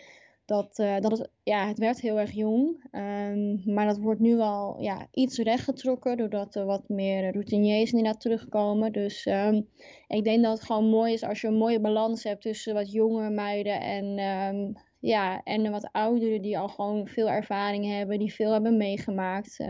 dat, 0.44 0.78
uh, 0.78 1.00
dat 1.00 1.18
het, 1.18 1.30
ja, 1.42 1.66
het 1.68 1.78
werd 1.78 2.00
heel 2.00 2.18
erg 2.18 2.32
jong. 2.32 2.88
Um, 2.92 3.62
maar 3.74 3.86
dat 3.86 3.98
wordt 3.98 4.20
nu 4.20 4.38
al 4.38 4.80
ja, 4.80 5.06
iets 5.10 5.38
rechtgetrokken. 5.38 6.16
Doordat 6.16 6.54
er 6.54 6.64
wat 6.64 6.88
meer 6.88 7.32
routiniers 7.32 7.92
inderdaad 7.92 8.20
terugkomen. 8.20 8.92
Dus 8.92 9.26
um, 9.26 9.68
ik 10.08 10.24
denk 10.24 10.42
dat 10.42 10.52
het 10.52 10.66
gewoon 10.66 10.88
mooi 10.88 11.12
is 11.12 11.22
als 11.22 11.40
je 11.40 11.46
een 11.46 11.54
mooie 11.54 11.80
balans 11.80 12.24
hebt 12.24 12.42
tussen 12.42 12.74
wat 12.74 12.92
jonge 12.92 13.30
meiden 13.30 13.80
en... 13.80 14.18
Um, 14.18 14.72
ja, 15.00 15.42
en 15.42 15.70
wat 15.70 15.88
ouderen 15.92 16.42
die 16.42 16.58
al 16.58 16.68
gewoon 16.68 17.08
veel 17.08 17.30
ervaring 17.30 17.86
hebben, 17.86 18.18
die 18.18 18.34
veel 18.34 18.52
hebben 18.52 18.76
meegemaakt. 18.76 19.64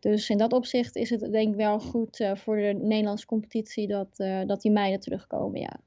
Dus 0.00 0.30
in 0.30 0.38
dat 0.38 0.52
opzicht 0.52 0.96
is 0.96 1.10
het 1.10 1.32
denk 1.32 1.48
ik 1.48 1.54
wel 1.54 1.80
goed 1.80 2.20
uh, 2.20 2.34
voor 2.34 2.56
de 2.56 2.78
Nederlandse 2.82 3.26
competitie 3.26 3.86
dat, 3.86 4.08
uh, 4.16 4.40
dat 4.46 4.60
die 4.60 4.70
meiden 4.70 5.00
terugkomen, 5.00 5.60
ja. 5.60 5.80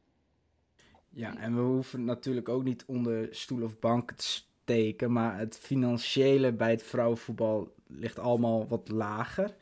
Ja, 1.18 1.38
en 1.38 1.56
we 1.56 1.62
hoeven 1.62 2.06
natuurlijk 2.06 2.50
ook 2.50 2.64
niet 2.64 2.84
onder 2.88 3.28
stoel 3.32 3.64
of 3.64 3.80
bank 3.80 4.12
te 4.12 4.26
steken, 4.26 5.12
maar 5.12 5.38
het 5.38 5.58
financiële 5.58 6.52
bij 6.52 6.70
het 6.70 6.84
vrouwenvoetbal 6.84 7.74
ligt 7.88 8.20
allemaal 8.20 8.68
wat 8.68 8.90
lager. 8.90 9.56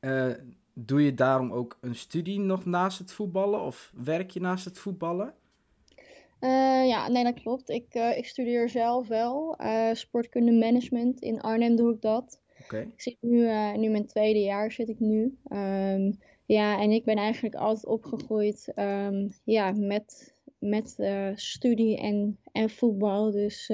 Uh, 0.00 0.32
doe 0.74 1.04
je 1.04 1.14
daarom 1.14 1.52
ook 1.52 1.78
een 1.80 1.94
studie 1.94 2.40
nog 2.40 2.64
naast 2.64 2.98
het 2.98 3.12
voetballen 3.12 3.60
of 3.60 3.92
werk 4.04 4.30
je 4.30 4.40
naast 4.40 4.64
het 4.64 4.78
voetballen? 4.78 5.34
Uh, 6.40 6.86
ja, 6.86 7.08
nee, 7.08 7.24
dat 7.24 7.40
klopt. 7.40 7.68
Ik, 7.68 7.94
uh, 7.94 8.16
ik 8.16 8.26
studeer 8.26 8.68
zelf 8.68 9.08
wel. 9.08 9.56
Sportkunde 9.92 10.52
management. 10.52 11.20
In 11.20 11.40
Arnhem 11.40 11.76
doe 11.76 11.94
ik 11.94 12.00
dat. 12.00 12.40
Okay. 12.62 12.82
Ik 12.82 13.00
zit 13.00 13.16
nu, 13.20 13.50
nu 13.76 13.88
mijn 13.88 14.06
tweede 14.06 14.40
jaar 14.40 14.72
zit 14.72 14.88
ik 14.88 15.00
nu. 15.00 15.38
Um, 15.52 16.18
ja, 16.44 16.80
en 16.80 16.90
ik 16.90 17.04
ben 17.04 17.16
eigenlijk 17.16 17.54
altijd 17.54 17.86
opgegroeid 17.86 18.72
um, 18.76 19.28
ja, 19.44 19.72
met, 19.76 20.36
met 20.58 20.96
studie 21.34 21.98
en, 21.98 22.38
en 22.52 22.70
voetbal. 22.70 23.30
Dus 23.30 23.66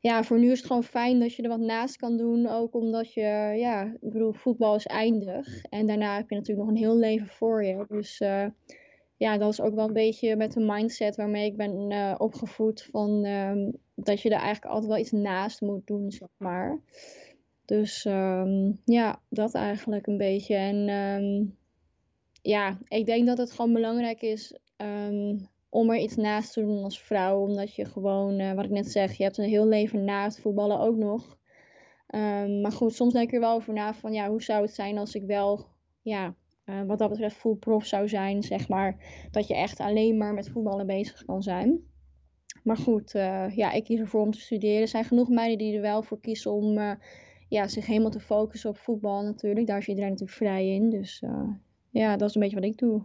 ja, 0.00 0.22
voor 0.22 0.38
nu 0.38 0.50
is 0.50 0.58
het 0.58 0.66
gewoon 0.66 0.84
fijn 0.84 1.20
dat 1.20 1.34
je 1.34 1.42
er 1.42 1.48
wat 1.48 1.60
naast 1.60 1.96
kan 1.96 2.16
doen. 2.16 2.46
Ook 2.46 2.74
omdat 2.74 3.12
je, 3.12 3.54
ja, 3.56 3.84
ik 4.00 4.12
bedoel, 4.12 4.32
voetbal 4.32 4.74
is 4.74 4.86
eindig. 4.86 5.62
En 5.62 5.86
daarna 5.86 6.16
heb 6.16 6.30
je 6.30 6.36
natuurlijk 6.36 6.66
nog 6.66 6.76
een 6.76 6.82
heel 6.82 6.96
leven 6.96 7.26
voor 7.26 7.64
je. 7.64 7.84
Dus 7.88 8.18
ja, 9.16 9.38
dat 9.38 9.52
is 9.52 9.60
ook 9.60 9.74
wel 9.74 9.86
een 9.86 9.92
beetje 9.92 10.36
met 10.36 10.52
de 10.52 10.60
mindset 10.60 11.16
waarmee 11.16 11.46
ik 11.46 11.56
ben 11.56 12.20
opgevoed. 12.20 12.88
Van, 12.90 13.24
um, 13.24 13.72
dat 13.94 14.20
je 14.20 14.28
er 14.28 14.40
eigenlijk 14.40 14.72
altijd 14.72 14.90
wel 14.92 15.00
iets 15.00 15.10
naast 15.10 15.60
moet 15.60 15.86
doen, 15.86 16.10
zeg 16.10 16.28
maar. 16.36 16.80
Dus 17.64 18.04
um, 18.04 18.80
ja, 18.84 19.20
dat 19.28 19.54
eigenlijk 19.54 20.06
een 20.06 20.16
beetje. 20.16 20.54
En 20.54 20.88
um, 20.88 21.56
ja, 22.42 22.78
ik 22.88 23.06
denk 23.06 23.26
dat 23.26 23.38
het 23.38 23.50
gewoon 23.52 23.72
belangrijk 23.72 24.22
is 24.22 24.58
om 25.68 25.90
er 25.90 25.98
iets 25.98 26.16
naast 26.16 26.52
te 26.52 26.60
doen 26.60 26.84
als 26.84 27.00
vrouw. 27.00 27.40
Omdat 27.40 27.74
je 27.74 27.84
gewoon, 27.84 28.40
uh, 28.40 28.52
wat 28.52 28.64
ik 28.64 28.70
net 28.70 28.90
zeg, 28.90 29.12
je 29.12 29.22
hebt 29.22 29.38
een 29.38 29.48
heel 29.48 29.66
leven 29.66 30.04
na 30.04 30.24
het 30.24 30.40
voetballen 30.40 30.80
ook 30.80 30.96
nog. 30.96 31.38
maar 32.62 32.72
goed, 32.72 32.94
soms 32.94 33.12
denk 33.12 33.28
ik 33.28 33.34
er 33.34 33.40
wel 33.40 33.54
over 33.54 33.72
na 33.72 33.94
van 33.94 34.12
ja, 34.12 34.28
hoe 34.28 34.42
zou 34.42 34.62
het 34.62 34.74
zijn 34.74 34.98
als 34.98 35.14
ik 35.14 35.24
wel 35.26 35.66
ja, 36.02 36.34
uh, 36.66 36.82
wat 36.86 36.98
dat 36.98 37.10
betreft 37.10 37.36
full 37.36 37.54
prof 37.54 37.84
zou 37.84 38.08
zijn, 38.08 38.42
zeg 38.42 38.68
maar. 38.68 38.96
Dat 39.30 39.46
je 39.46 39.54
echt 39.54 39.80
alleen 39.80 40.16
maar 40.16 40.34
met 40.34 40.48
voetballen 40.48 40.86
bezig 40.86 41.24
kan 41.24 41.42
zijn. 41.42 41.80
Maar 42.62 42.76
goed, 42.76 43.14
uh, 43.14 43.56
ja, 43.56 43.72
ik 43.72 43.84
kies 43.84 44.00
ervoor 44.00 44.20
om 44.20 44.30
te 44.30 44.40
studeren. 44.40 44.80
Er 44.80 44.88
zijn 44.88 45.04
genoeg 45.04 45.28
meiden 45.28 45.58
die 45.58 45.74
er 45.74 45.80
wel 45.80 46.02
voor 46.02 46.20
kiezen 46.20 46.52
om 46.52 46.96
ja, 47.48 47.68
zich 47.68 47.86
helemaal 47.86 48.10
te 48.10 48.20
focussen 48.20 48.70
op 48.70 48.76
voetbal 48.76 49.22
natuurlijk. 49.22 49.66
Daar 49.66 49.78
is 49.78 49.88
iedereen 49.88 50.10
natuurlijk 50.10 50.38
vrij 50.38 50.68
in. 50.68 50.90
Dus 50.90 51.22
ja, 51.90 52.16
dat 52.16 52.28
is 52.28 52.34
een 52.34 52.40
beetje 52.40 52.60
wat 52.60 52.64
ik 52.64 52.78
doe. 52.78 53.04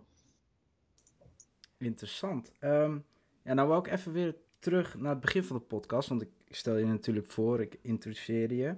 Interessant. 1.81 2.51
Um, 2.59 3.05
ja, 3.43 3.53
nou 3.53 3.67
wil 3.67 3.77
ik 3.77 3.87
even 3.87 4.11
weer 4.11 4.35
terug 4.59 4.97
naar 4.97 5.11
het 5.11 5.19
begin 5.19 5.43
van 5.43 5.55
de 5.55 5.61
podcast. 5.61 6.09
Want 6.09 6.21
ik 6.21 6.29
stel 6.49 6.77
je 6.77 6.85
natuurlijk 6.85 7.27
voor, 7.27 7.61
ik 7.61 7.77
introduceer 7.81 8.53
je. 8.53 8.75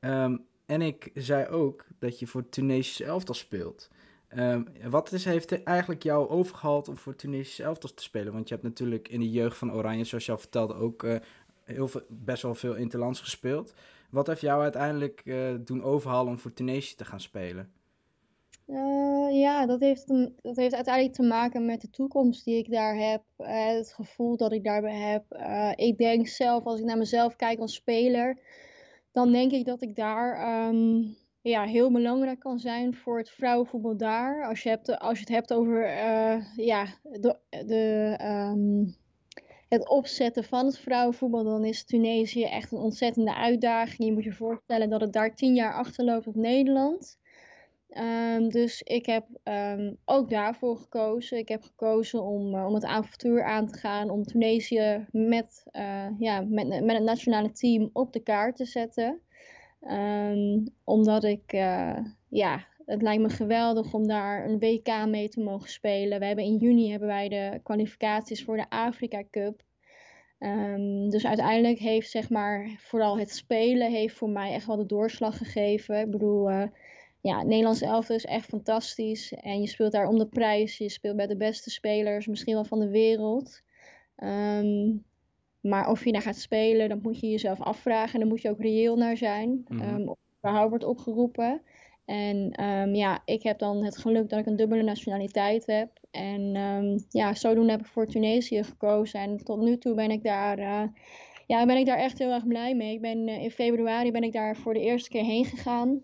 Um, 0.00 0.44
en 0.66 0.82
ik 0.82 1.10
zei 1.14 1.46
ook 1.46 1.84
dat 1.98 2.18
je 2.18 2.26
voor 2.26 2.48
Tunesische 2.48 3.04
elftal 3.04 3.34
speelt. 3.34 3.90
Um, 4.36 4.66
wat 4.88 5.12
is, 5.12 5.24
heeft 5.24 5.62
eigenlijk 5.62 6.02
jou 6.02 6.28
overgehaald 6.28 6.88
om 6.88 6.96
voor 6.96 7.16
Tunesische 7.16 7.62
elftal 7.62 7.94
te 7.94 8.02
spelen? 8.02 8.32
Want 8.32 8.48
je 8.48 8.54
hebt 8.54 8.66
natuurlijk 8.66 9.08
in 9.08 9.20
de 9.20 9.30
jeugd 9.30 9.56
van 9.56 9.72
Oranje, 9.72 10.04
zoals 10.04 10.26
je 10.26 10.32
al 10.32 10.38
vertelde, 10.38 10.74
ook 10.74 11.02
uh, 11.02 11.16
heel 11.64 11.88
veel, 11.88 12.02
best 12.08 12.42
wel 12.42 12.54
veel 12.54 12.74
interlands 12.74 13.20
gespeeld. 13.20 13.74
Wat 14.10 14.26
heeft 14.26 14.40
jou 14.40 14.62
uiteindelijk 14.62 15.22
uh, 15.24 15.54
doen 15.60 15.82
overhalen 15.82 16.32
om 16.32 16.38
voor 16.38 16.52
Tunesië 16.52 16.94
te 16.94 17.04
gaan 17.04 17.20
spelen? 17.20 17.72
Uh, 18.66 19.40
ja, 19.40 19.66
dat 19.66 19.80
heeft, 19.80 20.06
dat 20.42 20.56
heeft 20.56 20.74
uiteindelijk 20.74 21.14
te 21.14 21.22
maken 21.22 21.66
met 21.66 21.80
de 21.80 21.90
toekomst 21.90 22.44
die 22.44 22.58
ik 22.58 22.70
daar 22.70 22.96
heb. 22.96 23.22
het 23.36 23.92
gevoel 23.92 24.36
dat 24.36 24.52
ik 24.52 24.64
daarbij 24.64 24.96
heb. 24.96 25.24
ik 25.78 25.98
denk 25.98 26.28
zelf, 26.28 26.64
als 26.64 26.78
ik 26.80 26.84
naar 26.84 26.98
mezelf 26.98 27.36
kijk 27.36 27.58
als 27.58 27.74
speler, 27.74 28.38
dan 29.12 29.32
denk 29.32 29.52
ik 29.52 29.64
dat 29.64 29.82
ik 29.82 29.96
daar... 29.96 30.66
Um, 30.68 31.16
ja, 31.40 31.64
heel 31.64 31.92
belangrijk 31.92 32.40
kan 32.40 32.58
zijn 32.58 32.94
voor 32.94 33.18
het 33.18 33.30
vrouwenvoetbal 33.30 33.96
daar. 33.96 34.46
Als 34.48 34.62
je, 34.62 34.68
hebt, 34.68 34.98
als 34.98 35.18
je 35.18 35.24
het 35.24 35.34
hebt 35.34 35.52
over 35.52 35.88
ja, 36.56 36.86
de, 37.02 38.18
um, 38.22 38.96
het 39.68 39.88
opzetten 39.88 40.44
van 40.44 40.66
het 40.66 40.78
vrouwenvoetbal, 40.78 41.44
dan 41.44 41.64
is 41.64 41.84
Tunesië 41.84 42.44
echt 42.44 42.72
een 42.72 42.78
ontzettende 42.78 43.34
uitdaging. 43.34 44.08
Je 44.08 44.12
moet 44.12 44.24
je 44.24 44.32
voorstellen 44.32 44.90
dat 44.90 45.00
het 45.00 45.12
daar 45.12 45.34
tien 45.34 45.54
jaar 45.54 45.74
achterloopt 45.74 46.26
op 46.26 46.34
Nederland. 46.34 47.18
Um, 47.90 48.48
dus 48.48 48.82
ik 48.82 49.06
heb 49.06 49.26
um, 49.44 49.96
ook 50.04 50.30
daarvoor 50.30 50.76
gekozen. 50.76 51.38
Ik 51.38 51.48
heb 51.48 51.62
gekozen 51.62 52.22
om, 52.22 52.54
uh, 52.54 52.66
om 52.66 52.74
het 52.74 52.84
avontuur 52.84 53.44
aan 53.44 53.66
te 53.66 53.78
gaan, 53.78 54.10
om 54.10 54.24
Tunesië 54.24 55.06
met, 55.10 55.62
uh, 55.72 56.06
ja, 56.18 56.40
met, 56.40 56.68
met 56.68 56.96
het 56.96 57.02
nationale 57.02 57.50
team 57.50 57.90
op 57.92 58.12
de 58.12 58.20
kaart 58.20 58.56
te 58.56 58.64
zetten. 58.64 59.20
Um, 59.80 60.74
omdat 60.84 61.24
ik, 61.24 61.52
uh, 61.52 61.98
ja, 62.28 62.66
het 62.86 63.02
lijkt 63.02 63.22
me 63.22 63.28
geweldig 63.28 63.94
om 63.94 64.06
daar 64.06 64.44
een 64.44 64.58
WK 64.58 65.06
mee 65.06 65.28
te 65.28 65.40
mogen 65.40 65.68
spelen. 65.68 66.18
We 66.18 66.26
hebben 66.26 66.44
in 66.44 66.56
juni 66.56 66.90
hebben 66.90 67.08
wij 67.08 67.28
de 67.28 67.60
kwalificaties 67.62 68.44
voor 68.44 68.56
de 68.56 68.68
Afrika 68.68 69.22
Cup. 69.30 69.64
Dus 71.08 71.26
uiteindelijk 71.26 71.78
heeft 71.78 72.10
zeg 72.10 72.30
maar 72.30 72.76
vooral 72.78 73.18
het 73.18 73.30
spelen 73.30 73.90
heeft 73.90 74.14
voor 74.14 74.30
mij 74.30 74.52
echt 74.52 74.66
wel 74.66 74.76
de 74.76 74.86
doorslag 74.86 75.38
gegeven. 75.38 76.00
Ik 76.00 76.10
bedoel, 76.10 76.50
ja, 77.26 77.38
het 77.38 77.46
Nederlands 77.46 77.80
elftal 77.80 78.16
is 78.16 78.24
echt 78.24 78.48
fantastisch. 78.48 79.32
En 79.32 79.60
je 79.60 79.66
speelt 79.66 79.92
daar 79.92 80.08
om 80.08 80.18
de 80.18 80.26
prijs. 80.26 80.78
Je 80.78 80.88
speelt 80.88 81.16
bij 81.16 81.26
de 81.26 81.36
beste 81.36 81.70
spelers, 81.70 82.26
misschien 82.26 82.54
wel 82.54 82.64
van 82.64 82.80
de 82.80 82.90
wereld. 82.90 83.62
Um, 84.16 85.04
maar 85.60 85.90
of 85.90 86.04
je 86.04 86.12
daar 86.12 86.22
gaat 86.22 86.36
spelen, 86.36 86.88
dan 86.88 86.98
moet 87.02 87.20
je 87.20 87.30
jezelf 87.30 87.60
afvragen. 87.60 88.14
En 88.14 88.20
dan 88.20 88.28
moet 88.28 88.42
je 88.42 88.50
ook 88.50 88.60
reëel 88.60 88.96
naar 88.96 89.16
zijn. 89.16 89.64
Mm 89.68 89.78
-hmm. 89.78 89.94
um, 89.94 90.08
of 90.08 90.18
überhaupt 90.38 90.68
wordt 90.68 90.84
opgeroepen. 90.84 91.62
En 92.04 92.64
um, 92.64 92.94
ja, 92.94 93.22
ik 93.24 93.42
heb 93.42 93.58
dan 93.58 93.84
het 93.84 93.96
geluk 93.96 94.28
dat 94.28 94.38
ik 94.38 94.46
een 94.46 94.56
dubbele 94.56 94.82
nationaliteit 94.82 95.66
heb. 95.66 95.90
En 96.10 96.56
um, 96.56 97.04
ja, 97.08 97.34
zodoende 97.34 97.70
heb 97.70 97.80
ik 97.80 97.86
voor 97.86 98.06
Tunesië 98.06 98.62
gekozen. 98.62 99.20
En 99.20 99.36
tot 99.44 99.60
nu 99.60 99.78
toe 99.78 99.94
ben 99.94 100.10
ik 100.10 100.22
daar, 100.22 100.58
uh, 100.58 100.82
ja, 101.46 101.66
ben 101.66 101.76
ik 101.76 101.86
daar 101.86 101.98
echt 101.98 102.18
heel 102.18 102.30
erg 102.30 102.46
blij 102.46 102.74
mee. 102.74 102.94
Ik 102.94 103.00
ben, 103.00 103.28
uh, 103.28 103.42
in 103.42 103.50
februari 103.50 104.10
ben 104.12 104.22
ik 104.22 104.32
daar 104.32 104.56
voor 104.56 104.74
de 104.74 104.80
eerste 104.80 105.08
keer 105.08 105.24
heen 105.24 105.44
gegaan. 105.44 106.02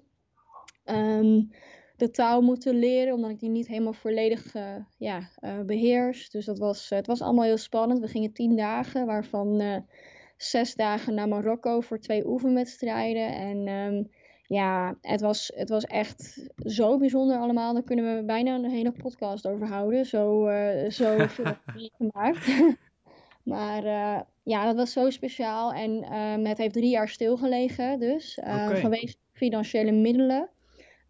Um, 0.85 1.51
de 1.97 2.11
taal 2.11 2.41
moeten 2.41 2.75
leren, 2.75 3.15
omdat 3.15 3.31
ik 3.31 3.39
die 3.41 3.49
niet 3.49 3.69
helemaal 3.69 3.93
volledig 3.93 4.55
uh, 4.55 4.77
ja, 4.99 5.29
uh, 5.41 5.61
beheers. 5.61 6.31
Dus 6.31 6.45
dat 6.45 6.59
was, 6.59 6.91
uh, 6.91 6.99
het 6.99 7.07
was 7.07 7.21
allemaal 7.21 7.45
heel 7.45 7.57
spannend. 7.57 8.01
We 8.01 8.09
gingen 8.09 8.33
tien 8.33 8.57
dagen, 8.57 9.07
waarvan 9.07 9.83
zes 10.37 10.75
dagen 10.75 11.15
naar 11.15 11.29
Marokko 11.29 11.81
voor 11.81 11.99
twee 11.99 12.27
oefenwedstrijden. 12.27 13.35
En 13.35 13.69
um, 13.69 14.11
ja, 14.47 14.97
het 15.01 15.21
was, 15.21 15.53
het 15.55 15.69
was 15.69 15.85
echt 15.85 16.49
zo 16.57 16.99
bijzonder 16.99 17.39
allemaal. 17.39 17.73
Daar 17.73 17.83
kunnen 17.83 18.17
we 18.17 18.25
bijna 18.25 18.55
een 18.55 18.71
hele 18.71 18.93
podcast 18.93 19.47
over 19.47 19.69
houden. 19.69 20.07
Zo, 20.07 20.49
zo 20.89 21.19
veel 21.29 21.91
gemaakt. 21.99 22.47
maar 23.55 23.85
ja, 24.43 24.65
dat 24.65 24.77
was 24.77 24.93
zo 24.93 25.11
speciaal. 25.11 25.73
En 25.73 26.15
um, 26.15 26.47
het 26.47 26.59
heeft 26.59 26.75
drie 26.75 26.91
jaar 26.91 27.09
stilgelegen, 27.09 28.01
dus 28.01 28.39
okay. 28.39 28.81
vanwege 28.81 29.15
financiële 29.33 29.93
middelen. 29.93 30.51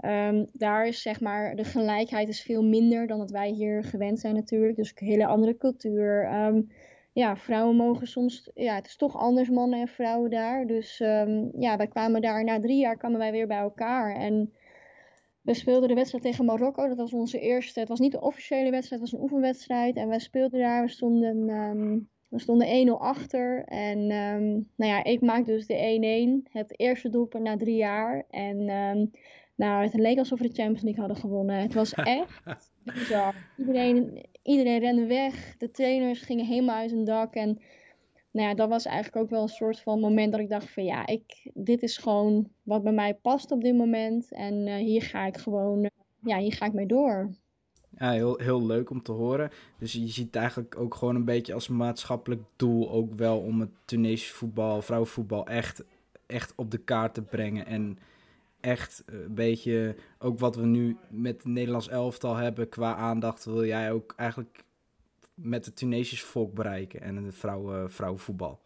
Um, 0.05 0.47
daar 0.53 0.87
is 0.87 1.03
zeg 1.03 1.21
maar 1.21 1.57
de 1.57 1.65
gelijkheid 1.65 2.29
is 2.29 2.43
veel 2.43 2.65
minder 2.65 3.07
dan 3.07 3.19
dat 3.19 3.31
wij 3.31 3.51
hier 3.51 3.85
gewend 3.85 4.21
zijn 4.21 4.35
natuurlijk. 4.35 4.77
Dus 4.77 4.93
een 4.95 5.07
hele 5.07 5.27
andere 5.27 5.57
cultuur. 5.57 6.35
Um, 6.35 6.69
ja, 7.13 7.37
vrouwen 7.37 7.77
mogen 7.77 8.07
soms, 8.07 8.51
ja, 8.55 8.75
het 8.75 8.87
is 8.87 8.97
toch 8.97 9.17
anders 9.17 9.49
mannen 9.49 9.81
en 9.81 9.89
vrouwen 9.89 10.31
daar. 10.31 10.67
Dus 10.67 11.01
um, 11.01 11.51
ja, 11.59 11.77
wij 11.77 11.87
kwamen 11.87 12.21
daar, 12.21 12.45
na 12.45 12.61
drie 12.61 12.79
jaar 12.79 12.97
kwamen 12.97 13.19
wij 13.19 13.33
weer 13.33 13.47
bij 13.47 13.59
elkaar. 13.59 14.15
En 14.15 14.53
we 15.41 15.55
speelden 15.55 15.89
de 15.89 15.95
wedstrijd 15.95 16.25
tegen 16.25 16.45
Marokko. 16.45 16.89
Dat 16.89 16.97
was 16.97 17.13
onze 17.13 17.41
eerste, 17.41 17.81
het 17.81 17.89
was 17.89 18.01
niet 18.01 18.13
de 18.13 18.21
officiële 18.21 18.71
wedstrijd, 18.71 19.03
het 19.03 19.11
was 19.11 19.13
een 19.13 19.25
oefenwedstrijd. 19.25 19.97
En 19.97 20.09
wij 20.09 20.19
speelden 20.19 20.61
daar, 20.61 20.83
we 20.83 20.89
stonden, 20.89 21.47
we 22.29 22.39
stonden 22.39 22.89
1-0 22.89 22.91
achter. 22.91 23.65
En 23.65 24.07
nou 24.77 24.93
ja, 24.93 25.05
ik 25.05 25.21
maak 25.21 25.47
dus 25.47 25.67
de 25.67 26.43
1-1, 26.47 26.51
het 26.53 26.79
eerste 26.81 27.09
doelpunt 27.09 27.45
na 27.45 27.57
drie 27.57 27.77
jaar. 27.77 28.25
En 28.31 28.67
Nou, 29.55 29.83
het 29.83 29.95
leek 29.95 30.19
alsof 30.19 30.39
we 30.39 30.49
de 30.49 30.55
Champions 30.55 30.83
League 30.83 31.01
hadden 31.01 31.21
gewonnen. 31.21 31.61
Het 31.61 31.75
was 31.75 31.95
echt 32.19 32.43
bizar. 32.83 33.35
Iedereen, 33.57 34.27
iedereen 34.43 34.81
rende 34.81 35.07
weg. 35.07 35.57
De 35.59 35.71
trainers 35.71 36.21
gingen 36.21 36.47
helemaal 36.47 36.77
uit 36.77 36.91
hun 36.91 37.05
dak. 37.05 37.35
En 37.35 37.61
nou 38.31 38.49
ja, 38.49 38.55
dat 38.55 38.69
was 38.69 38.85
eigenlijk 38.85 39.25
ook 39.25 39.31
wel 39.31 39.43
een 39.43 39.49
soort 39.49 39.81
van 39.81 40.01
moment 40.01 40.33
dat 40.33 40.41
ik 40.41 40.49
dacht 40.49 40.71
van 40.71 40.85
ja, 40.85 41.07
ik, 41.07 41.51
dit 41.55 41.83
is 41.83 41.97
gewoon 41.97 42.49
wat 42.63 42.83
bij 42.83 42.93
mij 42.93 43.15
past 43.15 43.51
op 43.51 43.63
dit 43.63 43.77
moment. 43.77 44.33
En 44.33 44.67
uh, 44.67 44.75
hier 44.75 45.03
ga 45.03 45.27
ik 45.27 45.37
gewoon, 45.37 45.79
uh, 45.79 45.91
ja, 46.25 46.39
hier 46.39 46.53
ga 46.53 46.67
ik 46.67 46.73
mee 46.73 46.87
door. 46.87 47.31
Ja, 47.99 48.11
heel, 48.11 48.39
heel 48.39 48.67
leuk 48.67 48.91
om 48.91 49.03
te 49.03 49.13
horen. 49.13 49.51
Dus 49.79 49.93
je 49.93 50.09
ziet 50.09 50.37
eigenlijk 50.37 50.79
ook 50.79 50.95
gewoon 50.95 51.15
een 51.15 51.25
beetje 51.25 51.55
als 51.55 51.69
maatschappelijk 51.69 52.43
doel 52.57 52.91
ook 52.91 53.15
wel 53.15 53.39
om 53.39 53.61
het 53.61 53.71
Tunesisch 53.85 54.31
voetbal, 54.31 54.83
vrouwenvoetbal 54.83 55.47
echt, 55.47 55.85
echt 56.27 56.53
op 56.57 56.71
de 56.71 56.79
kaart 56.79 57.15
te 57.15 57.23
brengen. 57.23 57.67
En 57.67 57.99
echt 58.63 59.03
een 59.07 59.35
beetje 59.35 59.97
ook 60.19 60.39
wat 60.39 60.57
we 60.57 60.67
nu 60.67 60.97
met 61.11 61.37
het 61.37 61.45
Nederlands 61.45 61.89
elftal 61.89 62.37
hebben 62.37 62.69
qua 62.69 62.95
aandacht, 62.95 63.45
wil 63.45 63.65
jij 63.65 63.93
ook 63.93 64.15
eigenlijk 64.17 64.65
met 65.35 65.65
het 65.65 65.77
Tunesisch 65.77 66.23
volk 66.23 66.55
bereiken 66.55 67.01
en 67.01 67.17
het 67.17 67.35
vrouwen, 67.35 67.91
vrouwenvoetbal? 67.91 68.61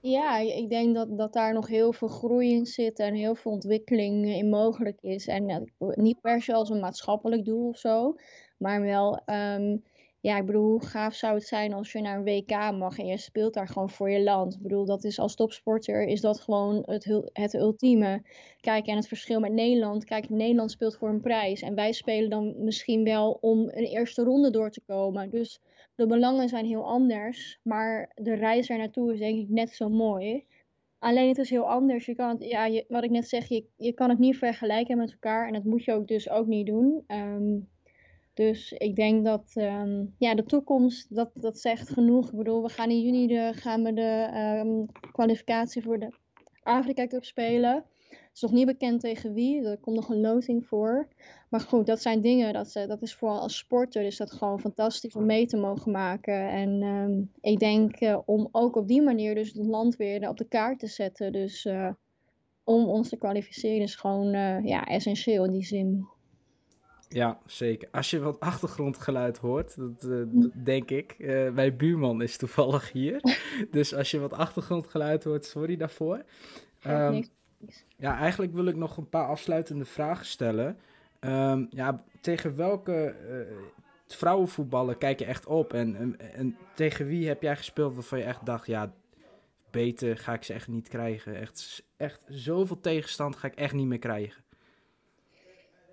Ja, 0.00 0.38
ik 0.38 0.70
denk 0.70 0.94
dat, 0.94 1.18
dat 1.18 1.32
daar 1.32 1.52
nog 1.52 1.66
heel 1.66 1.92
veel 1.92 2.08
groei 2.08 2.52
in 2.52 2.66
zit 2.66 2.98
en 2.98 3.14
heel 3.14 3.34
veel 3.34 3.52
ontwikkeling 3.52 4.26
in 4.26 4.48
mogelijk 4.48 4.98
is. 5.00 5.26
En 5.26 5.72
niet 5.78 6.20
per 6.20 6.42
se 6.42 6.54
als 6.54 6.70
een 6.70 6.80
maatschappelijk 6.80 7.44
doel 7.44 7.68
of 7.68 7.78
zo, 7.78 8.14
maar 8.58 8.80
wel, 8.80 9.22
um, 9.26 9.82
ja, 10.20 10.36
ik 10.36 10.46
bedoel, 10.46 10.70
hoe 10.70 10.86
gaaf 10.86 11.14
zou 11.14 11.34
het 11.34 11.46
zijn 11.46 11.72
als 11.72 11.92
je 11.92 12.00
naar 12.00 12.16
een 12.16 12.24
WK 12.24 12.72
mag 12.78 12.98
en 12.98 13.06
je 13.06 13.18
speelt 13.18 13.54
daar 13.54 13.68
gewoon 13.68 13.90
voor 13.90 14.10
je 14.10 14.22
land. 14.22 14.54
Ik 14.54 14.62
bedoel, 14.62 14.84
dat 14.84 15.04
is 15.04 15.18
als 15.18 15.34
topsporter 15.34 16.04
is 16.04 16.20
dat 16.20 16.40
gewoon 16.40 16.82
het, 16.86 17.04
het 17.32 17.54
ultieme. 17.54 18.22
Kijk, 18.60 18.86
en 18.86 18.96
het 18.96 19.08
verschil 19.08 19.40
met 19.40 19.52
Nederland. 19.52 20.04
Kijk, 20.04 20.30
Nederland 20.30 20.70
speelt 20.70 20.96
voor 20.96 21.08
een 21.08 21.20
prijs 21.20 21.62
en 21.62 21.74
wij 21.74 21.92
spelen 21.92 22.30
dan 22.30 22.54
misschien 22.64 23.04
wel 23.04 23.38
om 23.40 23.60
een 23.60 23.84
eerste 23.84 24.22
ronde 24.22 24.50
door 24.50 24.70
te 24.70 24.80
komen. 24.86 25.30
Dus 25.30 25.60
de 25.94 26.06
belangen 26.06 26.48
zijn 26.48 26.66
heel 26.66 26.84
anders, 26.84 27.58
maar 27.62 28.12
de 28.14 28.34
reis 28.34 28.68
er 28.68 28.78
naartoe 28.78 29.12
is 29.12 29.18
denk 29.18 29.38
ik 29.38 29.48
net 29.48 29.70
zo 29.70 29.88
mooi. 29.88 30.46
Alleen 30.98 31.28
het 31.28 31.38
is 31.38 31.50
heel 31.50 31.68
anders. 31.68 32.06
Je 32.06 32.14
kan 32.14 32.28
het, 32.28 32.44
ja, 32.44 32.82
wat 32.88 33.04
ik 33.04 33.10
net 33.10 33.28
zeg, 33.28 33.48
je, 33.48 33.64
je 33.76 33.92
kan 33.92 34.08
het 34.08 34.18
niet 34.18 34.36
vergelijken 34.36 34.96
met 34.96 35.10
elkaar 35.10 35.46
en 35.46 35.52
dat 35.52 35.64
moet 35.64 35.84
je 35.84 35.92
ook 35.92 36.08
dus 36.08 36.30
ook 36.30 36.46
niet 36.46 36.66
doen. 36.66 37.04
Um, 37.06 37.68
dus 38.40 38.72
ik 38.72 38.96
denk 38.96 39.24
dat 39.24 39.52
um, 39.54 40.14
ja, 40.18 40.34
de 40.34 40.44
toekomst, 40.44 41.14
dat, 41.14 41.30
dat 41.34 41.58
zegt 41.58 41.88
genoeg. 41.88 42.30
Ik 42.30 42.36
bedoel, 42.36 42.62
we 42.62 42.68
gaan 42.68 42.90
in 42.90 43.00
juni 43.00 43.26
de, 43.26 43.52
gaan 43.54 43.82
we 43.82 43.92
de 43.92 44.30
um, 44.64 44.86
kwalificatie 45.12 45.82
voor 45.82 45.98
de 45.98 46.12
Afrika 46.62 47.06
Cup 47.06 47.24
spelen. 47.24 47.84
Het 48.08 48.30
is 48.34 48.40
nog 48.40 48.52
niet 48.52 48.66
bekend 48.66 49.00
tegen 49.00 49.32
wie, 49.32 49.64
er 49.64 49.78
komt 49.78 49.96
nog 49.96 50.08
een 50.08 50.20
loting 50.20 50.66
voor. 50.66 51.08
Maar 51.48 51.60
goed, 51.60 51.86
dat 51.86 52.02
zijn 52.02 52.20
dingen, 52.20 52.52
dat, 52.52 52.72
dat 52.72 53.02
is 53.02 53.14
vooral 53.14 53.40
als 53.40 53.56
sporter 53.56 54.02
is 54.02 54.16
dat 54.16 54.32
gewoon 54.32 54.60
fantastisch 54.60 55.14
om 55.14 55.26
mee 55.26 55.46
te 55.46 55.56
mogen 55.56 55.92
maken. 55.92 56.48
En 56.50 56.82
um, 56.82 57.30
ik 57.40 57.58
denk 57.58 58.00
uh, 58.00 58.18
om 58.24 58.48
ook 58.52 58.76
op 58.76 58.88
die 58.88 59.02
manier 59.02 59.34
dus 59.34 59.52
het 59.52 59.66
land 59.66 59.96
weer 59.96 60.28
op 60.28 60.36
de 60.36 60.48
kaart 60.48 60.78
te 60.78 60.86
zetten. 60.86 61.32
Dus 61.32 61.64
uh, 61.64 61.90
om 62.64 62.88
ons 62.88 63.08
te 63.08 63.16
kwalificeren 63.16 63.82
is 63.82 63.94
gewoon 63.94 64.30
ja, 64.66 64.84
essentieel 64.84 65.44
in 65.44 65.52
die 65.52 65.64
zin. 65.64 66.06
Ja, 67.12 67.38
zeker. 67.46 67.88
Als 67.92 68.10
je 68.10 68.20
wat 68.20 68.40
achtergrondgeluid 68.40 69.38
hoort, 69.38 69.76
dat, 69.76 70.04
uh, 70.04 70.22
dat 70.26 70.50
denk 70.64 70.90
ik. 70.90 71.14
Uh, 71.18 71.50
mijn 71.50 71.76
buurman 71.76 72.22
is 72.22 72.36
toevallig 72.36 72.92
hier. 72.92 73.20
dus 73.70 73.94
als 73.94 74.10
je 74.10 74.18
wat 74.18 74.32
achtergrondgeluid 74.32 75.24
hoort, 75.24 75.44
sorry 75.44 75.76
daarvoor. 75.76 76.22
Um, 76.86 77.24
ja, 77.96 78.18
eigenlijk 78.18 78.52
wil 78.52 78.66
ik 78.66 78.76
nog 78.76 78.96
een 78.96 79.08
paar 79.08 79.26
afsluitende 79.26 79.84
vragen 79.84 80.26
stellen. 80.26 80.78
Um, 81.20 81.66
ja, 81.70 82.04
tegen 82.20 82.56
welke 82.56 83.14
uh, 83.28 83.56
vrouwenvoetballen 84.06 84.98
kijk 84.98 85.18
je 85.18 85.24
echt 85.24 85.46
op? 85.46 85.72
En, 85.72 85.96
en, 85.96 86.18
en, 86.18 86.56
tegen 86.74 87.06
wie 87.06 87.28
heb 87.28 87.42
jij 87.42 87.56
gespeeld 87.56 87.94
waarvan 87.94 88.18
je 88.18 88.24
echt 88.24 88.46
dacht, 88.46 88.66
ja, 88.66 88.94
beter 89.70 90.18
ga 90.18 90.32
ik 90.32 90.42
ze 90.42 90.52
echt 90.52 90.68
niet 90.68 90.88
krijgen. 90.88 91.34
Echt, 91.34 91.84
echt 91.96 92.24
zoveel 92.28 92.80
tegenstand 92.80 93.36
ga 93.36 93.46
ik 93.46 93.54
echt 93.54 93.74
niet 93.74 93.86
meer 93.86 93.98
krijgen. 93.98 94.42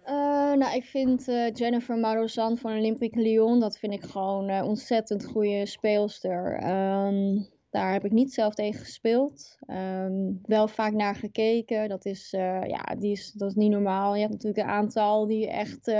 Uh, 0.07 0.53
nou, 0.53 0.75
ik 0.75 0.83
vind 0.83 1.27
uh, 1.27 1.51
Jennifer 1.53 1.97
Marozan 1.97 2.57
van 2.57 2.77
Olympique 2.77 3.21
Lyon, 3.21 3.59
dat 3.59 3.77
vind 3.77 3.93
ik 3.93 4.03
gewoon 4.03 4.49
een 4.49 4.63
uh, 4.63 4.67
ontzettend 4.67 5.25
goede 5.25 5.65
speelster. 5.65 6.53
Um, 6.53 7.47
daar 7.69 7.93
heb 7.93 8.05
ik 8.05 8.11
niet 8.11 8.33
zelf 8.33 8.53
tegen 8.53 8.79
gespeeld. 8.79 9.57
Um, 9.67 10.39
wel 10.43 10.67
vaak 10.67 10.93
naar 10.93 11.15
gekeken. 11.15 11.89
Dat 11.89 12.05
is, 12.05 12.31
ja, 12.67 12.95
die 12.99 13.11
is, 13.11 13.31
dat 13.31 13.49
is 13.49 13.55
niet 13.55 13.71
normaal. 13.71 14.13
Je 14.13 14.21
hebt 14.21 14.33
natuurlijk 14.33 14.63
een 14.63 14.73
aantal 14.73 15.25
die 15.25 15.49
echt, 15.49 15.91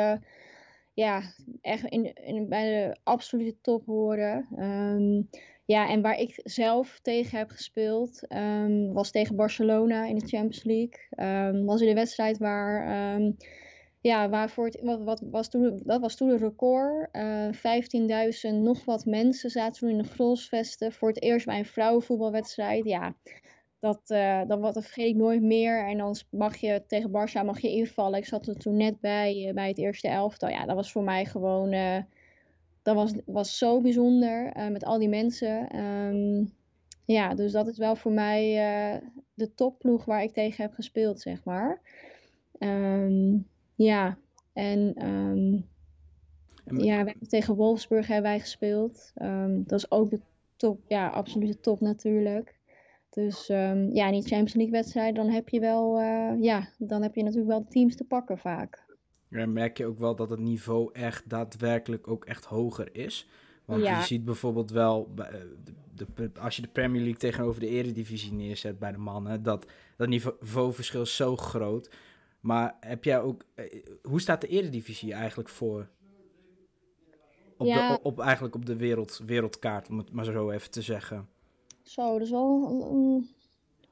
ja, 0.94 1.22
echt 1.62 1.86
in, 1.86 2.14
in, 2.14 2.50
bij 2.50 2.66
de 2.70 2.98
absolute 3.04 3.56
top 3.62 3.86
horen. 3.86 4.48
Um, 4.60 5.30
ja, 5.66 5.90
en 5.90 6.02
waar 6.02 6.20
ik 6.20 6.40
zelf 6.44 7.00
tegen 7.02 7.38
heb 7.38 7.50
gespeeld, 7.50 8.22
was 8.94 9.12
tegen 9.12 9.36
Barcelona 9.36 10.06
in 10.06 10.16
de 10.16 10.28
Champions 10.28 10.64
League. 10.64 11.64
was 11.66 11.82
in 11.82 11.88
de 11.88 11.94
wedstrijd 11.94 12.38
waar 12.38 13.20
ja, 14.02 14.30
waarvoor 14.30 14.66
het, 14.66 14.80
wat, 14.82 15.00
wat 15.00 15.22
was 15.32 15.50
toen, 15.50 15.82
dat 15.84 16.02
was 16.02 16.16
toen 16.16 16.30
een 16.30 16.38
record. 16.38 17.10
Uh, 17.16 17.52
15.000 18.54 18.62
nog 18.62 18.86
wat 18.86 19.06
mensen 19.06 19.50
zaten 19.50 19.80
toen 19.80 19.90
in 19.90 19.98
de 19.98 20.04
Grolsvesten. 20.04 20.92
Voor 20.92 21.08
het 21.08 21.22
eerst 21.22 21.46
bij 21.46 21.58
een 21.58 21.66
vrouwenvoetbalwedstrijd. 21.66 22.86
Ja, 22.86 23.16
dat, 23.80 24.02
uh, 24.08 24.42
dat, 24.48 24.74
vergeet 24.74 25.08
ik 25.08 25.16
nooit 25.16 25.42
meer. 25.42 25.88
En 25.88 25.98
dan 25.98 26.16
mag 26.30 26.56
je 26.56 26.84
tegen 26.88 27.10
Barça 27.10 27.46
mag 27.46 27.60
je 27.60 27.72
invallen. 27.72 28.20
Ik 28.20 28.26
zat 28.26 28.48
er 28.48 28.58
toen 28.58 28.78
net 28.78 29.00
bij, 29.00 29.48
uh, 29.48 29.54
bij 29.54 29.68
het 29.68 29.78
eerste 29.78 30.08
elftal. 30.08 30.50
Ja, 30.50 30.66
dat 30.66 30.76
was 30.76 30.92
voor 30.92 31.04
mij 31.04 31.26
gewoon... 31.26 32.04
Dat 32.82 32.96
was, 32.96 33.14
was 33.26 33.58
zo 33.58 33.82
bijzonder 33.82 34.52
met 34.72 34.84
al 34.86 35.00
die 35.00 35.10
mensen. 35.10 35.80
Um, 35.80 36.54
ja, 37.06 37.36
dus 37.36 37.52
dat 37.52 37.68
is 37.68 37.78
wel 37.78 37.96
voor 37.96 38.12
mij 38.12 38.54
de 39.34 39.54
topploeg 39.54 40.06
waar 40.06 40.24
ik 40.24 40.32
tegen 40.34 40.64
heb 40.64 40.74
gespeeld, 40.74 41.22
zeg 41.22 41.44
maar. 41.44 41.82
Um, 42.60 43.48
ja, 43.78 44.18
en 44.54 45.06
um, 45.08 45.66
ja, 46.66 47.04
we 47.04 47.10
hebben 47.10 47.28
tegen 47.28 47.56
Wolfsburg 47.56 48.08
hebben 48.08 48.32
wij 48.32 48.40
gespeeld. 48.40 49.12
Um, 49.22 49.64
dat 49.68 49.80
is 49.80 49.92
ook 49.92 50.10
de 50.10 50.20
top, 50.56 50.80
ja, 50.88 51.08
absolute 51.08 51.60
top 51.60 51.80
natuurlijk. 51.80 52.56
Dus 53.10 53.50
um, 53.50 53.94
ja, 53.94 54.06
in 54.06 54.12
die 54.12 54.22
Champions 54.22 54.54
League 54.54 54.74
wedstrijd, 54.74 55.16
dan 55.16 55.30
heb 55.30 55.50
je 55.50 55.60
wel, 55.60 56.00
uh, 56.00 56.44
ja, 56.44 56.70
dan 56.78 57.02
heb 57.02 57.16
je 57.16 57.24
natuurlijk 57.24 57.50
wel 57.50 57.62
de 57.62 57.70
teams 57.70 57.96
te 57.96 58.04
pakken 58.04 58.38
vaak. 58.38 58.86
Ja, 59.30 59.46
merk 59.46 59.78
je 59.78 59.86
ook 59.86 60.00
wel 60.00 60.16
dat 60.16 60.30
het 60.30 60.40
niveau 60.40 60.90
echt 60.94 61.30
daadwerkelijk 61.30 62.08
ook 62.08 62.26
echt 62.26 62.46
hoger 62.46 62.90
is. 62.96 63.28
Want 63.66 63.84
ja. 63.84 63.98
je 64.00 64.06
ziet 64.06 64.26
bijvoorbeeld 64.26 64.72
wel, 64.72 65.12
de, 65.16 66.06
de, 66.16 66.32
als 66.40 66.56
je 66.56 66.62
de 66.62 66.68
Premier 66.68 67.02
League 67.02 67.20
tegenover 67.20 67.60
de 67.60 67.68
Eredivisie 67.68 68.34
neerzet 68.34 68.80
bij 68.80 68.92
de 68.92 68.98
mannen, 68.98 69.44
dat 69.44 69.66
dat 69.98 70.08
niveauverschil 70.08 71.02
is 71.02 71.16
zo 71.16 71.36
groot. 71.36 71.92
Maar 72.40 72.78
heb 72.80 73.04
jij 73.04 73.20
ook. 73.20 73.46
Hoe 74.02 74.22
staat 74.22 74.42
de 74.42 74.48
Eredivisie 74.48 75.14
eigenlijk 75.14 75.50
voor? 75.50 75.90
Op, 77.58 77.68
ja. 77.68 77.92
de, 77.92 78.00
op, 78.04 78.20
eigenlijk 78.20 78.56
op 78.56 78.66
de 78.66 78.76
wereld, 78.76 79.22
wereldkaart, 79.26 79.90
om 79.90 79.98
het 79.98 80.12
maar 80.12 80.26
zo 80.26 80.50
even 80.50 80.72
te 80.72 80.82
zeggen. 80.82 81.28
Zo, 81.84 82.12
dat 82.14 82.22
is 82.22 82.30
wel 82.30 82.90
een 82.92 83.28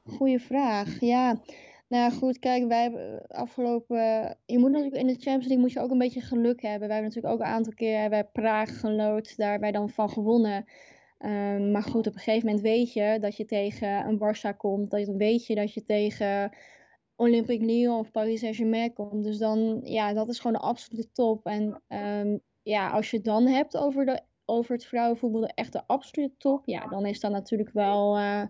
goede 0.04 0.38
vraag. 0.38 1.00
Ja, 1.00 1.40
nou 1.88 2.12
goed, 2.12 2.38
kijk, 2.38 2.66
wij 2.66 2.82
hebben 2.82 3.26
afgelopen. 3.28 4.36
Je 4.46 4.58
moet 4.58 4.70
natuurlijk 4.70 4.96
in 4.96 5.06
de 5.06 5.12
Champions 5.12 5.46
League 5.46 5.58
moet 5.58 5.72
je 5.72 5.80
ook 5.80 5.90
een 5.90 5.98
beetje 5.98 6.20
geluk 6.20 6.62
hebben. 6.62 6.88
Wij 6.88 6.96
hebben 6.96 7.14
natuurlijk 7.14 7.34
ook 7.34 7.40
een 7.40 7.54
aantal 7.54 7.74
keer 7.74 8.08
bij 8.08 8.24
Praag 8.24 8.80
gelood, 8.80 9.36
daar 9.36 9.60
wij 9.60 9.72
dan 9.72 9.90
van 9.90 10.10
gewonnen. 10.10 10.64
Um, 11.18 11.70
maar 11.70 11.82
goed, 11.82 12.06
op 12.06 12.14
een 12.14 12.20
gegeven 12.20 12.46
moment 12.46 12.64
weet 12.64 12.92
je 12.92 13.18
dat 13.20 13.36
je 13.36 13.44
tegen 13.44 14.06
een 14.06 14.18
Barça 14.18 14.56
komt. 14.56 14.90
Dat 14.90 15.06
je, 15.06 15.16
weet 15.16 15.46
je 15.46 15.54
dat 15.54 15.74
je 15.74 15.84
tegen 15.84 16.52
Olympique 17.16 17.66
Lyon 17.66 17.98
of 17.98 18.10
Paris 18.10 18.40
Saint-Germain 18.40 18.92
komt. 18.92 19.24
Dus 19.24 19.38
dan, 19.38 19.80
ja, 19.84 20.12
dat 20.12 20.28
is 20.28 20.38
gewoon 20.38 20.56
de 20.56 20.62
absolute 20.62 21.12
top. 21.12 21.46
En 21.46 21.82
um, 21.88 22.40
ja, 22.62 22.90
als 22.90 23.10
je 23.10 23.16
het 23.16 23.24
dan 23.24 23.46
hebt 23.46 23.76
over, 23.76 24.04
de, 24.04 24.20
over 24.44 24.74
het 24.74 24.84
vrouwenvoetbal, 24.84 25.40
de 25.40 25.52
echte 25.54 25.86
absolute 25.86 26.34
top, 26.38 26.66
ja, 26.66 26.86
dan 26.86 27.06
is 27.06 27.20
dat 27.20 27.30
natuurlijk 27.30 27.70
wel, 27.72 28.18
uh, 28.18 28.42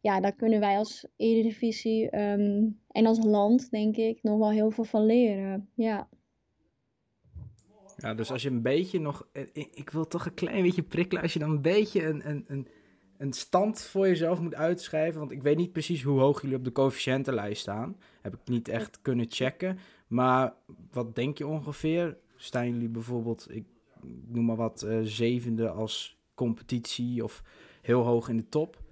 ja, 0.00 0.20
daar 0.20 0.34
kunnen 0.34 0.60
wij 0.60 0.76
als 0.76 1.06
Eredivisie 1.16 2.18
um, 2.18 2.80
en 2.88 3.06
als 3.06 3.24
land, 3.24 3.70
denk 3.70 3.96
ik, 3.96 4.22
nog 4.22 4.38
wel 4.38 4.50
heel 4.50 4.70
veel 4.70 4.84
van 4.84 5.06
leren. 5.06 5.70
Ja. 5.74 6.08
Ja, 7.96 8.14
dus 8.14 8.30
als 8.30 8.42
je 8.42 8.48
een 8.50 8.62
beetje 8.62 9.00
nog, 9.00 9.28
eh, 9.32 9.42
ik 9.52 9.90
wil 9.90 10.06
toch 10.06 10.26
een 10.26 10.34
klein 10.34 10.62
beetje 10.62 10.82
prikkelen, 10.82 11.22
als 11.22 11.32
je 11.32 11.38
dan 11.38 11.50
een 11.50 11.62
beetje 11.62 12.06
een, 12.06 12.28
een, 12.28 12.44
een 12.48 12.68
een 13.18 13.32
stand 13.32 13.80
voor 13.80 14.08
jezelf 14.08 14.40
moet 14.40 14.54
uitschrijven. 14.54 15.20
Want 15.20 15.32
ik 15.32 15.42
weet 15.42 15.56
niet 15.56 15.72
precies 15.72 16.02
hoe 16.02 16.20
hoog 16.20 16.40
jullie 16.40 16.56
op 16.56 16.64
de 16.64 16.72
coëfficiëntenlijst 16.72 17.60
staan. 17.60 17.96
Heb 18.22 18.34
ik 18.34 18.40
niet 18.44 18.68
echt 18.68 18.98
kunnen 19.02 19.26
checken. 19.28 19.78
Maar 20.06 20.54
wat 20.90 21.14
denk 21.14 21.38
je 21.38 21.46
ongeveer? 21.46 22.16
Staan 22.36 22.70
jullie 22.70 22.88
bijvoorbeeld, 22.88 23.46
ik 23.50 23.64
noem 24.26 24.44
maar 24.44 24.56
wat, 24.56 24.84
uh, 24.86 24.98
zevende 25.02 25.68
als 25.68 26.18
competitie 26.34 27.24
of 27.24 27.42
heel 27.82 28.02
hoog 28.02 28.28
in 28.28 28.36
de 28.36 28.48
top? 28.48 28.84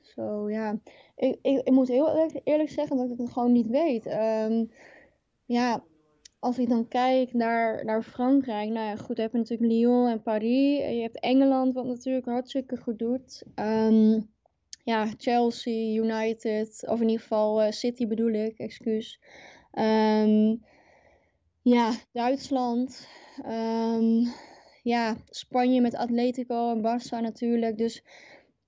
Zo 0.00 0.50
ja, 0.50 0.78
ik, 1.16 1.38
ik, 1.42 1.60
ik 1.66 1.72
moet 1.72 1.88
heel 1.88 2.08
eerlijk, 2.08 2.40
eerlijk, 2.44 2.70
zeggen 2.70 2.96
dat 2.96 3.10
ik 3.10 3.18
het 3.18 3.32
gewoon 3.32 3.52
niet 3.52 3.68
weet. 3.68 4.06
Um, 4.06 4.70
Ja, 5.46 5.84
als 6.46 6.58
ik 6.58 6.68
dan 6.68 6.88
kijk 6.88 7.32
naar, 7.32 7.84
naar 7.84 8.02
Frankrijk, 8.02 8.68
nou 8.68 8.86
ja, 8.86 8.96
goed, 8.96 9.16
heb 9.16 9.32
je 9.32 9.38
natuurlijk 9.38 9.72
Lyon 9.72 10.08
en 10.08 10.22
Paris. 10.22 10.78
Je 10.78 11.00
hebt 11.00 11.20
Engeland, 11.20 11.74
wat 11.74 11.86
natuurlijk 11.86 12.26
hartstikke 12.26 12.76
goed 12.76 12.98
doet. 12.98 13.42
Ehm, 13.54 14.20
ja, 14.84 15.06
Chelsea, 15.16 16.02
United, 16.02 16.84
of 16.88 17.00
in 17.00 17.06
ieder 17.08 17.22
geval 17.22 17.62
eh, 17.62 17.72
City 17.72 18.06
bedoel 18.06 18.32
ik, 18.32 18.58
excuus. 18.58 19.20
Ehm, 19.72 20.56
ja, 21.62 21.92
Duitsland. 22.12 23.08
Ehm, 23.44 24.24
ja, 24.82 25.16
Spanje 25.30 25.80
met 25.80 25.94
Atletico 25.94 26.70
en 26.70 26.80
Barça 26.80 27.20
natuurlijk. 27.20 27.78
Dus 27.78 28.02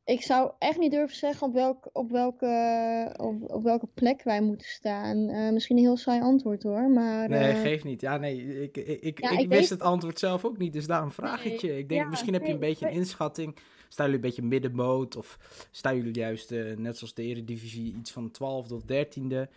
ik 0.08 0.22
zou 0.22 0.50
echt 0.58 0.78
niet 0.78 0.90
durven 0.90 1.16
zeggen 1.16 1.46
op, 1.46 1.52
welk, 1.52 1.88
op, 1.92 2.10
welke, 2.10 3.14
op, 3.16 3.50
op 3.50 3.62
welke 3.62 3.86
plek 3.94 4.22
wij 4.22 4.40
moeten 4.40 4.66
staan. 4.66 5.28
Eh, 5.28 5.52
misschien 5.52 5.76
een 5.76 5.82
heel 5.82 5.96
saai 5.96 6.20
antwoord 6.20 6.62
hoor, 6.62 6.90
maar... 6.90 7.28
Nee, 7.28 7.52
eh, 7.52 7.60
geeft 7.60 7.84
niet. 7.84 8.00
Ja, 8.00 8.16
nee, 8.16 8.62
ik, 8.62 8.76
ik, 8.76 9.00
ik, 9.00 9.22
Ja, 9.22 9.30
ik 9.30 9.38
ik 9.40 9.48
wist 9.48 9.60
weet- 9.60 9.68
het 9.68 9.80
antwoord 9.80 10.18
zelf 10.18 10.44
ook 10.44 10.58
niet, 10.58 10.72
dus 10.72 10.86
daarom 10.86 11.10
vraag 11.10 11.44
ik 11.44 11.62
Nee, 11.62 11.72
je. 11.72 11.78
Ik 11.78 11.88
denk, 11.88 12.02
ja, 12.02 12.08
misschien 12.08 12.32
heb 12.32 12.46
je 12.46 12.52
een 12.52 12.58
beetje 12.58 12.86
een 12.86 12.92
inschatting. 12.92 13.56
Staan 13.88 14.06
jullie 14.06 14.20
een 14.22 14.28
beetje 14.28 14.48
middenmoot? 14.48 15.16
Of 15.16 15.38
staan 15.70 15.96
jullie 15.96 16.14
juist, 16.14 16.52
eh, 16.52 16.76
net 16.76 16.98
zoals 16.98 17.14
de 17.14 17.22
Eredivisie, 17.22 17.94
iets 17.98 18.10
van 18.10 18.30
12e 18.30 18.74
of 18.74 18.82
13e? 18.82 19.48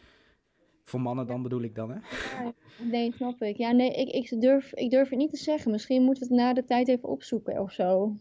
Voor 0.84 1.02
mannen 1.02 1.28
dan 1.28 1.42
bedoel 1.42 1.62
ik 1.62 1.76
dan, 1.76 1.90
hè? 1.90 1.96
Ja, 2.44 2.54
nee, 2.78 3.12
snap 3.16 3.42
ik. 3.42 3.58
Ja, 3.58 3.72
nee, 3.72 3.92
ik, 3.94 4.10
ik, 4.10 4.42
durf, 4.42 4.74
ik 4.74 4.90
durf 4.90 5.10
het 5.10 5.18
niet 5.20 5.32
te 5.32 5.38
zeggen. 5.38 5.72
Misschien 5.72 6.04
moeten 6.04 6.28
we 6.28 6.34
het 6.34 6.44
na 6.44 6.54
de 6.54 6.66
tijd 6.66 6.88
even 6.88 7.10
opzoeken 7.10 7.60
of 7.62 7.72
zo. 7.72 8.16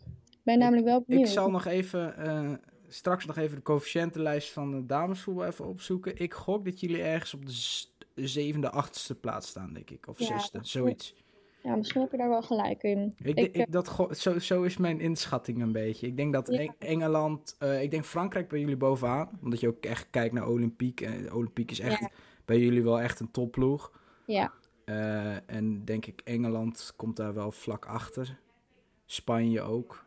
Ben 0.51 0.59
namelijk 0.59 0.87
wel 0.87 1.19
Ik 1.19 1.27
zal 1.27 1.51
nog 1.51 1.65
even, 1.67 2.17
eh, 2.17 2.53
straks 2.89 3.27
nog 3.27 3.37
even 3.37 3.57
de 3.57 3.63
coëfficiëntenlijst 3.63 4.53
van 4.53 4.71
de 4.71 4.87
damesvoetbal 4.87 5.45
even 5.47 5.67
opzoeken. 5.67 6.19
Ik 6.19 6.35
gok 6.35 6.65
dat 6.65 6.81
jullie 6.81 7.03
ergens 7.03 7.35
op 7.35 7.47
de 7.47 8.27
zevende, 8.27 8.71
achtste 8.71 9.15
plaats 9.15 9.49
staan, 9.49 9.73
denk 9.73 9.91
ik. 9.91 10.09
Of 10.09 10.19
Ja, 10.19 10.27
zesde, 10.27 10.59
zoiets. 10.63 11.15
Ja, 11.63 11.77
misschien 11.77 12.01
heb 12.01 12.11
je 12.11 12.17
daar 12.17 12.29
wel 12.29 12.43
gelijk 12.43 12.83
in. 12.83 13.15
Ik, 13.23 13.37
Ik, 13.39 13.57
ik, 13.57 13.73
dat, 13.73 14.07
zo, 14.11 14.39
zo 14.39 14.63
is 14.63 14.77
mijn 14.77 15.01
inschatting 15.01 15.63
een 15.63 15.73
beetje. 15.73 16.07
Ik 16.07 16.17
denk 16.17 16.33
dat 16.33 16.49
Ja. 16.49 16.59
Eng- 16.59 16.75
Engeland, 16.79 17.57
eh, 17.59 17.83
ik 17.83 17.91
denk 17.91 18.05
Frankrijk 18.05 18.49
bij 18.49 18.61
jullie 18.61 18.77
bovenaan. 18.77 19.39
Omdat 19.43 19.61
je 19.61 19.69
ook 19.69 19.85
echt 19.85 20.07
kijkt 20.11 20.35
naar 20.35 20.49
Olympique. 20.49 21.07
En 21.07 21.33
Olympique 21.33 21.73
is 21.73 21.81
echt 21.81 22.01
Ja. 22.01 22.11
bij 22.45 22.59
jullie 22.59 22.83
wel 22.83 23.01
echt 23.01 23.21
een 23.21 23.31
topploeg. 23.31 23.93
Ja, 24.27 24.53
Eh, 24.85 25.51
en 25.51 25.85
denk 25.85 26.07
ik 26.07 26.21
Engeland 26.25 26.93
komt 26.97 27.17
daar 27.17 27.35
wel 27.35 27.51
vlak 27.51 27.87
achter. 27.87 28.39
Spanje 29.07 29.61
ook. 29.61 30.05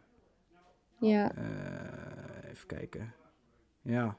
Ja. 1.03 1.35
Eh, 1.35 2.49
even 2.49 2.67
kijken. 2.67 3.13
Ja, 3.81 4.17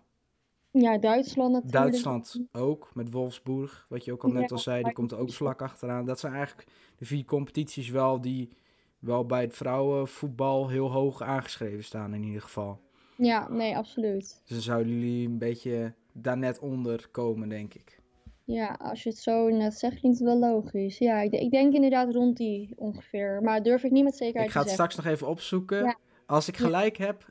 ja, 0.70 0.98
Duitsland 0.98 1.52
natuurlijk. 1.52 1.82
Duitsland 1.82 2.40
ook, 2.52 2.90
met 2.94 3.10
Wolfsburg, 3.10 3.86
wat 3.88 4.04
je 4.04 4.12
ook 4.12 4.24
al 4.24 4.30
net 4.30 4.42
Ja, 4.42 4.56
al 4.56 4.58
zei, 4.58 4.82
die 4.82 4.92
komt 4.92 5.12
er 5.12 5.18
ook 5.18 5.32
vlak 5.32 5.62
achteraan. 5.62 6.04
Dat 6.04 6.20
zijn 6.20 6.34
eigenlijk 6.34 6.68
de 6.98 7.04
vier 7.04 7.24
competities 7.24 7.90
wel 7.90 8.20
die 8.20 8.50
wel 8.98 9.26
bij 9.26 9.40
het 9.40 9.54
vrouwenvoetbal 9.54 10.68
heel 10.68 10.90
hoog 10.92 11.22
aangeschreven 11.22 11.84
staan 11.84 12.14
in 12.14 12.22
ieder 12.22 12.42
geval. 12.42 12.80
Ja, 13.16 13.48
nee, 13.50 13.76
absoluut. 13.76 14.40
Dus 14.44 14.50
dan 14.50 14.60
zouden 14.60 14.92
jullie 14.92 15.28
een 15.28 15.38
beetje 15.38 15.94
daar 16.12 16.38
net 16.38 16.58
onder 16.58 17.08
komen, 17.10 17.48
denk 17.48 17.74
ik. 17.74 18.00
Ja, 18.44 18.76
als 18.80 19.02
je 19.02 19.08
het 19.08 19.18
zo 19.18 19.48
net 19.48 19.74
zegt, 19.74 19.98
klinkt 19.98 20.18
het 20.18 20.28
wel 20.28 20.38
logisch. 20.38 20.98
Ja, 20.98 21.20
ik, 21.20 21.32
ik 21.32 21.50
denk 21.50 21.74
inderdaad 21.74 22.12
rond 22.12 22.36
die 22.36 22.72
ongeveer. 22.76 23.40
Maar 23.42 23.62
durf 23.62 23.82
ik 23.82 23.90
niet 23.90 24.04
met 24.04 24.16
zekerheid 24.16 24.46
Ik 24.46 24.52
ga 24.52 24.62
te 24.62 24.68
het 24.68 24.76
zeggen. 24.76 24.92
straks 24.92 25.06
nog 25.06 25.14
even 25.14 25.28
opzoeken. 25.28 25.84
Ja. 25.84 25.96
Als 26.26 26.48
ik 26.48 26.56
Ja. 26.58 26.64
gelijk 26.64 26.96
heb, 26.96 27.24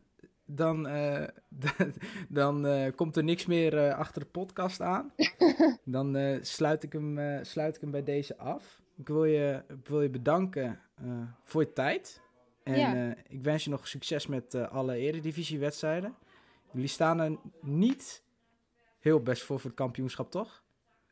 dan, 0.46 0.88
eh, 0.88 1.28
dan 2.30 2.66
eh, 2.66 2.92
komt 2.96 3.16
er 3.16 3.24
niks 3.24 3.46
meer 3.46 3.78
eh, 3.78 3.98
achter 3.98 4.22
de 4.22 4.28
podcast 4.28 4.82
aan. 4.82 5.14
dan 5.86 6.40
sluit, 6.42 6.84
ik 6.84 6.94
hem, 6.94 7.40
sluit 7.46 7.76
ik 7.76 7.82
hem 7.82 7.92
bij 7.92 8.04
deze 8.04 8.38
af. 8.38 8.82
Ik 8.98 9.08
wil 9.08 9.26
je, 9.26 9.64
ik 9.68 9.88
wil 9.88 10.02
je 10.02 10.10
bedanken 10.10 10.80
voor 11.44 11.62
je 11.62 11.74
tijd. 11.74 12.22
En 12.64 12.80
Ja. 12.80 13.16
ik 13.28 13.42
wens 13.44 13.64
je 13.64 13.70
nog 13.70 13.88
succes 13.88 14.28
met 14.28 14.56
alle 14.56 14.96
eredivisiewedstrijden. 14.96 16.16
Jullie 16.72 16.88
staan 16.88 17.20
er 17.20 17.38
niet 17.62 18.24
heel 19.00 19.20
best 19.22 19.44
voor 19.44 19.60
voor 19.60 19.70
het 19.70 19.80
kampioenschap, 19.80 20.32
toch? 20.32 20.64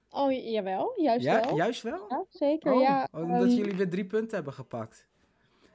Oh, 0.10 0.32
jawel, 0.52 0.94
juist 1.02 1.26
Ja, 1.26 1.42
wel. 1.46 1.56
juist 1.56 1.82
wel? 1.82 2.06
Ja, 2.10 2.26
zeker. 2.30 2.74
Oh, 2.74 2.82
ja, 2.82 3.08
omdat 3.12 3.48
ehm, 3.48 3.56
jullie 3.56 3.76
weer 3.76 3.90
drie 3.90 4.06
punten 4.06 4.36
hebben 4.36 4.54
gepakt. 4.54 5.08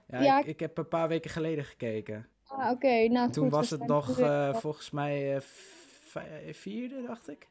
Ja, 0.09 0.23
Ja, 0.23 0.38
ik, 0.40 0.47
ik 0.47 0.61
heb 0.61 0.79
een 0.79 0.88
paar 0.88 1.09
weken 1.09 1.31
geleden 1.31 1.64
gekeken. 1.64 2.27
ah, 2.47 2.71
oké, 2.71 3.09
nou 3.09 3.31
Toen 3.31 3.42
goed, 3.42 3.53
we 3.53 3.59
was 3.59 3.71
het 3.71 3.87
nog 3.87 4.21
eh, 4.21 4.55
volgens 4.55 4.90
mij 4.90 5.37
eh, 5.37 5.42
vierde, 6.53 7.03
dacht 7.07 7.29
ik. 7.29 7.47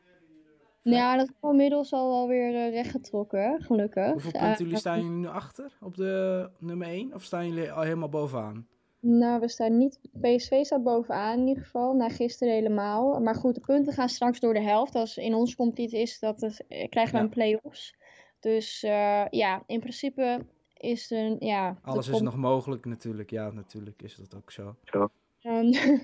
Ja, 0.82 1.18
dat 1.18 1.28
is 1.28 1.50
inmiddels 1.50 1.94
al 1.94 2.10
wel 2.10 2.28
weer 2.28 2.56
eh, 2.56 2.70
rechtgetrokken, 2.72 3.62
gelukkig. 3.62 4.12
Hoeveel 4.12 4.32
punten 4.32 4.64
jullie 4.64 4.80
staan 4.80 4.98
jullie 5.02 5.12
nu 5.18 5.28
achter 5.28 5.78
op 5.82 5.96
de 5.96 6.50
nummer 6.60 6.88
1? 6.88 7.14
Of 7.14 7.24
staan 7.24 7.48
jullie 7.48 7.72
al 7.72 7.82
helemaal 7.82 8.10
bovenaan? 8.10 8.68
Nou, 9.00 9.40
we 9.40 9.48
staan 9.50 9.78
niet. 9.78 10.00
PSV 10.22 10.64
staat 10.66 10.84
bovenaan 10.84 11.40
in 11.40 11.48
ieder 11.48 11.64
geval. 11.64 11.94
Na 11.94 12.10
gisteren 12.10 12.54
helemaal. 12.54 13.20
Maar 13.20 13.36
goed, 13.36 13.56
de 13.56 13.62
punten 13.62 13.94
gaan 13.94 14.10
straks 14.10 14.40
door 14.40 14.54
de 14.54 14.62
helft. 14.62 14.96
Als 14.96 15.18
in 15.18 15.34
onze 15.34 15.56
competitie 15.56 16.00
is 16.00 16.20
dat 16.20 16.42
het, 16.42 16.66
eh, 16.68 16.90
krijgen 16.90 17.14
we 17.14 17.18
Ja. 17.20 17.24
een 17.24 17.30
play-offs. 17.30 17.96
Dus 18.40 18.82
ja, 19.30 19.64
in 19.66 19.80
principe 19.80 20.46
is 20.86 21.12
er. 21.12 21.36
Ja, 21.40 21.80
Alles 21.82 22.08
is 22.08 22.22
nog 22.22 22.36
mogelijk 22.36 22.86
natuurlijk. 22.86 23.30
Ja, 23.30 23.52
natuurlijk 23.52 24.02
is 24.02 24.16
dat 24.16 24.36
ook 24.36 24.52
zo. 24.52 24.76
Ehm, 25.42 25.74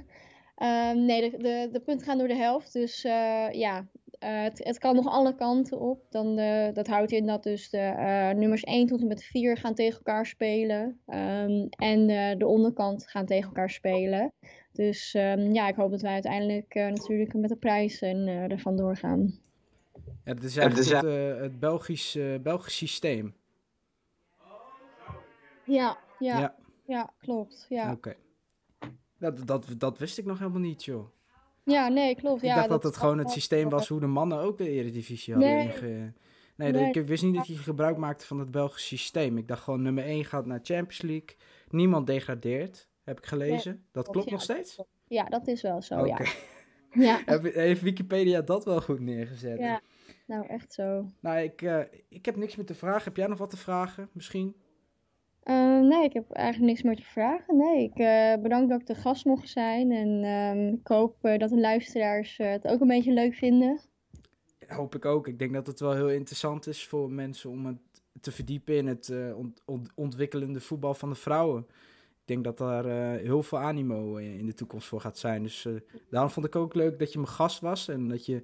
ehm, 0.55 1.05
nee, 1.05 1.29
de, 1.29 1.37
de, 1.37 1.69
de 1.71 1.79
punten 1.79 2.07
gaan 2.07 2.17
door 2.17 2.27
de 2.27 2.35
helft. 2.35 2.73
Dus 2.73 3.03
eh, 3.03 3.51
ja, 3.51 3.87
eh, 4.21 4.41
het, 4.41 4.63
het 4.63 4.77
kan 4.77 4.95
nog 4.95 5.07
alle 5.07 5.35
kanten 5.35 5.79
op. 5.79 6.05
Dan, 6.09 6.37
eh, 6.37 6.73
dat 6.73 6.87
houdt 6.87 7.11
in 7.11 7.25
dat 7.25 7.43
dus 7.43 7.69
de 7.69 7.77
eh, 7.77 8.29
nummers 8.29 8.63
1 8.63 8.87
tot 8.87 9.01
en 9.01 9.07
met 9.07 9.23
4 9.23 9.57
gaan 9.57 9.73
tegen 9.73 9.97
elkaar 9.97 10.25
spelen. 10.25 10.99
Ehm, 11.05 11.67
en 11.69 12.09
eh, 12.09 12.37
de 12.37 12.47
onderkant 12.47 13.07
gaan 13.07 13.25
tegen 13.25 13.47
elkaar 13.47 13.69
spelen. 13.69 14.33
Dus 14.71 15.13
ehm, 15.13 15.53
ja, 15.53 15.67
ik 15.67 15.75
hoop 15.75 15.91
dat 15.91 16.01
wij 16.01 16.13
uiteindelijk 16.13 16.73
eh, 16.73 16.87
natuurlijk 16.87 17.33
met 17.33 17.49
de 17.49 17.55
prijzen 17.55 18.27
eh, 18.27 18.51
er 18.51 18.59
vandoor 18.59 18.97
gaan. 18.97 19.39
Ja, 20.23 20.33
dat 20.33 20.43
is 20.43 20.57
eigenlijk 20.57 20.89
het, 20.89 21.41
het 21.41 21.59
Belgisch, 21.59 22.17
Belgisch 22.41 22.77
systeem. 22.77 23.33
Ja, 25.73 25.97
ja, 26.19 26.39
ja, 26.39 26.55
Ja, 26.85 27.13
klopt. 27.19 27.65
Ja. 27.69 27.91
oké. 27.91 28.15
Dat, 29.17 29.47
dat, 29.47 29.65
dat 29.77 29.97
wist 29.97 30.17
ik 30.17 30.25
nog 30.25 30.39
helemaal 30.39 30.59
niet, 30.61 30.83
joh. 30.85 31.07
ja, 31.63 31.87
nee, 31.87 32.15
klopt. 32.15 32.41
Ik 32.41 32.47
ja, 32.47 32.55
dacht 32.55 32.69
dat, 32.69 32.83
is 32.83 32.89
het 32.89 32.97
gewoon 32.97 33.17
het 33.17 33.31
systeem 33.31 33.69
was 33.69 33.87
hoe 33.87 33.99
de 33.99 34.07
mannen 34.07 34.39
ook 34.39 34.57
de 34.57 34.69
Eredivisie 34.69 35.33
hadden 35.33 35.51
Nee. 35.55 35.65
inge... 35.65 36.13
Nee, 36.55 36.71
Nee. 36.71 36.91
ik 36.91 37.05
wist 37.05 37.23
niet 37.23 37.35
dat 37.35 37.47
je 37.47 37.55
gebruik 37.57 37.97
maakte 37.97 38.25
van 38.25 38.39
het 38.39 38.51
Belgisch 38.51 38.87
systeem. 38.87 39.37
Ik 39.37 39.47
dacht 39.47 39.63
gewoon 39.63 39.81
nummer 39.81 40.03
1 40.03 40.25
gaat 40.25 40.45
naar 40.45 40.59
Champions 40.63 41.01
League. 41.01 41.35
Niemand 41.69 42.07
degradeert, 42.07 42.89
heb 43.03 43.17
ik 43.17 43.25
gelezen. 43.25 43.85
dat 43.91 44.09
klopt 44.09 44.25
ja, 44.25 44.31
nog 44.31 44.41
steeds? 44.41 44.79
Ja, 45.07 45.23
dat 45.23 45.47
is 45.47 45.61
wel 45.61 45.81
zo, 45.81 45.95
Oké. 45.99 46.23
ja. 46.91 47.21
Ja, 47.25 47.39
Heeft 47.41 47.81
Wikipedia 47.81 48.41
dat 48.41 48.65
wel 48.65 48.81
goed 48.81 48.99
neergezet? 48.99 49.59
ja. 49.59 49.81
Nou, 50.25 50.47
echt 50.47 50.73
zo. 50.73 51.05
Nou, 51.19 51.39
ik, 51.39 51.61
eh, 51.61 51.79
ik 52.09 52.25
heb 52.25 52.35
niks 52.35 52.55
meer 52.55 52.65
te 52.65 52.75
vragen. 52.75 53.03
Heb 53.03 53.17
jij 53.17 53.27
nog 53.27 53.37
wat 53.37 53.49
te 53.49 53.57
vragen, 53.57 54.09
misschien? 54.13 54.55
Eh, 55.41 55.79
nee, 55.79 56.03
ik 56.03 56.13
heb 56.13 56.31
eigenlijk 56.31 56.71
niks 56.71 56.81
meer 56.83 56.95
te 56.95 57.03
vragen. 57.03 57.57
Nee, 57.57 57.83
ik 57.83 57.97
eh 57.97 58.41
bedankt 58.41 58.69
dat 58.69 58.79
ik 58.81 58.87
de 58.87 58.95
gast 58.95 59.25
mocht 59.25 59.49
zijn. 59.49 59.91
En 59.91 60.23
ehm, 60.23 60.67
ik 60.73 60.87
hoop 60.87 61.15
eh, 61.21 61.37
dat 61.39 61.49
de 61.49 61.59
luisteraars 61.59 62.37
het 62.37 62.67
ook 62.67 62.81
een 62.81 62.87
beetje 62.87 63.13
leuk 63.13 63.33
vinden. 63.33 63.79
Hoop 64.67 64.95
ik 64.95 65.05
ook. 65.05 65.27
Ik 65.27 65.39
denk 65.39 65.53
dat 65.53 65.67
het 65.67 65.79
wel 65.79 65.93
heel 65.93 66.09
interessant 66.09 66.67
is 66.67 66.87
voor 66.87 67.11
mensen 67.11 67.49
om 67.49 67.65
het 67.65 67.77
te 68.21 68.31
verdiepen 68.31 68.75
in 68.75 68.87
het 68.87 69.13
ont- 69.35 69.61
ont- 69.65 69.91
ontwikkelende 69.95 70.59
voetbal 70.59 70.93
van 70.93 71.09
de 71.09 71.15
vrouwen. 71.15 71.65
Ik 72.11 72.27
denk 72.27 72.43
dat 72.43 72.57
daar 72.57 72.85
heel 73.17 73.43
veel 73.43 73.59
animo 73.59 74.15
in 74.15 74.45
de 74.45 74.53
toekomst 74.53 74.87
voor 74.87 75.01
gaat 75.01 75.17
zijn. 75.17 75.43
Dus 75.43 75.67
daarom 76.09 76.29
vond 76.29 76.45
ik 76.45 76.55
ook 76.55 76.73
leuk 76.73 76.99
dat 76.99 77.11
je 77.11 77.19
mijn 77.19 77.31
gast 77.31 77.59
was 77.59 77.87
en 77.87 78.07
dat 78.07 78.25
je 78.25 78.43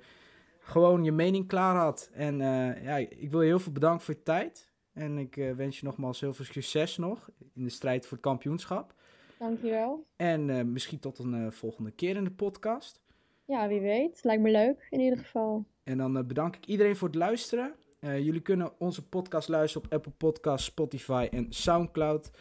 gewoon 0.60 1.04
je 1.04 1.12
mening 1.12 1.48
klaar 1.48 1.76
had. 1.76 2.10
En 2.14 2.38
ja, 2.84 2.96
ik 2.98 3.32
wil 3.32 3.42
je 3.42 3.48
heel 3.48 3.60
veel 3.60 3.72
bedanken 3.72 4.02
voor 4.06 4.14
je 4.14 4.24
tijd. 4.24 4.70
En 4.98 5.18
ik 5.18 5.38
eh, 5.38 5.52
wens 5.52 5.80
je 5.80 5.86
nogmaals 5.86 6.20
heel 6.20 6.34
veel 6.34 6.46
succes 6.46 6.98
nog 6.98 7.30
in 7.54 7.64
de 7.64 7.70
strijd 7.70 8.06
voor 8.06 8.18
het 8.18 8.26
kampioenschap. 8.26 8.94
Dankjewel. 9.40 10.06
En 10.16 10.50
eh, 10.50 10.64
misschien 10.64 11.00
tot 11.00 11.20
een 11.20 11.34
eh, 11.34 11.52
volgende 11.52 11.92
keer 11.92 12.16
in 12.16 12.24
de 12.24 12.32
podcast. 12.32 13.02
Ja, 13.46 13.68
wie 13.68 13.82
weet. 13.82 14.20
Lijkt 14.24 14.42
me 14.42 14.52
leuk 14.52 14.88
in 14.90 15.00
ieder 15.00 15.18
geval. 15.20 15.66
En 15.84 15.98
dan 15.98 16.28
bedank 16.28 16.56
ik 16.56 16.66
iedereen 16.66 16.96
voor 16.96 17.08
het 17.08 17.18
luisteren. 17.18 17.76
Jullie 18.00 18.42
kunnen 18.42 18.80
onze 18.80 19.08
podcast 19.08 19.48
luisteren 19.48 19.88
op 19.88 19.94
Apple 19.94 20.12
Podcasts, 20.12 20.66
Spotify 20.66 21.28
en 21.32 21.46
Soundcloud. 21.50 22.32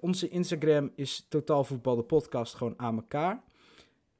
Onze 0.00 0.28
Instagram 0.28 0.90
is 0.94 1.26
Totaal 1.28 1.64
Voetbal 1.64 1.96
de 1.96 2.02
podcast 2.02 2.54
gewoon 2.54 2.74
aan 2.76 2.96
elkaar. 2.96 3.42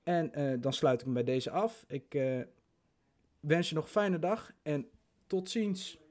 En 0.03 0.31
dan 0.61 0.73
sluit 0.73 0.99
ik 0.99 1.05
hem 1.05 1.15
bij 1.15 1.25
deze 1.25 1.51
af. 1.51 1.85
Ik 1.89 2.19
wens 3.41 3.69
je 3.69 3.75
nog 3.75 3.85
een 3.85 3.91
fijne 3.91 4.19
dag 4.19 4.53
en 4.63 4.89
tot 5.27 5.51
ziens. 5.51 6.04